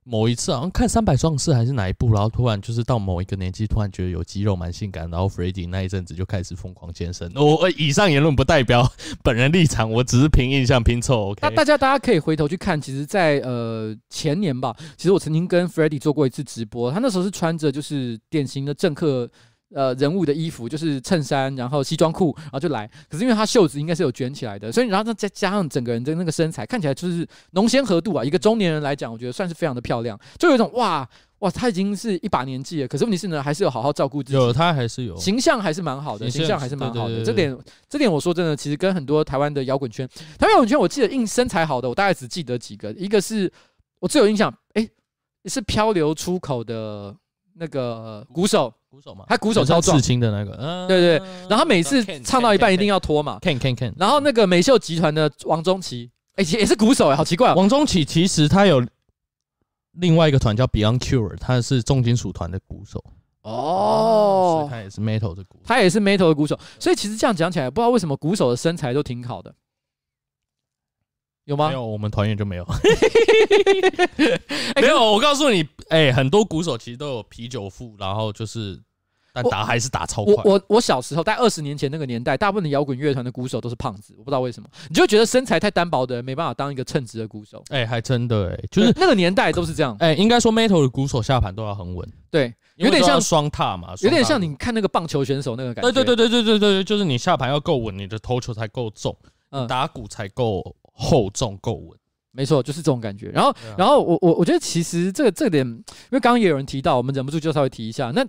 [0.05, 7.33] 某一次好像看《三百壮士》还是哪一部，然后突然就是到某一个年纪，突然觉得有肌肉蛮性感，然后 Freddie 那一阵子就开始疯狂健身。
[7.35, 8.91] 我以上言论不代表
[9.23, 11.31] 本人立场，我只是凭印象拼凑。
[11.31, 19.31] OK，那大家大家可以回头去看，其实在，呃前年吧，其实我曾经跟 Freddie 做过一次直播，他那时候是穿着就是典型的政客。
[19.75, 22.87] 呃，人物的衣服就是衬衫，然后西装裤，然后就来。
[23.09, 28.23] 可是因为他袖子应该是有卷起来的，所以然后再加上整个人的那个身材，看起来就是浓鲜合度啊。
[28.23, 31.09] 一个中年人来讲，我觉得算是非常的漂亮，就有一种哇
[31.39, 32.89] 哇，他已经是一把年纪了。
[32.89, 34.39] 可是问题是呢，还是有好好照顾自己。
[34.39, 37.25] 有他还是有形象，还是蛮好的，形象还是蛮好的。
[37.25, 37.57] 这点
[37.89, 40.07] 这点我说真的，其实跟很多台湾的摇滚圈，
[40.39, 42.93] 台湾摇滚圈，我记得印身材好的，我大概只记得几个。
[42.93, 43.51] 一个是
[44.01, 44.87] 我最有印象，哎，
[45.47, 47.17] 是漂流出口的
[47.55, 48.73] 那个鼓手。
[48.93, 53.91] 鼓手嘛，他鼓手超壮，刺青的那个，嗯，对对，然后他每次唱到一半一定要脱嘛，can can can。
[53.97, 57.55] 然后那个美秀集团的王中奇，哎，也是鼓手哎，好奇怪哦。
[57.57, 58.87] 王中奇其实他有
[59.93, 63.03] 另外一个团叫 Beyond Cure，他是重金属团的鼓手。
[63.45, 66.61] 哦，他也是 metal 的鼓，他也是 metal 的鼓手。
[66.79, 69.55] 所以其实这样讲起来，不知道为什么鼓手的身材都挺好的。
[71.45, 71.69] 有吗？
[71.69, 72.67] 没有，我们团员就没有。
[74.77, 78.81] 没有，我告诉你，哎、欸，很多鼓手其实都有啤酒腹，然后就是，
[79.33, 80.35] 但打还是打超快。
[80.45, 87.63] 我我，我小时候在二十年前那个年代，大部分的摇滚乐团的鼓手都是胖子，我不知道为什么，你就觉得身材太单薄的人没办法当一个称职的鼓手。
[87.71, 89.97] 哎、欸，还真的哎、欸，就是那个年代都是这样。
[89.99, 95.91] 哎、欸，应该说 metal 的鼓手下盘都要很稳，对，有点像双踏嘛，有点像你看那个棒球选手那个感觉。
[95.91, 99.17] 对对对对对对对，就是你下盘要够稳，你的投球才够重，
[99.51, 101.99] 嗯，打鼓才够厚重够稳。
[102.31, 103.29] 没错，就是这种感觉。
[103.29, 108.11] 然后，然后我我我觉得其实这个这个点，因为刚刚也有人提到，我们忍不住就稍微提一下。
[108.13, 108.23] 那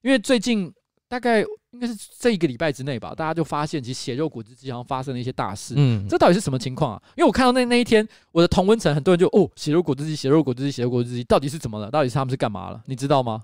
[0.00, 0.72] 因为最近
[1.08, 1.42] 大概
[1.72, 5.74] 应该是这一个礼拜之内吧，大家就发现其实血肉果汁机好像发生了一些大事。
[5.76, 7.02] 嗯，这到底是什么情况啊？
[7.18, 11.90] 因为我看到那那一天，我的同温层很多人就哦，血肉果汁机，血肉果汁机，血肉果汁机，到底是怎么了？
[11.90, 12.82] 到底是他们是干嘛了？
[12.86, 13.42] 你知道吗？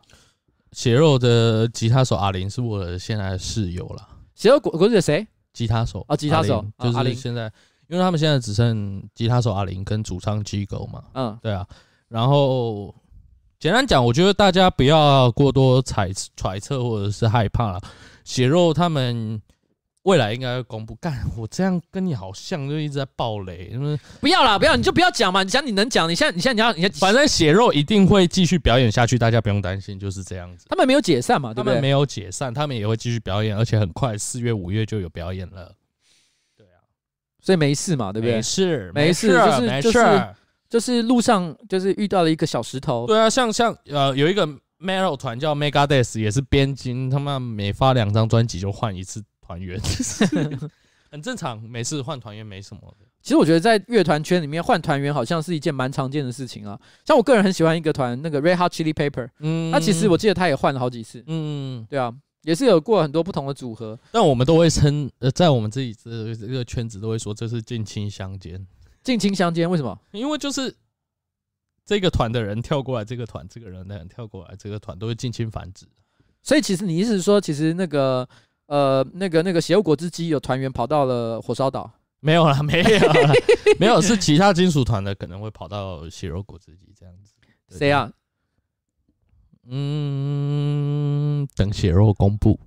[0.73, 4.09] 血肉的吉他手阿林是我的现在的室友了。
[4.35, 5.27] 血肉果果汁的谁？
[5.53, 7.53] 吉他手啊，吉他手就是现在。
[7.89, 11.67] 因为他们现在只剩吉他手阿林跟主唱 Gigo 嘛，嗯，对啊，
[12.09, 12.95] 然后
[13.59, 17.81] 简单讲，我觉得大家不要过多揣揣测或者是害怕了。
[18.25, 19.41] 血肉他们
[20.03, 20.95] 未来应该会公布。
[20.97, 23.73] 干，我这样跟你好像，就一直在暴雷。
[24.21, 25.43] 不要啦，不要，你就不要讲嘛。
[25.43, 30.67] 你讲你能讲，你现在你现在你要你要，反正血肉一定会继续表演下去，大家不用担心，就是这样子。
[30.69, 31.73] 他们没有解散嘛，对不对？
[31.73, 35.73] 他们没有解散，他们也会继续表演，而且很快四月五月就有表演了。
[37.47, 38.35] 所以没事嘛，对不对？
[38.35, 40.27] 没事，没事，就是就是
[40.69, 43.07] 就是路上就是遇到了一个小石头。
[43.07, 44.45] 对啊，像像呃有一个
[44.81, 49.81] Metal 团叫 Megadeth，也是边金，他们每发两张专辑就换一次团员，
[51.09, 53.07] 很正常，每次换团员没什么的。
[53.23, 56.77] 其实我觉得在乐团圈里面换团员好像是一件蛮常见的事情啊。
[57.05, 62.13] 像我个人很喜欢一个团，那个 Red Hot Chili Pepper，嗯，他其实我记得他也换了好几次，嗯，对啊。
[62.47, 68.65] 也是有过很多不同的组合，但我们都会称呃，在我们自己这这个圈子都会说这是近亲相间。
[69.03, 69.99] 近亲相间为什么？
[70.13, 70.73] 因为就是
[71.85, 75.87] 这个团的人跳过来，这个团这个人的人跳过来，这个团都会近亲繁殖。
[76.41, 78.29] 所以其实你意思是说，其实那个
[78.67, 81.91] 呃那个那个血肉果汁机有团员跑到了火烧岛？
[82.21, 83.33] 没有啦，没有啦，
[83.81, 87.33] 没有，是其他金属团的可能会跑到血肉果汁机这样子。
[87.77, 88.09] 谁啊？
[89.69, 92.59] 嗯，等血肉公布，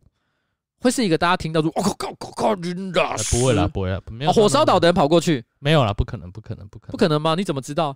[0.81, 3.01] 会是一个大家听到说“我靠靠靠靠”真的
[3.31, 7.35] 不会啦，不会啦，没有火烧岛的人跑过去，没有啦，不可能，不可能，不可能，不可能吗？
[7.35, 7.95] 你怎么知道？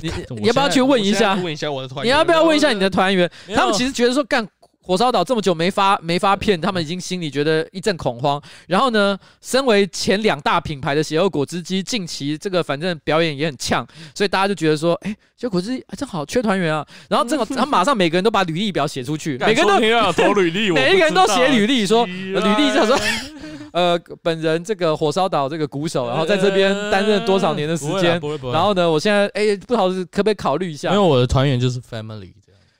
[0.00, 1.34] 你你要不要去问一下？
[1.34, 3.30] 问一下我的团员，你要不要问一下你的团员？
[3.54, 4.48] 他们其实觉得说干。
[4.86, 8.40] 火烧岛这么久没发没发片，他们已经心里觉得一阵恐慌。
[8.68, 16.86] 然后呢，身为前两大品牌的血肉果汁机，近期这个反正表演也很呛，所以大家就觉得说，哎，血肉果汁机正好缺团员啊。
[17.08, 22.98] 然后正好， 他马上每个人都把履历表写出去，每个人都要投履历，每一个人都写履历说，履历就说，
[23.72, 28.20] 呃，本人这个火烧岛这个鼓手，然后在这边担任多少年的时间，
[28.52, 30.90] 然后呢，我现在哎，不好意思，可不可以考虑一下？
[30.92, 32.34] 因为我的团员就是 family。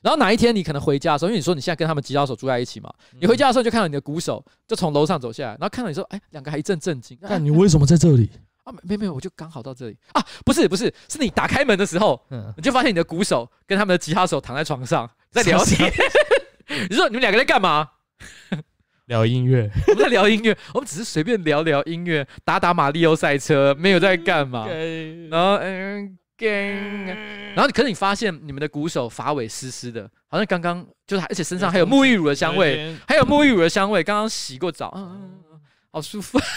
[0.04, 7.16] 然后哪一天你可能回家的时候，因为你说你现在跟他们吉他手住在一起嘛，你回家的时候就看到你的鼓手就从楼上走下来，然后看到你说，哎，两个还一阵震惊。
[7.22, 8.30] 那你为什么在这里？
[8.64, 12.22] 啊，没没有，我就刚好到这里啊，不是不是，是你打开门的时候，
[12.56, 15.90] 你就发现你的鼓手跟他们的吉他手躺在床上在聊天。
[16.90, 17.88] 你说你们两个在干嘛？
[19.06, 19.70] 聊音乐。
[19.88, 24.66] 我们在聊音乐，我们只是随便聊聊音乐，打打马里奥赛车，没有在干嘛。
[25.30, 26.18] 然后嗯。
[26.46, 35.40] 然后可是你发现你们的鼓手发尾湿湿的，好像刚刚就是，而且身上还有沐浴乳的香味，还有沐浴乳的香味，刚刚洗过澡，嗯，
[35.90, 36.40] 好舒服。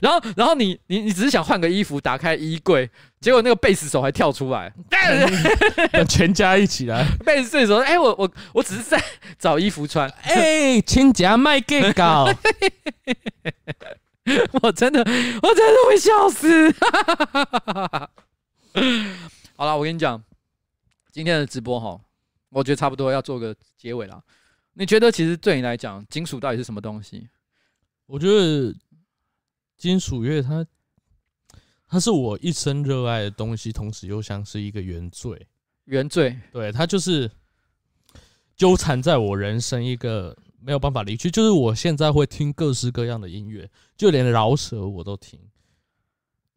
[0.00, 2.88] 然后，然后你你你只是想换个衣服，打开衣柜，
[3.20, 4.72] 结果那个贝斯手还跳出来，
[6.08, 7.06] 全家一起来。
[7.22, 8.98] 贝斯手，哎，我我我只是在
[9.38, 12.26] 找衣服穿，哎，亲家卖给搞。
[14.62, 16.70] 我真的，我真的会笑死。
[19.56, 20.22] 好了，我跟你讲，
[21.12, 22.00] 今天的直播哈，
[22.50, 24.22] 我觉得差不多要做个结尾了。
[24.74, 27.28] 你觉得，其实对你来讲，金属到底是什么东西？
[28.06, 28.74] 我觉得
[29.76, 30.66] 金属乐它，
[31.88, 35.46] 它是我一生热爱的东西，同时又像是一个原罪。
[35.84, 37.30] 原罪，对，它就是
[38.56, 40.36] 纠缠在我人生一个。
[40.66, 45.38] 没有办法离去，就是我现在会听各式各样的音乐，就连饶舌我都听。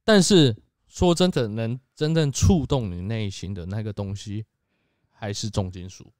[0.04, 0.56] 但是
[0.88, 4.44] 说真的，能真正触动你内心的那个东西，
[5.12, 6.12] 还是重金属。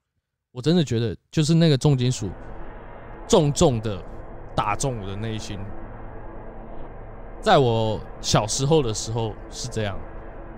[0.52, 2.30] 我真的觉得，就是那个重金属，
[3.28, 4.00] 重重的
[4.56, 5.58] 打中我的内心。
[7.42, 10.00] 在我小时候的时候是这样，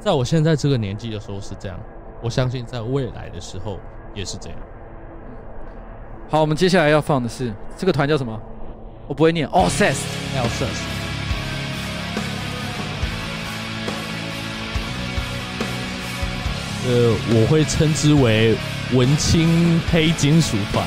[0.02, 1.80] 在我现在这个年纪的时候是这样，
[2.22, 3.80] 我相信在未来的时候
[4.14, 4.60] 也是这样。
[6.32, 8.40] 好，我们接下来要放的是这个团叫什么？
[9.06, 9.46] 我不会念。
[9.50, 10.80] Alcest，Alcest。
[16.88, 18.56] 呃，我会称之为
[18.94, 20.86] 文青黑金属团。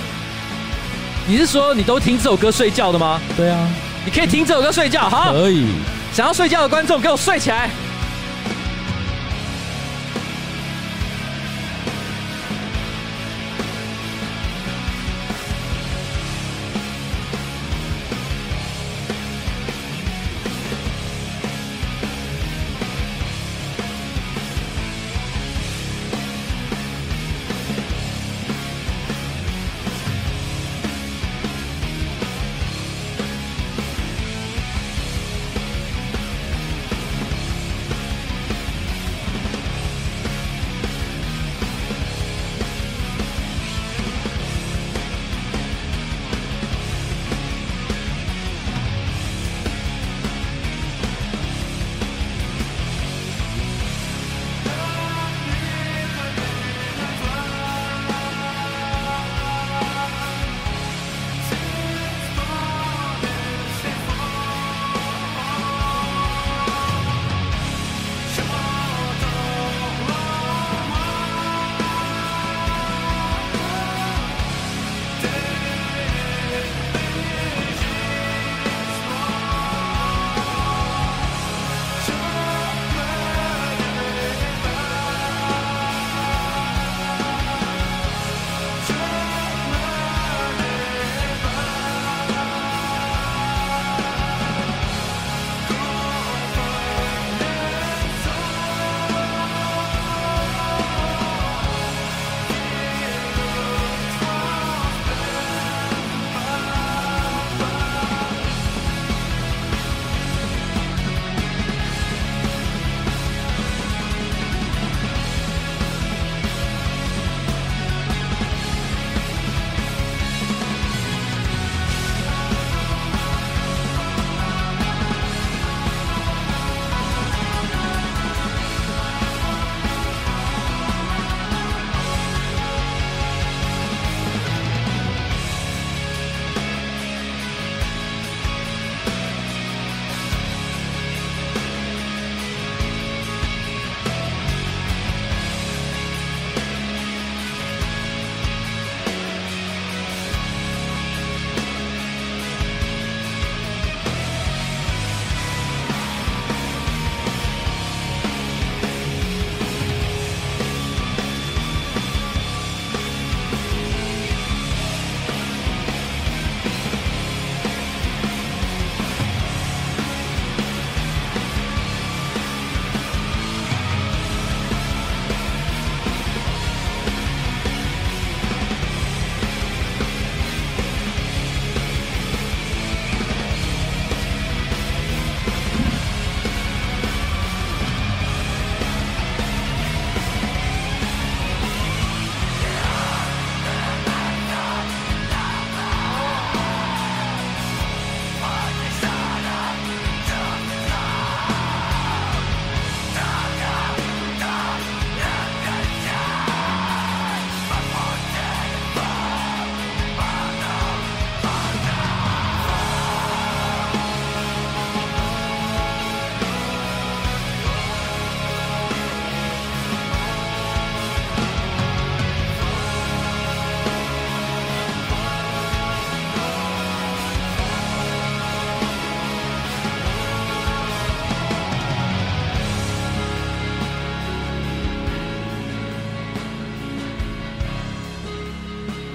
[1.27, 3.21] 你是说你都听这首歌睡觉的吗？
[3.37, 3.69] 对啊，
[4.07, 5.11] 你可以听这首歌睡觉。
[5.11, 5.67] 好，可以。
[6.15, 7.69] 想要睡觉的观众，给我睡起来。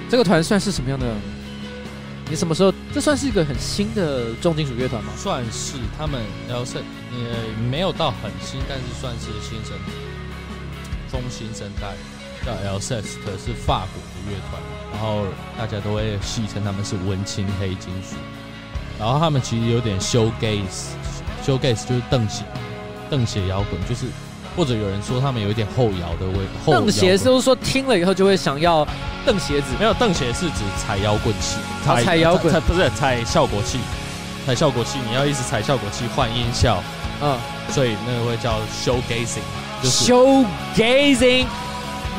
[0.10, 1.06] 这个团算是什么样的？
[2.30, 2.73] 你什么时候？
[2.94, 5.11] 这算是一个很新的重金属乐团吗？
[5.15, 9.77] 算是，他们 Alcest 呃没有到很新，但是算是新生
[11.11, 11.95] 中新生代，
[12.44, 14.61] 叫 Alcest 是法国的乐团，
[14.91, 15.26] 然后
[15.57, 18.15] 大家都会戏称他们是文青黑金属，
[18.99, 22.44] 然后他们其实有点 shoegaze，shoegaze 就是邓鞋，
[23.10, 24.06] 邓鞋摇滚就是。
[24.57, 28.86] 或者有人说他们有一点后摇的味，蹬鞋是不是说听了以后就会想要
[29.30, 29.68] 蹬鞋子？
[29.77, 33.80] 没有，蹬鞋是指踩摇滚器，踩踩摇滚，不是踩效果器，
[34.43, 36.81] 踩效果器，你要一直踩效果器换音效，
[37.22, 37.38] 嗯，
[37.69, 39.43] 所以那个会叫 showgazing，
[39.84, 41.45] 就是 showgazing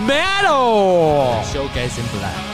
[0.06, 2.49] metal，showgazing black。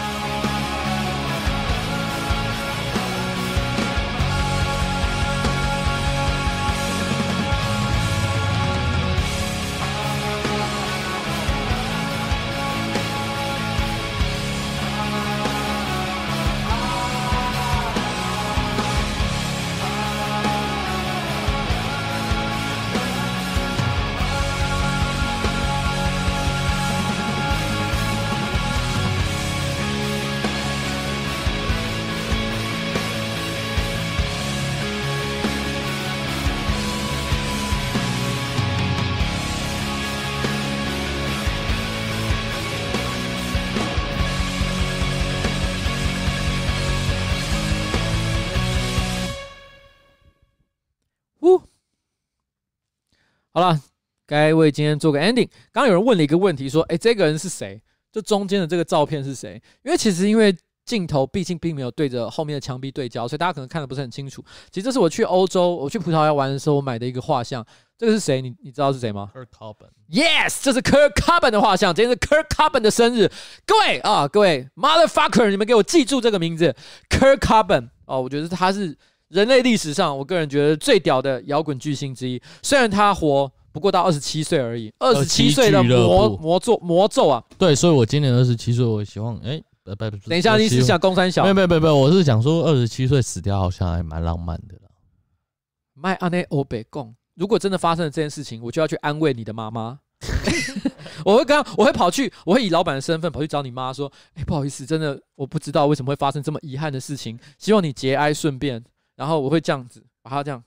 [54.26, 55.48] 该为今天做个 ending。
[55.72, 57.80] 刚刚有人问了一个问题，说：“哎，这个人是谁？
[58.10, 64.44] 这中间的这个照片是谁？”因为其实因为镜头毕竟并没有对着后面的墙壁对焦，所以大家可能看的不是很清楚。
[64.70, 67.64] 其实这是我去欧洲，我去葡萄牙玩的时候我买的一个画像。
[67.98, 68.42] 这个是谁？
[68.42, 69.88] 你你知道是谁吗？Kurt Cobain。
[70.10, 71.94] Yes，这是 Kurt Cobain 的画像。
[71.94, 73.30] 今天是 Kurt Cobain 的生日。
[73.64, 76.74] 各位啊，各位 Motherfucker，你们给我记住这个名字
[77.08, 77.88] ，Kurt Cobain。
[78.04, 78.96] 哦，我觉得他是。
[79.28, 82.40] 人类历史上，我个人觉得最屌的摇滚巨星之一。
[82.62, 87.44] 虽然他活不过到二十七岁而已，二十七岁的魔魔咒魔咒啊！
[87.58, 91.42] 对，所以我今年二十七岁，我希望哎，不不，等一下，你是想公三小？
[91.42, 94.88] 没有没有没有，我是想说二十七岁死掉好像还蛮浪漫的了。
[95.92, 99.98] 麦阿内欧北贡，如果真的发生了这件事情，我就要去安慰你的妈妈。
[101.22, 108.82] 我会刚，我会跑去，我会以老板的身份跑去找你妈说：“哎，不好意思，真的我不知道为什么会发生这么遗憾的事情，希望你节哀顺变。”
[109.16, 110.64] 然后我会这样子把它这样，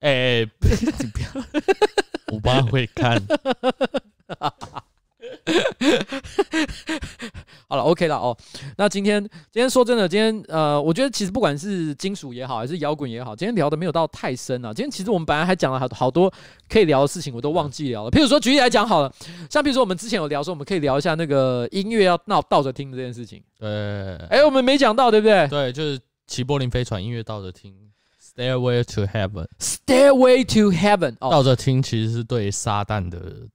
[0.00, 1.44] 哎、欸，不要，
[2.34, 3.22] 我爸会看。
[7.68, 8.36] 好了，OK 了哦。
[8.76, 14.72] 那今天，今天说真的，今天呃，我觉得其实不管是金属也好，还是摇滚也好，今天聊的没有到太深啊。
[14.72, 16.32] 今天其实我们本来还讲了好好多
[16.68, 18.10] 可以聊的事情，我都忘记聊了。
[18.10, 19.12] 譬如说，举例来讲好了，
[19.48, 23.42] 像譬如说我们之前有聊说，我们可以聊一下那个音乐要闹倒着听的这件事情。
[23.58, 23.68] 对，
[24.28, 25.46] 哎，我们没讲到，对不对？
[25.48, 26.00] 对，就是。
[26.26, 27.74] 齐柏林飞船音乐倒着听
[28.36, 33.48] ，Stairway to Heaven，Stairway to Heaven，倒着听其实是对撒旦的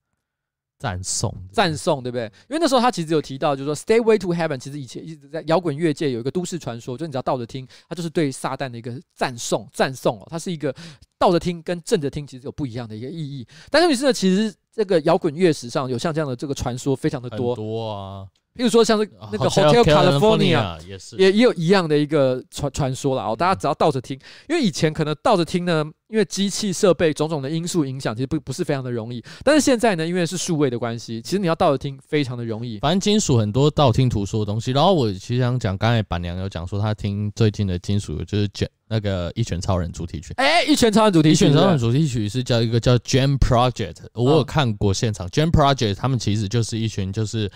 [0.77, 2.25] 赞颂，赞颂对不对？
[2.47, 10.73] 因为那时候他其实有提到，就是说 Stairway to Heaven，其实以前一直在摇滚乐界有一个都市传说，就你只要倒着听，它就是对撒旦的一个赞颂，赞颂哦，它是一个
[11.17, 13.45] 倒着听跟正着听其实有不一样的一个意义。
[13.69, 18.27] 但是于是呢，其实这个摇滚乐史上有像这样的这个传说非常的多，多啊。
[18.59, 24.19] 比如说像是那个 Hotel California 也是也也有一样的一个传传说了哦，大家只要倒着听，
[24.49, 29.23] 因为以前可能倒着听呢，因为机器设备种种的因素影响，其实不不是非常的容易。
[29.45, 32.79] 但是现在呢，因为是数位的关系，其实你要倒着听非常的容易。
[32.79, 40.33] 反正金属很多道听途说的东西，然后我其实想讲，刚才板娘有讲说她听最近的金属就是卷那个一拳超人主题曲。
[40.35, 45.25] 哎，一拳超人主题曲，一拳超人主题曲是叫一个叫 Jam Project，我有看过现场。
[45.29, 47.49] Jam Project 他们其实就是一群就是。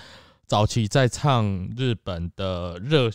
[0.47, 1.45] 早期在唱
[1.75, 3.09] 日本的热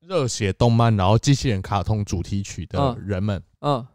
[0.00, 3.86] 热血动漫，然后机器人卡通主题曲的人们，嗯，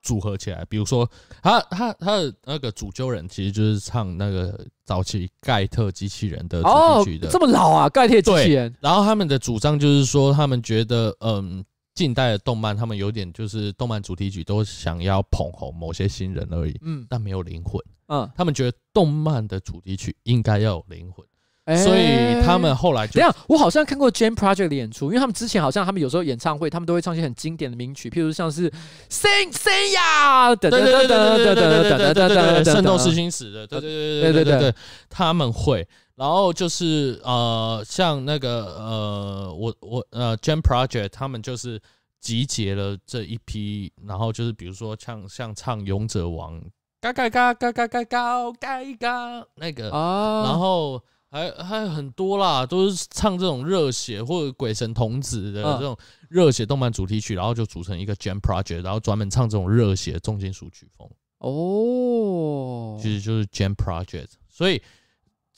[0.00, 0.64] 组合起来。
[0.66, 1.10] 比如说，
[1.42, 7.28] 他他他的那个主揪人其实就是唱那个早期盖特机器人的主题曲的。
[7.28, 8.72] 这么老啊，盖特机器人。
[8.80, 11.64] 然后他们的主张就是说，他们觉得，嗯，
[11.94, 21.26] 近代的动漫，他们有点就是动漫主题曲都想要捧红某些新人而已，嗯，但没有灵魂，嗯，他们觉得动漫的主题曲应该要有灵魂。
[21.66, 28.70] 所以他们后来就，等下，我好像看过 Jam Project 的演出，因为他们之前好像他们有时候演唱会，他们都会唱一些很经典的名曲，譬如像是
[29.08, 34.74] Sing Sing 呀，等等等等等等等等等等，圣斗士星矢的，对对对对对对对，
[35.08, 41.80] 他们会，然后就是呃，像那个呃，我我呃 Jam Project 他们就是
[42.20, 46.60] 集结了这一批，然后就是比如说像像唱勇者王，
[47.00, 51.02] 嘎嘎嘎嘎嘎嘎嘎嘎嘎那个，然后。
[51.34, 55.96] 还还有很多啦，都是唱这种热血或者鬼神童子的这种
[56.28, 61.08] 热血动漫主题曲，然后就组成一个 Jam Project，然后专门唱这种热血重金属曲风。
[61.38, 64.28] 哦，其实就是 Jam Project。
[64.48, 64.80] 所以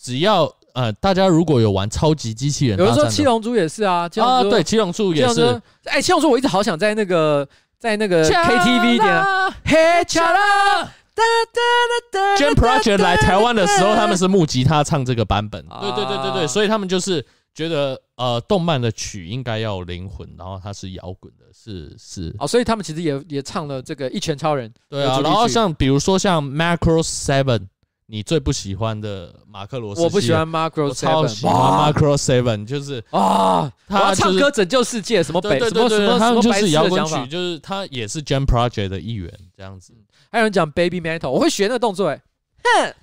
[0.00, 5.60] 只要呃，大家如果有玩超级机器人，比如说七龙珠也是啊，啊，对，七龙珠也是。
[5.84, 7.46] 哎，七龙珠我一直好想在那个
[7.78, 9.24] 在那个 KTV 点，
[9.66, 10.90] 嘿，恰啦。
[12.38, 15.64] Jam Project 来台湾的时候，他们是木吉他唱这个版本。
[15.80, 17.24] 对对对对对，所以他们就是
[17.54, 22.34] 觉得呃，动漫的曲应该要有灵魂，然后它是摇滚的，是是。
[22.38, 24.72] 哦，所以他们其实也也唱了这个一拳超人。
[24.88, 27.66] 对啊，然后像比如说像 Macross Seven，
[28.06, 39.94] 你最不喜欢的马克罗斯，我不喜欢 Macross Seven，我超喜欢 Macross Seven，就是啊，他唱歌拯救世界，什么北什么什么，他们就是摇滚曲，就是他也是 Jam Project 的一员，这样子。
[40.30, 42.22] 还有人讲 Baby Metal，我会学那个动作哎，
[42.62, 42.94] 哼，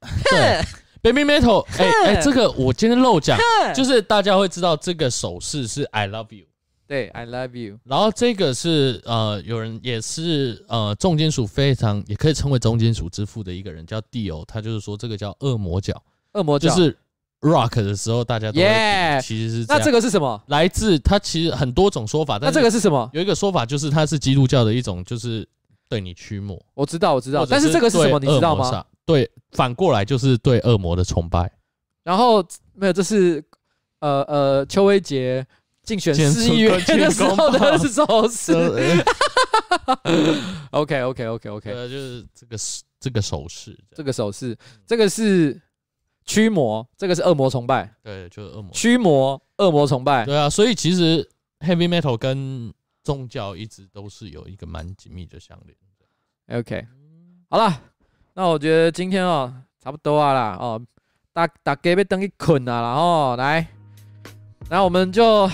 [0.00, 0.66] 哼
[1.00, 3.38] ，Baby Metal，哎哎，这个我今天漏讲，
[3.74, 6.44] 就是大家会知道这个手势是 I love you，
[6.86, 16.00] 对，I love you，然后这个是呃，有人也是呃，重金属非常也可以称为重金属之父的一个人叫 Dio，他就是说这个叫恶魔角，
[16.32, 16.68] 恶魔角。
[16.68, 16.96] 就是
[17.40, 18.60] Rock 的时候大家都
[19.20, 20.40] 其实是那这个是什么？
[20.46, 23.10] 来自他其实很多种说法，但那这个是什么？
[23.12, 25.48] 有一个说法就是它是基督教的一种就是。
[25.92, 28.18] 对你驱魔，我知道，我知道，但是这个是什么？
[28.18, 28.82] 你知道吗？
[29.04, 31.52] 对，反过来就是对恶魔的崇拜。
[32.02, 32.42] 然后
[32.72, 33.44] 没有，这是
[34.00, 35.46] 呃呃，邱威杰
[35.82, 38.54] 竞选市议员的时候的手势。
[40.72, 42.56] OK OK OK OK，就是这个
[42.98, 44.56] 这个手势，这个手势，
[44.86, 45.60] 这个是
[46.24, 47.94] 驱魔，这个是恶魔崇拜。
[48.02, 50.24] 对，就是恶魔驱魔，恶魔崇拜。
[50.24, 51.28] 对啊，所以其实
[51.60, 52.72] Heavy Metal 跟
[53.02, 56.58] 宗教一直都是有一个蛮紧密的相连的。
[56.58, 56.86] OK，
[57.50, 57.80] 好了，
[58.34, 60.80] 那我觉得今天哦差不多啊啦哦，
[61.32, 63.66] 大大家被灯一捆啊，然后来，
[64.68, 65.48] 那我们就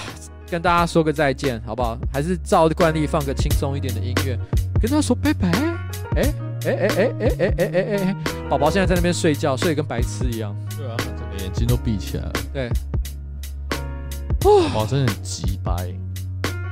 [0.51, 1.99] 跟大家说个再见，好不好？
[2.13, 4.37] 还是照惯例放个轻松一点的音乐，
[4.81, 5.51] 跟大家说拜拜。
[6.17, 6.35] 哎
[6.65, 8.17] 哎哎哎哎哎哎哎哎，
[8.49, 10.57] 宝宝现在在那边睡觉，睡得跟白痴一样。
[10.77, 12.33] 对啊，整个眼睛都闭起来了。
[12.53, 12.69] 对，
[14.41, 15.95] 宝宝真的很急掰。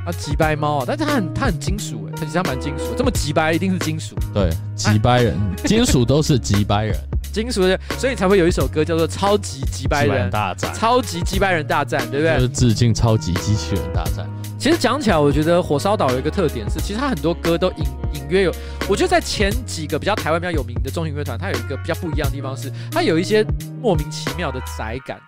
[0.07, 4.15] 啊，急掰猫啊，但是它很它很金属哎，它其实它蛮金属，这么急掰一定是金属。
[4.33, 6.97] 对，急掰人，金属都是急掰人，
[7.33, 12.37] 金属的，所以才会有一首歌叫做《超级吉白人大战》，超级吉白人大战，对不对？
[12.37, 14.25] 就是致敬超级机器人大战。
[14.57, 17.85] 其实讲起来，我觉得火烧岛有一个特点是，其实它很多歌都隐
[18.15, 18.55] 隐约有，
[18.89, 23.45] 我觉得在前几个比较台湾比较有名的重型乐团，它有一个比较不一样的地方是，它有一些
[23.83, 25.21] 莫名其妙的宅感。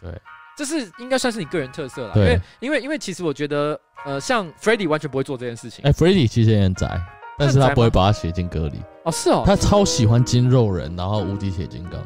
[0.00, 0.10] 对，
[0.56, 3.78] 这是应该算是你个人特色了，因为因为因为其实我觉得。
[4.04, 5.84] 呃，像 Freddie 完全不会做这件事情。
[5.84, 7.00] 哎，Freddie 其实也很宅，
[7.38, 8.80] 但是他不会把它写进歌里。
[9.04, 12.00] 哦，是哦，他超喜欢金肉人，然后无敌铁金刚。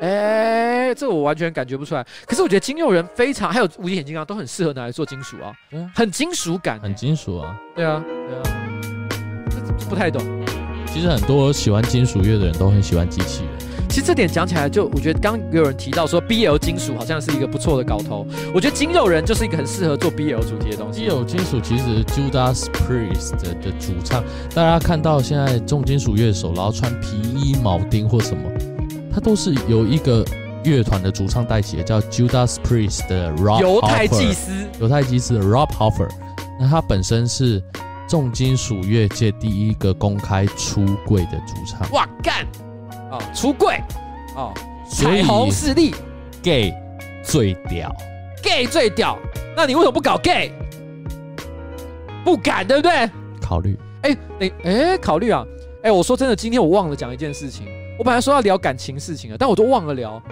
[0.00, 2.04] 哎，这个我完全感觉不出来。
[2.26, 5.52] 可是我觉得金肉人非常，还有无敌铁金刚都很适合拿来做金属啊，
[5.94, 7.56] 很金属感，很金属啊。
[7.74, 8.42] 对啊，对啊，
[9.78, 10.20] 这不太懂。
[10.86, 13.52] 其实很多喜欢金属乐的人都很喜欢机器人。
[13.92, 18.26] 其实这点讲起来，就我觉得刚有人提到说 BL 金属好像是一个不错的搞头。
[18.54, 21.06] 我觉得金肉人就是一个很适合做 BL 主题的东西。
[21.06, 24.24] BL 金属其实 Judas Priest 的主唱，
[24.54, 28.50] 大家看到现在重金属乐手，然后穿皮衣、铆钉或什么，
[29.12, 30.24] 他都是由一个
[30.64, 36.12] 乐团的主唱带起的，叫 Judas Priest 的 Rob 犹太祭司，犹太祭司的 Rob Halford。
[36.58, 37.62] 那他本身是
[38.08, 41.86] 重金属乐界第一个公开出柜的主唱。
[41.92, 42.46] 哇干！
[43.12, 43.78] 哦，出柜，
[44.34, 44.52] 哦，
[44.90, 45.94] 彩虹势力
[46.42, 46.74] ，gay
[47.22, 47.94] 最屌
[48.42, 49.18] ，gay 最屌，
[49.54, 50.50] 那你为什么不搞 gay？
[52.24, 53.10] 不敢，对不对？
[53.40, 55.44] 考虑，哎，你，哎，考虑啊，
[55.82, 57.66] 哎，我说真的，今天我忘了讲一件事情，
[57.98, 60.22] 我本来说要聊感情事情了，但我都忘了聊，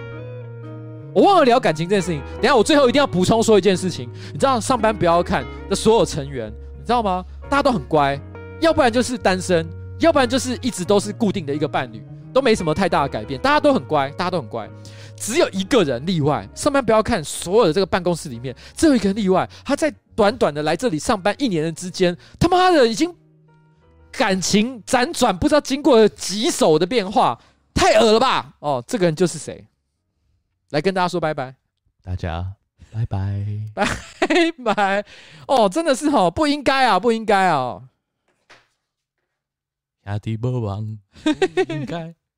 [1.13, 2.19] 我忘了聊感情这件事情。
[2.41, 7.23] 等下我最后一定要补充说一件事情，你知道上班不要看的所有成员，你知道吗？
[7.47, 8.19] 大家都很乖，
[8.59, 12.01] 要不然就是单身，要不然就是一直都是固定的一个伴侣。
[12.33, 14.69] 都没什么太大的改变，大家都很乖，大家都很乖，
[15.17, 16.47] 只有一个人例外。
[16.55, 19.49] 上班不要看所有的这个办公室里面，只有一个人例外。
[19.65, 23.13] 他在短短的来这里上班一年的之间，他妈的已经
[24.11, 27.39] 感情辗转，不知道经过了几手的变化，
[27.73, 28.53] 太恶了吧？
[28.59, 29.67] 哦，这个人就是谁？
[30.69, 31.55] 来跟大家说拜拜，
[32.01, 32.53] 大家
[32.93, 33.85] 拜拜拜
[34.73, 35.05] 拜。
[35.47, 37.83] 哦，真的是哦，不应该啊，不应该啊。
[40.05, 40.97] 亚迪波王，
[41.67, 42.15] 应该。